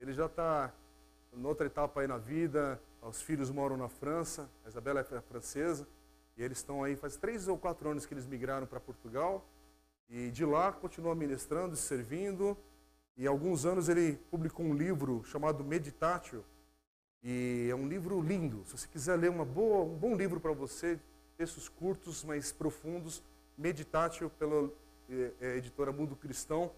Ele 0.02 0.12
já 0.12 0.26
está 0.26 0.74
em 1.32 1.46
outra 1.46 1.68
etapa 1.68 2.02
aí 2.02 2.08
na 2.08 2.18
vida, 2.18 2.78
os 3.02 3.22
filhos 3.22 3.50
moram 3.50 3.78
na 3.78 3.88
França, 3.88 4.50
a 4.66 4.68
Isabela 4.68 5.00
é 5.00 5.22
francesa, 5.22 5.88
e 6.36 6.44
eles 6.44 6.58
estão 6.58 6.84
aí, 6.84 6.98
faz 6.98 7.16
três 7.16 7.48
ou 7.48 7.58
quatro 7.58 7.90
anos 7.90 8.06
que 8.06 8.14
eles 8.14 8.28
migraram 8.28 8.68
para 8.68 8.80
Portugal. 8.82 9.46
E 10.10 10.30
de 10.32 10.44
lá 10.44 10.74
continua 10.74 11.16
ministrando, 11.16 11.78
servindo. 11.78 12.58
E 13.16 13.26
há 13.26 13.30
alguns 13.30 13.66
anos 13.66 13.88
ele 13.88 14.18
publicou 14.30 14.66
um 14.66 14.74
livro 14.74 15.24
chamado 15.24 15.64
Meditatio. 15.64 16.44
E 17.24 17.68
é 17.70 17.76
um 17.76 17.88
livro 17.88 18.20
lindo. 18.22 18.64
Se 18.66 18.78
você 18.78 18.88
quiser 18.88 19.16
ler 19.16 19.30
uma 19.30 19.46
boa, 19.46 19.86
um 19.86 19.96
bom 19.96 20.16
livro 20.16 20.40
para 20.40 20.52
você, 20.52 21.00
textos 21.38 21.70
curtos, 21.70 22.24
mas 22.24 22.52
profundos, 22.52 23.22
Meditatio, 23.58 24.30
pela 24.30 24.72
é, 25.10 25.32
é, 25.40 25.58
editora 25.58 25.92
Mundo 25.92 26.16
Cristão. 26.16 26.72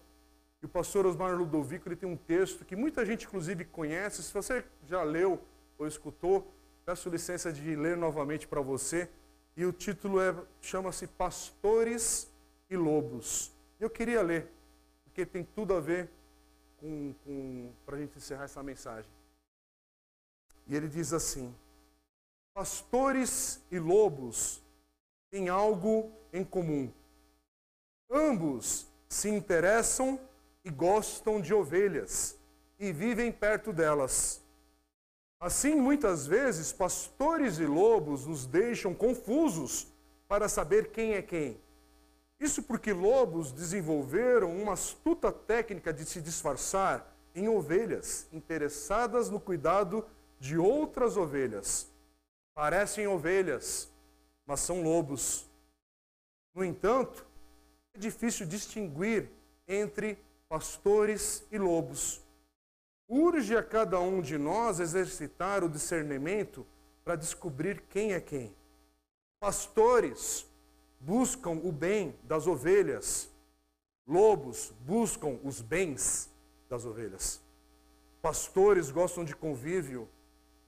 E 0.62 0.66
o 0.66 0.68
pastor 0.68 1.06
Osmar 1.06 1.34
Ludovico 1.36 1.88
ele 1.88 1.96
tem 1.96 2.08
um 2.08 2.16
texto 2.16 2.64
que 2.64 2.76
muita 2.76 3.04
gente, 3.04 3.26
inclusive, 3.26 3.64
conhece. 3.64 4.22
Se 4.22 4.32
você 4.32 4.64
já 4.86 5.02
leu 5.02 5.40
ou 5.78 5.86
escutou, 5.86 6.52
peço 6.84 7.08
licença 7.08 7.52
de 7.52 7.74
ler 7.74 7.96
novamente 7.96 8.46
para 8.46 8.60
você 8.60 9.08
e 9.56 9.64
o 9.64 9.72
título 9.72 10.20
é, 10.20 10.34
chama-se 10.60 11.06
Pastores 11.06 12.30
e 12.68 12.76
Lobos. 12.76 13.52
Eu 13.78 13.88
queria 13.88 14.20
ler, 14.20 14.50
porque 15.04 15.24
tem 15.24 15.44
tudo 15.44 15.74
a 15.74 15.80
ver 15.80 16.10
com, 16.78 17.14
com 17.24 17.70
para 17.86 17.96
a 17.96 17.98
gente 18.00 18.16
encerrar 18.16 18.44
essa 18.44 18.62
mensagem. 18.62 19.10
E 20.66 20.74
ele 20.74 20.88
diz 20.88 21.12
assim: 21.12 21.54
Pastores 22.52 23.60
e 23.70 23.78
lobos 23.78 24.62
têm 25.30 25.48
algo 25.48 26.12
em 26.32 26.44
comum. 26.44 26.90
Ambos 28.10 28.86
se 29.08 29.28
interessam 29.28 30.20
e 30.64 30.70
gostam 30.70 31.40
de 31.40 31.52
ovelhas 31.52 32.38
e 32.78 32.92
vivem 32.92 33.30
perto 33.30 33.72
delas. 33.72 34.42
Assim, 35.38 35.74
muitas 35.74 36.26
vezes, 36.26 36.72
pastores 36.72 37.58
e 37.58 37.66
lobos 37.66 38.24
nos 38.24 38.46
deixam 38.46 38.94
confusos 38.94 39.88
para 40.26 40.48
saber 40.48 40.90
quem 40.90 41.14
é 41.14 41.22
quem. 41.22 41.60
Isso 42.40 42.62
porque 42.62 42.92
lobos 42.92 43.52
desenvolveram 43.52 44.56
uma 44.56 44.72
astuta 44.72 45.30
técnica 45.30 45.92
de 45.92 46.04
se 46.04 46.20
disfarçar 46.20 47.14
em 47.34 47.48
ovelhas 47.48 48.26
interessadas 48.32 49.28
no 49.28 49.40
cuidado 49.40 50.06
de 50.44 50.58
outras 50.58 51.16
ovelhas. 51.16 51.90
Parecem 52.52 53.06
ovelhas, 53.06 53.90
mas 54.44 54.60
são 54.60 54.82
lobos. 54.82 55.48
No 56.54 56.62
entanto, 56.62 57.26
é 57.94 57.98
difícil 57.98 58.46
distinguir 58.46 59.30
entre 59.66 60.18
pastores 60.46 61.42
e 61.50 61.56
lobos. 61.56 62.20
Urge 63.08 63.56
a 63.56 63.62
cada 63.62 63.98
um 63.98 64.20
de 64.20 64.36
nós 64.36 64.80
exercitar 64.80 65.64
o 65.64 65.68
discernimento 65.68 66.66
para 67.02 67.16
descobrir 67.16 67.80
quem 67.88 68.12
é 68.12 68.20
quem. 68.20 68.54
Pastores 69.40 70.46
buscam 71.00 71.52
o 71.52 71.72
bem 71.72 72.14
das 72.22 72.46
ovelhas, 72.46 73.30
lobos 74.06 74.74
buscam 74.80 75.38
os 75.42 75.62
bens 75.62 76.30
das 76.68 76.84
ovelhas. 76.84 77.40
Pastores 78.20 78.90
gostam 78.90 79.24
de 79.24 79.34
convívio, 79.34 80.06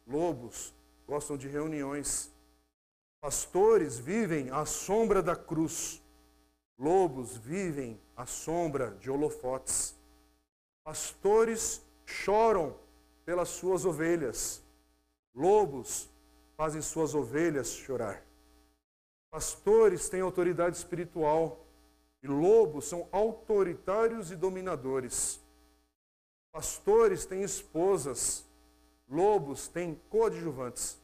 lobos 0.07 0.75
gostam 1.07 1.37
de 1.37 1.49
reuniões. 1.49 2.33
Pastores 3.21 3.99
vivem 3.99 4.51
à 4.51 4.65
sombra 4.65 5.23
da 5.23 5.35
cruz, 5.35 6.03
lobos 6.79 7.37
vivem 7.37 8.01
à 8.17 8.25
sombra 8.25 8.93
de 9.01 9.11
holofotes. 9.11 9.97
Pastores 10.85 11.83
choram 12.05 12.79
pelas 13.25 13.49
suas 13.49 13.85
ovelhas. 13.85 14.63
Lobos 15.35 16.09
fazem 16.57 16.81
suas 16.81 17.15
ovelhas 17.15 17.71
chorar. 17.71 18.25
Pastores 19.31 20.09
têm 20.09 20.21
autoridade 20.21 20.77
espiritual 20.77 21.67
e 22.23 22.29
lobos 22.29 22.87
são 22.87 23.09
autoritários 23.13 24.31
e 24.31 24.37
dominadores. 24.37 25.41
Pastores 26.53 27.27
têm 27.27 27.43
esposas, 27.43 28.46
lobos 29.09 29.69
têm 29.69 29.95
coadjuvantes. 30.11 30.99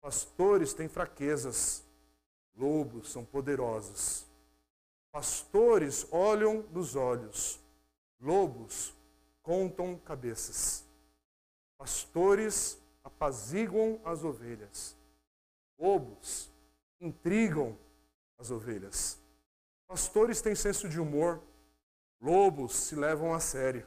Pastores 0.00 0.74
têm 0.74 0.88
fraquezas, 0.88 1.84
lobos 2.56 3.10
são 3.10 3.24
poderosos. 3.24 4.26
Pastores 5.10 6.06
olham 6.10 6.62
nos 6.72 6.96
olhos, 6.96 7.60
lobos 8.20 8.94
contam 9.42 9.98
cabeças. 9.98 10.84
Pastores 11.76 12.78
apaziguam 13.04 14.00
as 14.04 14.24
ovelhas, 14.24 14.96
lobos 15.78 16.50
intrigam 17.00 17.76
as 18.38 18.50
ovelhas. 18.50 19.18
Pastores 19.86 20.40
têm 20.40 20.54
senso 20.54 20.88
de 20.88 21.00
humor, 21.00 21.42
lobos 22.20 22.74
se 22.74 22.94
levam 22.94 23.34
a 23.34 23.40
sério. 23.40 23.86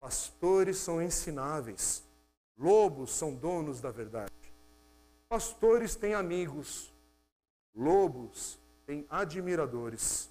Pastores 0.00 0.78
são 0.78 1.02
ensináveis, 1.02 2.03
lobos 2.56 3.12
são 3.12 3.34
donos 3.34 3.80
da 3.80 3.90
verdade. 3.90 4.32
Pastores 5.28 5.96
têm 5.96 6.14
amigos, 6.14 6.92
lobos 7.74 8.58
têm 8.86 9.06
admiradores. 9.08 10.30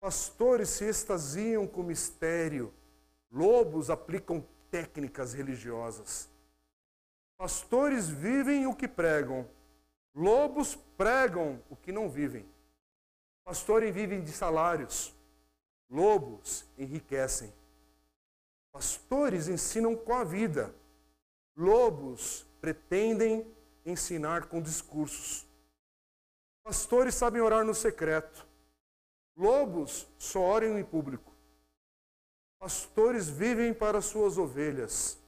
Pastores 0.00 0.68
se 0.68 0.84
extasiam 0.84 1.66
com 1.66 1.82
mistério, 1.82 2.72
lobos 3.30 3.90
aplicam 3.90 4.44
técnicas 4.70 5.32
religiosas. 5.32 6.28
Pastores 7.36 8.08
vivem 8.08 8.66
o 8.66 8.74
que 8.74 8.86
pregam, 8.86 9.48
lobos 10.14 10.76
pregam 10.96 11.60
o 11.68 11.76
que 11.76 11.90
não 11.92 12.08
vivem. 12.08 12.46
Pastores 13.44 13.92
vivem 13.92 14.22
de 14.22 14.30
salários, 14.30 15.14
lobos 15.90 16.64
enriquecem. 16.78 17.52
Pastores 18.70 19.48
ensinam 19.48 19.96
com 19.96 20.14
a 20.14 20.24
vida, 20.24 20.74
lobos 21.56 22.46
pretendem 22.60 23.46
ensinar 23.84 24.46
com 24.46 24.60
discursos. 24.60 25.46
Pastores 26.62 27.14
sabem 27.14 27.42
orar 27.42 27.64
no 27.64 27.74
secreto, 27.74 28.46
lobos 29.36 30.06
só 30.18 30.40
oram 30.40 30.78
em 30.78 30.84
público. 30.84 31.32
Pastores 32.58 33.28
vivem 33.28 33.74
para 33.74 34.00
suas 34.00 34.38
ovelhas, 34.38 35.18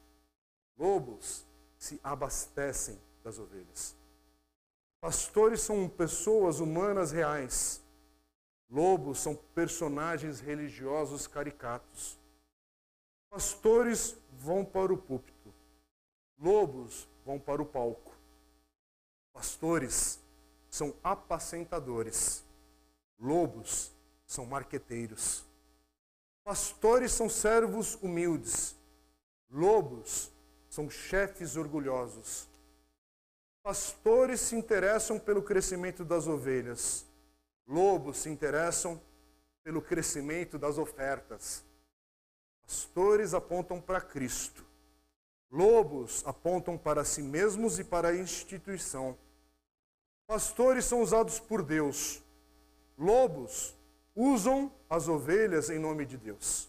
lobos 0.79 1.45
se 1.77 2.01
abastecem 2.03 3.01
das 3.25 3.39
ovelhas. 3.39 3.97
Pastores 5.01 5.61
são 5.61 5.89
pessoas 5.89 6.61
humanas 6.61 7.11
reais, 7.11 7.83
lobos 8.71 9.19
são 9.19 9.35
personagens 9.35 10.41
religiosos 10.41 11.27
caricatos. 11.27 12.19
Pastores 13.29 14.17
vão 14.31 14.65
para 14.65 14.93
o 14.93 14.97
púlpito, 14.97 15.34
lobos 16.45 17.09
vão 17.25 17.39
para 17.39 17.63
o 17.63 17.65
palco. 17.65 18.13
Pastores 19.33 20.21
são 20.69 20.95
apacentadores, 21.03 22.45
lobos 23.19 23.91
são 24.27 24.45
marqueteiros. 24.45 25.43
Pastores 26.45 27.13
são 27.13 27.31
servos 27.31 27.95
humildes, 28.03 28.77
lobos 29.51 30.31
são 30.69 30.91
chefes 30.91 31.57
orgulhosos. 31.57 32.47
Pastores 33.63 34.41
se 34.41 34.55
interessam 34.55 35.19
pelo 35.19 35.43
crescimento 35.43 36.05
das 36.05 36.27
ovelhas, 36.27 37.07
lobos 37.67 38.19
se 38.19 38.29
interessam 38.29 39.01
pelo 39.63 39.81
crescimento 39.81 40.59
das 40.59 40.77
ofertas. 40.77 41.65
Pastores 42.67 43.33
apontam 43.33 43.81
para 43.81 44.03
Cristo. 44.03 44.64
Lobos 45.51 46.23
apontam 46.27 46.77
para 46.77 47.05
si 47.05 47.23
mesmos 47.23 47.79
e 47.79 47.85
para 47.85 48.09
a 48.09 48.17
instituição. 48.17 49.17
Pastores 50.27 50.85
são 50.85 51.03
usados 51.03 51.39
por 51.39 51.63
Deus. 51.63 52.23
Lobos 52.97 53.75
usam 54.15 54.73
as 54.89 55.09
ovelhas 55.09 55.71
em 55.71 55.79
nome 55.79 56.07
de 56.07 56.17
Deus. 56.17 56.69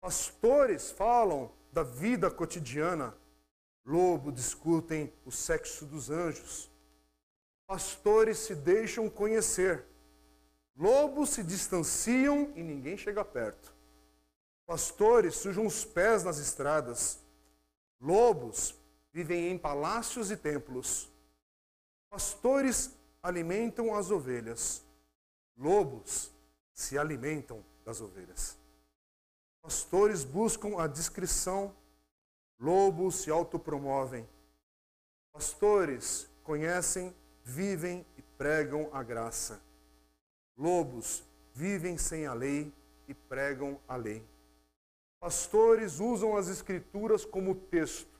Pastores 0.00 0.90
falam 0.90 1.50
da 1.72 1.82
vida 1.82 2.30
cotidiana. 2.30 3.14
Lobo 3.84 4.30
discutem 4.30 5.12
o 5.24 5.32
sexo 5.32 5.86
dos 5.86 6.10
anjos. 6.10 6.70
Pastores 7.66 8.38
se 8.38 8.54
deixam 8.54 9.08
conhecer. 9.08 9.84
Lobos 10.76 11.30
se 11.30 11.42
distanciam 11.42 12.52
e 12.54 12.62
ninguém 12.62 12.96
chega 12.96 13.24
perto. 13.24 13.74
Pastores 14.66 15.36
sujam 15.36 15.66
os 15.66 15.84
pés 15.84 16.22
nas 16.22 16.38
estradas. 16.38 17.18
Lobos 18.00 18.74
vivem 19.12 19.48
em 19.50 19.58
palácios 19.58 20.30
e 20.30 20.36
templos. 20.36 21.10
Pastores 22.08 22.96
alimentam 23.22 23.94
as 23.94 24.10
ovelhas. 24.10 24.84
Lobos 25.56 26.32
se 26.72 26.96
alimentam 26.96 27.64
das 27.84 28.00
ovelhas. 28.00 28.56
Pastores 29.60 30.24
buscam 30.24 30.80
a 30.80 30.86
discrição. 30.86 31.74
Lobos 32.60 33.16
se 33.16 33.30
autopromovem. 33.30 34.28
Pastores 35.32 36.28
conhecem, 36.42 37.14
vivem 37.44 38.06
e 38.16 38.22
pregam 38.22 38.88
a 38.92 39.02
graça. 39.02 39.60
Lobos 40.56 41.24
vivem 41.52 41.98
sem 41.98 42.26
a 42.26 42.32
lei 42.32 42.72
e 43.06 43.14
pregam 43.14 43.80
a 43.86 43.96
lei. 43.96 44.24
Pastores 45.20 45.98
usam 45.98 46.36
as 46.36 46.48
escrituras 46.48 47.24
como 47.24 47.54
texto, 47.54 48.18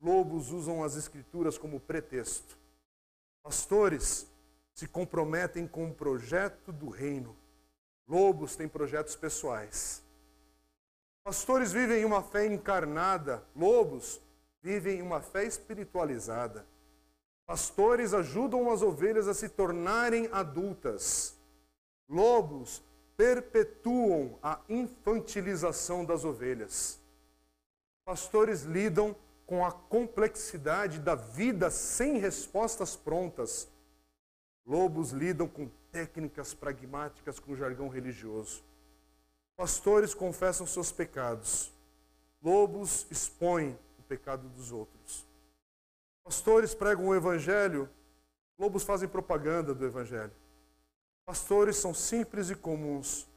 lobos 0.00 0.52
usam 0.52 0.84
as 0.84 0.94
escrituras 0.94 1.56
como 1.56 1.80
pretexto. 1.80 2.58
Pastores 3.42 4.26
se 4.74 4.86
comprometem 4.86 5.66
com 5.66 5.88
o 5.88 5.94
projeto 5.94 6.70
do 6.70 6.90
reino, 6.90 7.34
lobos 8.06 8.56
têm 8.56 8.68
projetos 8.68 9.16
pessoais. 9.16 10.02
Pastores 11.24 11.72
vivem 11.72 12.04
uma 12.04 12.22
fé 12.22 12.46
encarnada, 12.46 13.42
lobos 13.56 14.20
vivem 14.62 15.00
uma 15.00 15.20
fé 15.20 15.44
espiritualizada. 15.44 16.66
Pastores 17.46 18.12
ajudam 18.12 18.70
as 18.70 18.82
ovelhas 18.82 19.26
a 19.28 19.32
se 19.32 19.48
tornarem 19.48 20.28
adultas. 20.30 21.38
Lobos 22.06 22.82
perpetuam 23.18 24.38
a 24.40 24.60
infantilização 24.68 26.04
das 26.04 26.24
ovelhas. 26.24 27.00
Pastores 28.04 28.62
lidam 28.62 29.14
com 29.44 29.66
a 29.66 29.72
complexidade 29.72 31.00
da 31.00 31.16
vida 31.16 31.68
sem 31.68 32.18
respostas 32.18 32.94
prontas. 32.94 33.68
Lobos 34.64 35.10
lidam 35.10 35.48
com 35.48 35.68
técnicas 35.90 36.54
pragmáticas 36.54 37.40
com 37.40 37.56
jargão 37.56 37.88
religioso. 37.88 38.62
Pastores 39.56 40.14
confessam 40.14 40.64
seus 40.64 40.92
pecados. 40.92 41.72
Lobos 42.40 43.04
expõem 43.10 43.76
o 43.98 44.02
pecado 44.04 44.48
dos 44.50 44.70
outros. 44.70 45.26
Pastores 46.22 46.72
pregam 46.72 47.08
o 47.08 47.14
evangelho. 47.16 47.90
Lobos 48.56 48.84
fazem 48.84 49.08
propaganda 49.08 49.74
do 49.74 49.84
evangelho. 49.84 50.32
Pastores 51.28 51.76
são 51.76 51.92
simples 51.92 52.48
e 52.48 52.54
comuns. 52.54 53.28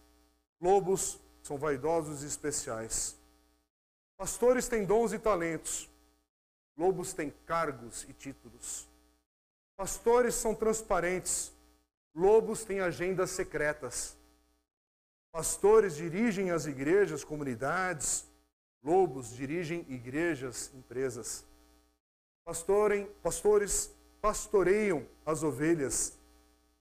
Lobos 0.61 1.19
são 1.43 1.57
vaidosos 1.57 2.23
e 2.23 2.25
especiais. 2.25 3.17
Pastores 4.15 4.69
têm 4.69 4.85
dons 4.85 5.11
e 5.11 5.19
talentos. 5.19 5.89
Lobos 6.77 7.11
têm 7.11 7.33
cargos 7.45 8.05
e 8.07 8.13
títulos. 8.13 8.87
Pastores 9.75 10.35
são 10.35 10.55
transparentes. 10.55 11.51
Lobos 12.15 12.63
têm 12.63 12.79
agendas 12.79 13.31
secretas. 13.31 14.15
Pastores 15.29 15.97
dirigem 15.97 16.49
as 16.49 16.67
igrejas, 16.67 17.25
comunidades. 17.25 18.25
Lobos 18.81 19.35
dirigem 19.35 19.85
igrejas, 19.89 20.71
empresas. 20.73 21.43
Pastorem, 22.45 23.05
pastores 23.21 23.93
pastoreiam 24.21 25.05
as 25.25 25.43
ovelhas. 25.43 26.17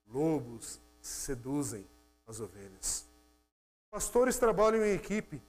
Lobos 0.06 0.78
seduzem 1.00 1.86
as 2.26 2.40
ovelhas. 2.40 3.06
Pastores 3.90 4.38
trabalham 4.38 4.84
em 4.84 4.94
equipe, 4.94 5.42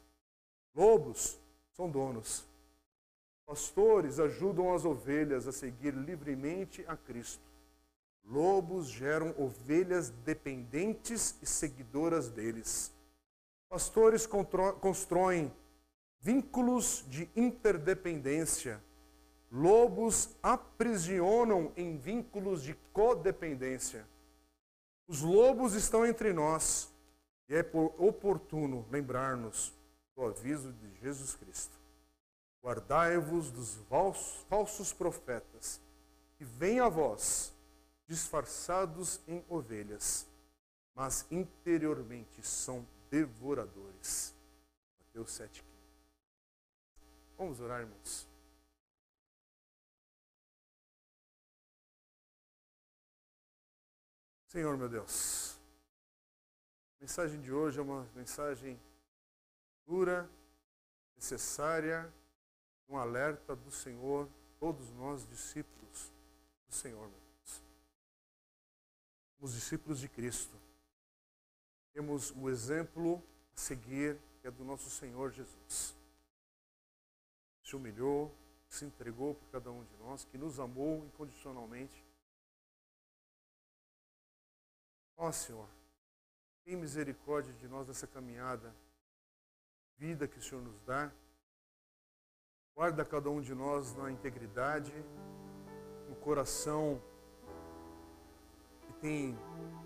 lobos 0.73 1.39
são 1.73 1.89
donos. 1.89 2.45
Pastores 3.45 4.19
ajudam 4.19 4.73
as 4.73 4.85
ovelhas 4.85 5.47
a 5.47 5.51
seguir 5.51 5.93
livremente 5.93 6.83
a 6.87 6.95
Cristo. 6.95 7.43
Lobos 8.23 8.87
geram 8.87 9.35
ovelhas 9.37 10.09
dependentes 10.09 11.35
e 11.41 11.45
seguidoras 11.45 12.29
deles. 12.29 12.93
Pastores 13.67 14.27
constroem 14.79 15.51
vínculos 16.19 17.03
de 17.09 17.29
interdependência. 17.35 18.81
Lobos 19.51 20.29
aprisionam 20.41 21.71
em 21.75 21.97
vínculos 21.97 22.63
de 22.63 22.73
codependência. 22.93 24.07
Os 25.11 25.19
lobos 25.19 25.73
estão 25.73 26.05
entre 26.05 26.31
nós 26.31 26.89
e 27.49 27.53
é 27.53 27.69
oportuno 27.97 28.87
lembrar-nos 28.89 29.73
do 30.15 30.23
aviso 30.23 30.71
de 30.71 30.89
Jesus 31.01 31.35
Cristo. 31.35 31.77
Guardai-vos 32.63 33.51
dos 33.51 33.77
falsos 34.47 34.93
profetas 34.93 35.81
que 36.37 36.45
vêm 36.45 36.79
a 36.79 36.87
vós, 36.87 37.53
disfarçados 38.07 39.19
em 39.27 39.43
ovelhas, 39.49 40.25
mas 40.95 41.25
interiormente 41.29 42.41
são 42.41 42.87
devoradores. 43.09 44.33
Mateus 44.97 45.29
7,15. 45.37 45.61
Vamos 47.37 47.59
orar, 47.59 47.81
irmãos. 47.81 48.30
Senhor 54.51 54.75
meu 54.75 54.89
Deus, 54.89 55.57
a 56.97 57.03
mensagem 57.05 57.39
de 57.39 57.53
hoje 57.53 57.79
é 57.79 57.81
uma 57.81 58.05
mensagem 58.13 58.77
dura, 59.87 60.29
necessária, 61.15 62.13
um 62.89 62.97
alerta 62.97 63.55
do 63.55 63.71
Senhor, 63.71 64.27
todos 64.59 64.91
nós 64.91 65.25
discípulos 65.25 66.11
do 66.67 66.75
Senhor, 66.75 66.99
meu 66.99 67.17
Deus. 67.17 67.63
Os 69.39 69.53
discípulos 69.53 70.01
de 70.01 70.09
Cristo. 70.09 70.59
Temos 71.93 72.31
o 72.31 72.49
exemplo 72.49 73.23
a 73.55 73.57
seguir, 73.57 74.19
que 74.41 74.47
é 74.49 74.51
do 74.51 74.65
nosso 74.65 74.89
Senhor 74.89 75.31
Jesus. 75.31 75.95
Se 77.63 77.73
humilhou, 77.73 78.35
se 78.67 78.83
entregou 78.83 79.33
por 79.33 79.49
cada 79.49 79.71
um 79.71 79.85
de 79.85 79.95
nós, 79.95 80.25
que 80.25 80.37
nos 80.37 80.59
amou 80.59 81.05
incondicionalmente 81.05 82.10
Ó 85.21 85.27
oh, 85.27 85.31
Senhor, 85.31 85.67
tem 86.65 86.75
misericórdia 86.75 87.53
de 87.53 87.67
nós 87.67 87.87
nessa 87.87 88.07
caminhada, 88.07 88.75
vida 89.95 90.27
que 90.27 90.39
o 90.39 90.41
Senhor 90.41 90.63
nos 90.63 90.81
dá. 90.81 91.11
Guarda 92.73 93.05
cada 93.05 93.29
um 93.29 93.39
de 93.39 93.53
nós 93.53 93.95
na 93.95 94.11
integridade, 94.11 94.91
no 96.09 96.15
coração 96.15 96.99
que 98.81 98.93
tem 98.93 99.37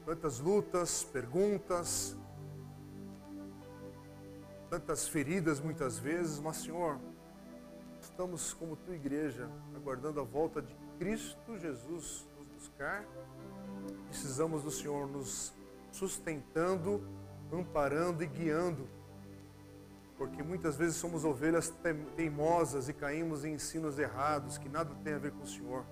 tantas 0.06 0.40
lutas, 0.40 1.04
perguntas, 1.04 2.16
tantas 4.70 5.06
feridas 5.06 5.60
muitas 5.60 6.00
vezes, 6.00 6.40
mas 6.40 6.56
Senhor, 6.56 6.98
estamos 8.00 8.54
como 8.54 8.78
tua 8.78 8.96
igreja, 8.96 9.52
aguardando 9.76 10.22
a 10.22 10.24
volta 10.24 10.62
de 10.62 10.74
Cristo 10.98 11.60
Jesus 11.60 12.26
nos 12.38 12.48
buscar 12.54 13.06
Precisamos 14.16 14.63
do 14.63 14.72
Senhor 14.72 15.05
nos 15.09 15.53
sustentando, 15.91 17.03
amparando 17.51 18.24
e 18.24 18.26
guiando. 18.26 18.88
Porque 20.18 20.41
muitas 20.41 20.78
vezes 20.78 20.95
somos 20.95 21.26
ovelhas 21.26 21.74
teimosas 22.16 22.88
e 22.88 22.93
caímos 22.93 23.43
em 23.43 23.55
ensinos 23.55 23.99
errados 23.99 24.57
que 24.57 24.70
nada 24.70 24.95
tem 25.03 25.16
a 25.16 25.18
ver 25.18 25.34
com 25.34 25.43
o 25.43 25.45
Senhor. 25.45 25.86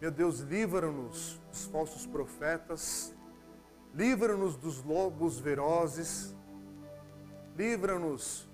Meu 0.00 0.12
Deus, 0.12 0.38
livra-nos 0.38 1.40
dos 1.50 1.64
falsos 1.64 2.06
profetas, 2.06 3.12
livra-nos 3.92 4.56
dos 4.56 4.80
lobos 4.84 5.40
ferozes, 5.40 6.36
livra-nos 7.56 8.48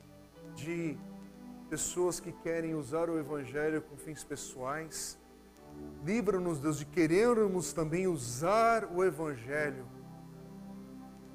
de 0.55 0.97
pessoas 1.68 2.18
que 2.18 2.32
querem 2.32 2.74
usar 2.74 3.11
o 3.11 3.18
Evangelho 3.18 3.82
com 3.82 3.99
fins 3.99 4.24
pessoais. 4.24 5.18
Livra-nos, 6.05 6.61
Deus, 6.61 6.79
de 6.79 6.87
querermos 6.87 7.72
também 7.72 8.07
usar 8.07 8.85
o 8.85 9.05
Evangelho 9.05 9.87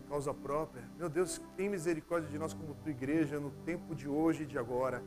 por 0.01 0.09
causa 0.09 0.33
própria. 0.33 0.83
Meu 0.97 1.09
Deus, 1.09 1.41
tem 1.57 1.69
misericórdia 1.69 2.29
de 2.29 2.39
nós 2.39 2.53
como 2.53 2.73
tua 2.75 2.91
igreja 2.91 3.39
no 3.39 3.51
tempo 3.65 3.93
de 3.93 4.07
hoje 4.07 4.43
e 4.43 4.45
de 4.45 4.57
agora. 4.57 5.03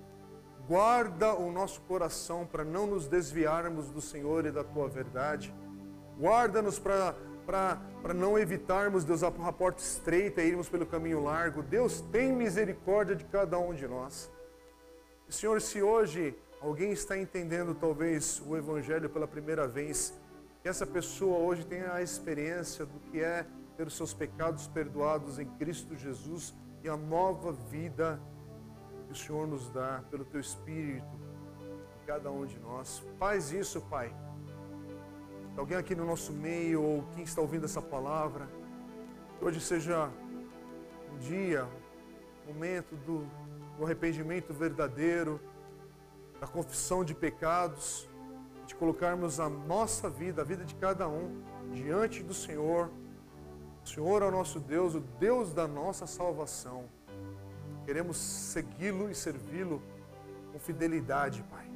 Guarda 0.69 1.35
o 1.35 1.51
nosso 1.51 1.81
coração 1.83 2.45
para 2.45 2.65
não 2.65 2.87
nos 2.87 3.07
desviarmos 3.07 3.91
do 3.91 4.01
Senhor 4.01 4.47
e 4.47 4.51
da 4.51 4.65
tua 4.65 4.89
verdade. 4.89 5.55
Guarda-nos 6.19 6.79
para 6.79 7.15
não 8.15 8.39
evitarmos, 8.39 9.05
Deus, 9.05 9.23
a 9.23 9.31
porta 9.31 9.81
estreita 9.81 10.43
e 10.43 10.49
irmos 10.49 10.69
pelo 10.69 10.85
caminho 10.85 11.23
largo. 11.23 11.63
Deus, 11.63 12.01
tem 12.13 12.33
misericórdia 12.33 13.15
de 13.15 13.25
cada 13.25 13.59
um 13.59 13.73
de 13.75 13.87
nós. 13.87 14.31
Senhor, 15.29 15.61
se 15.61 15.83
hoje 15.83 16.37
Alguém 16.61 16.91
está 16.91 17.19
entendendo 17.19 17.75
talvez 17.75 18.43
o 18.47 18.57
Evangelho 18.57 19.11
pela 19.11 19.29
primeira 19.29 19.69
vez. 19.69 20.19
Que 20.63 20.69
essa 20.69 20.87
pessoa 20.87 21.39
hoje 21.39 21.65
tenha 21.65 21.93
a 21.93 22.03
experiência 22.03 22.85
do 22.85 22.99
que 23.11 23.21
é 23.21 23.47
ter 23.77 23.87
os 23.87 23.97
seus 23.97 24.15
pecados 24.15 24.67
perdoados 24.67 25.39
em 25.39 25.47
Cristo 25.47 25.95
Jesus 25.95 26.55
e 26.83 26.89
a 26.89 26.97
nova 26.97 27.53
vida 27.53 28.21
que 29.07 29.13
o 29.13 29.15
Senhor 29.15 29.47
nos 29.47 29.69
dá 29.71 30.03
pelo 30.11 30.25
Teu 30.25 30.41
Espírito 30.41 31.07
em 32.03 32.07
cada 32.07 32.31
um 32.31 32.47
de 32.47 32.59
nós. 32.59 33.03
Faz 33.19 33.53
isso, 33.53 33.81
Pai. 33.83 34.15
Alguém 35.57 35.77
aqui 35.77 35.95
no 35.95 36.05
nosso 36.05 36.33
meio 36.33 36.83
ou 36.83 37.05
quem 37.15 37.25
está 37.25 37.41
ouvindo 37.41 37.65
essa 37.65 37.81
palavra, 37.81 38.49
que 39.39 39.45
hoje 39.45 39.61
seja 39.61 40.11
um 41.13 41.19
dia, 41.19 41.67
um 42.45 42.53
momento 42.53 42.95
do, 42.97 43.27
do 43.79 43.85
arrependimento 43.85 44.53
verdadeiro 44.53 45.41
da 46.47 46.53
confissão 46.53 47.05
de 47.05 47.13
pecados, 47.13 48.09
de 48.67 48.75
colocarmos 48.77 49.41
a 49.41 49.49
nossa 49.49 50.09
vida, 50.09 50.43
a 50.43 50.45
vida 50.45 50.65
de 50.65 50.77
cada 50.77 51.09
um, 51.09 51.43
diante 51.73 52.23
do 52.23 52.33
Senhor. 52.33 52.89
O 53.85 53.89
Senhor 53.89 54.23
é 54.23 54.27
o 54.27 54.31
nosso 54.31 54.61
Deus, 54.61 54.95
o 54.95 55.01
Deus 55.01 55.53
da 55.53 55.67
nossa 55.67 56.07
salvação. 56.07 56.85
Queremos 57.85 58.17
segui-lo 58.17 59.11
e 59.11 59.15
servi-lo 59.15 59.83
com 60.53 60.59
fidelidade, 60.59 61.43
Pai. 61.51 61.69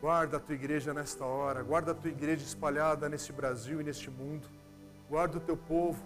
Guarda 0.00 0.36
a 0.36 0.40
tua 0.40 0.54
igreja 0.54 0.94
nesta 0.94 1.24
hora, 1.24 1.64
guarda 1.64 1.90
a 1.90 1.94
tua 1.94 2.10
igreja 2.10 2.44
espalhada 2.44 3.08
neste 3.08 3.32
Brasil 3.32 3.80
e 3.80 3.84
neste 3.84 4.08
mundo. 4.08 4.48
Guarda 5.08 5.38
o 5.38 5.40
teu 5.40 5.56
povo. 5.56 6.00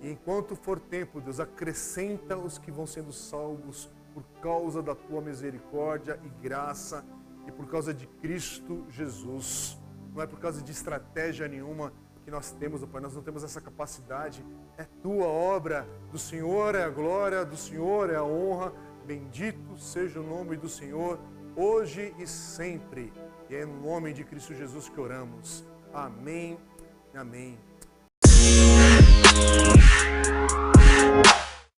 E 0.00 0.10
enquanto 0.10 0.56
for 0.56 0.80
tempo, 0.80 1.20
Deus, 1.20 1.38
acrescenta 1.38 2.36
os 2.36 2.58
que 2.58 2.72
vão 2.72 2.86
sendo 2.86 3.12
salvos 3.12 3.88
por 4.18 4.40
causa 4.40 4.82
da 4.82 4.94
tua 4.94 5.20
misericórdia 5.20 6.18
e 6.24 6.28
graça 6.42 7.04
e 7.46 7.52
por 7.52 7.66
causa 7.66 7.94
de 7.94 8.06
Cristo 8.06 8.84
Jesus. 8.90 9.78
Não 10.14 10.22
é 10.22 10.26
por 10.26 10.38
causa 10.40 10.60
de 10.60 10.72
estratégia 10.72 11.46
nenhuma 11.46 11.92
que 12.24 12.30
nós 12.30 12.50
temos, 12.52 12.84
Pai, 12.84 13.00
nós 13.00 13.14
não 13.14 13.22
temos 13.22 13.44
essa 13.44 13.60
capacidade. 13.60 14.44
É 14.76 14.84
tua 15.02 15.26
obra, 15.26 15.86
do 16.10 16.18
Senhor 16.18 16.74
é 16.74 16.84
a 16.84 16.90
glória, 16.90 17.44
do 17.44 17.56
Senhor 17.56 18.10
é 18.10 18.16
a 18.16 18.24
honra. 18.24 18.72
Bendito 19.06 19.78
seja 19.78 20.20
o 20.20 20.22
nome 20.22 20.56
do 20.56 20.68
Senhor, 20.68 21.18
hoje 21.56 22.14
e 22.18 22.26
sempre. 22.26 23.12
E 23.48 23.54
é 23.54 23.64
no 23.64 23.80
nome 23.80 24.12
de 24.12 24.24
Cristo 24.24 24.52
Jesus 24.54 24.88
que 24.88 25.00
oramos. 25.00 25.64
Amém. 25.94 26.58
Amém. 27.14 27.58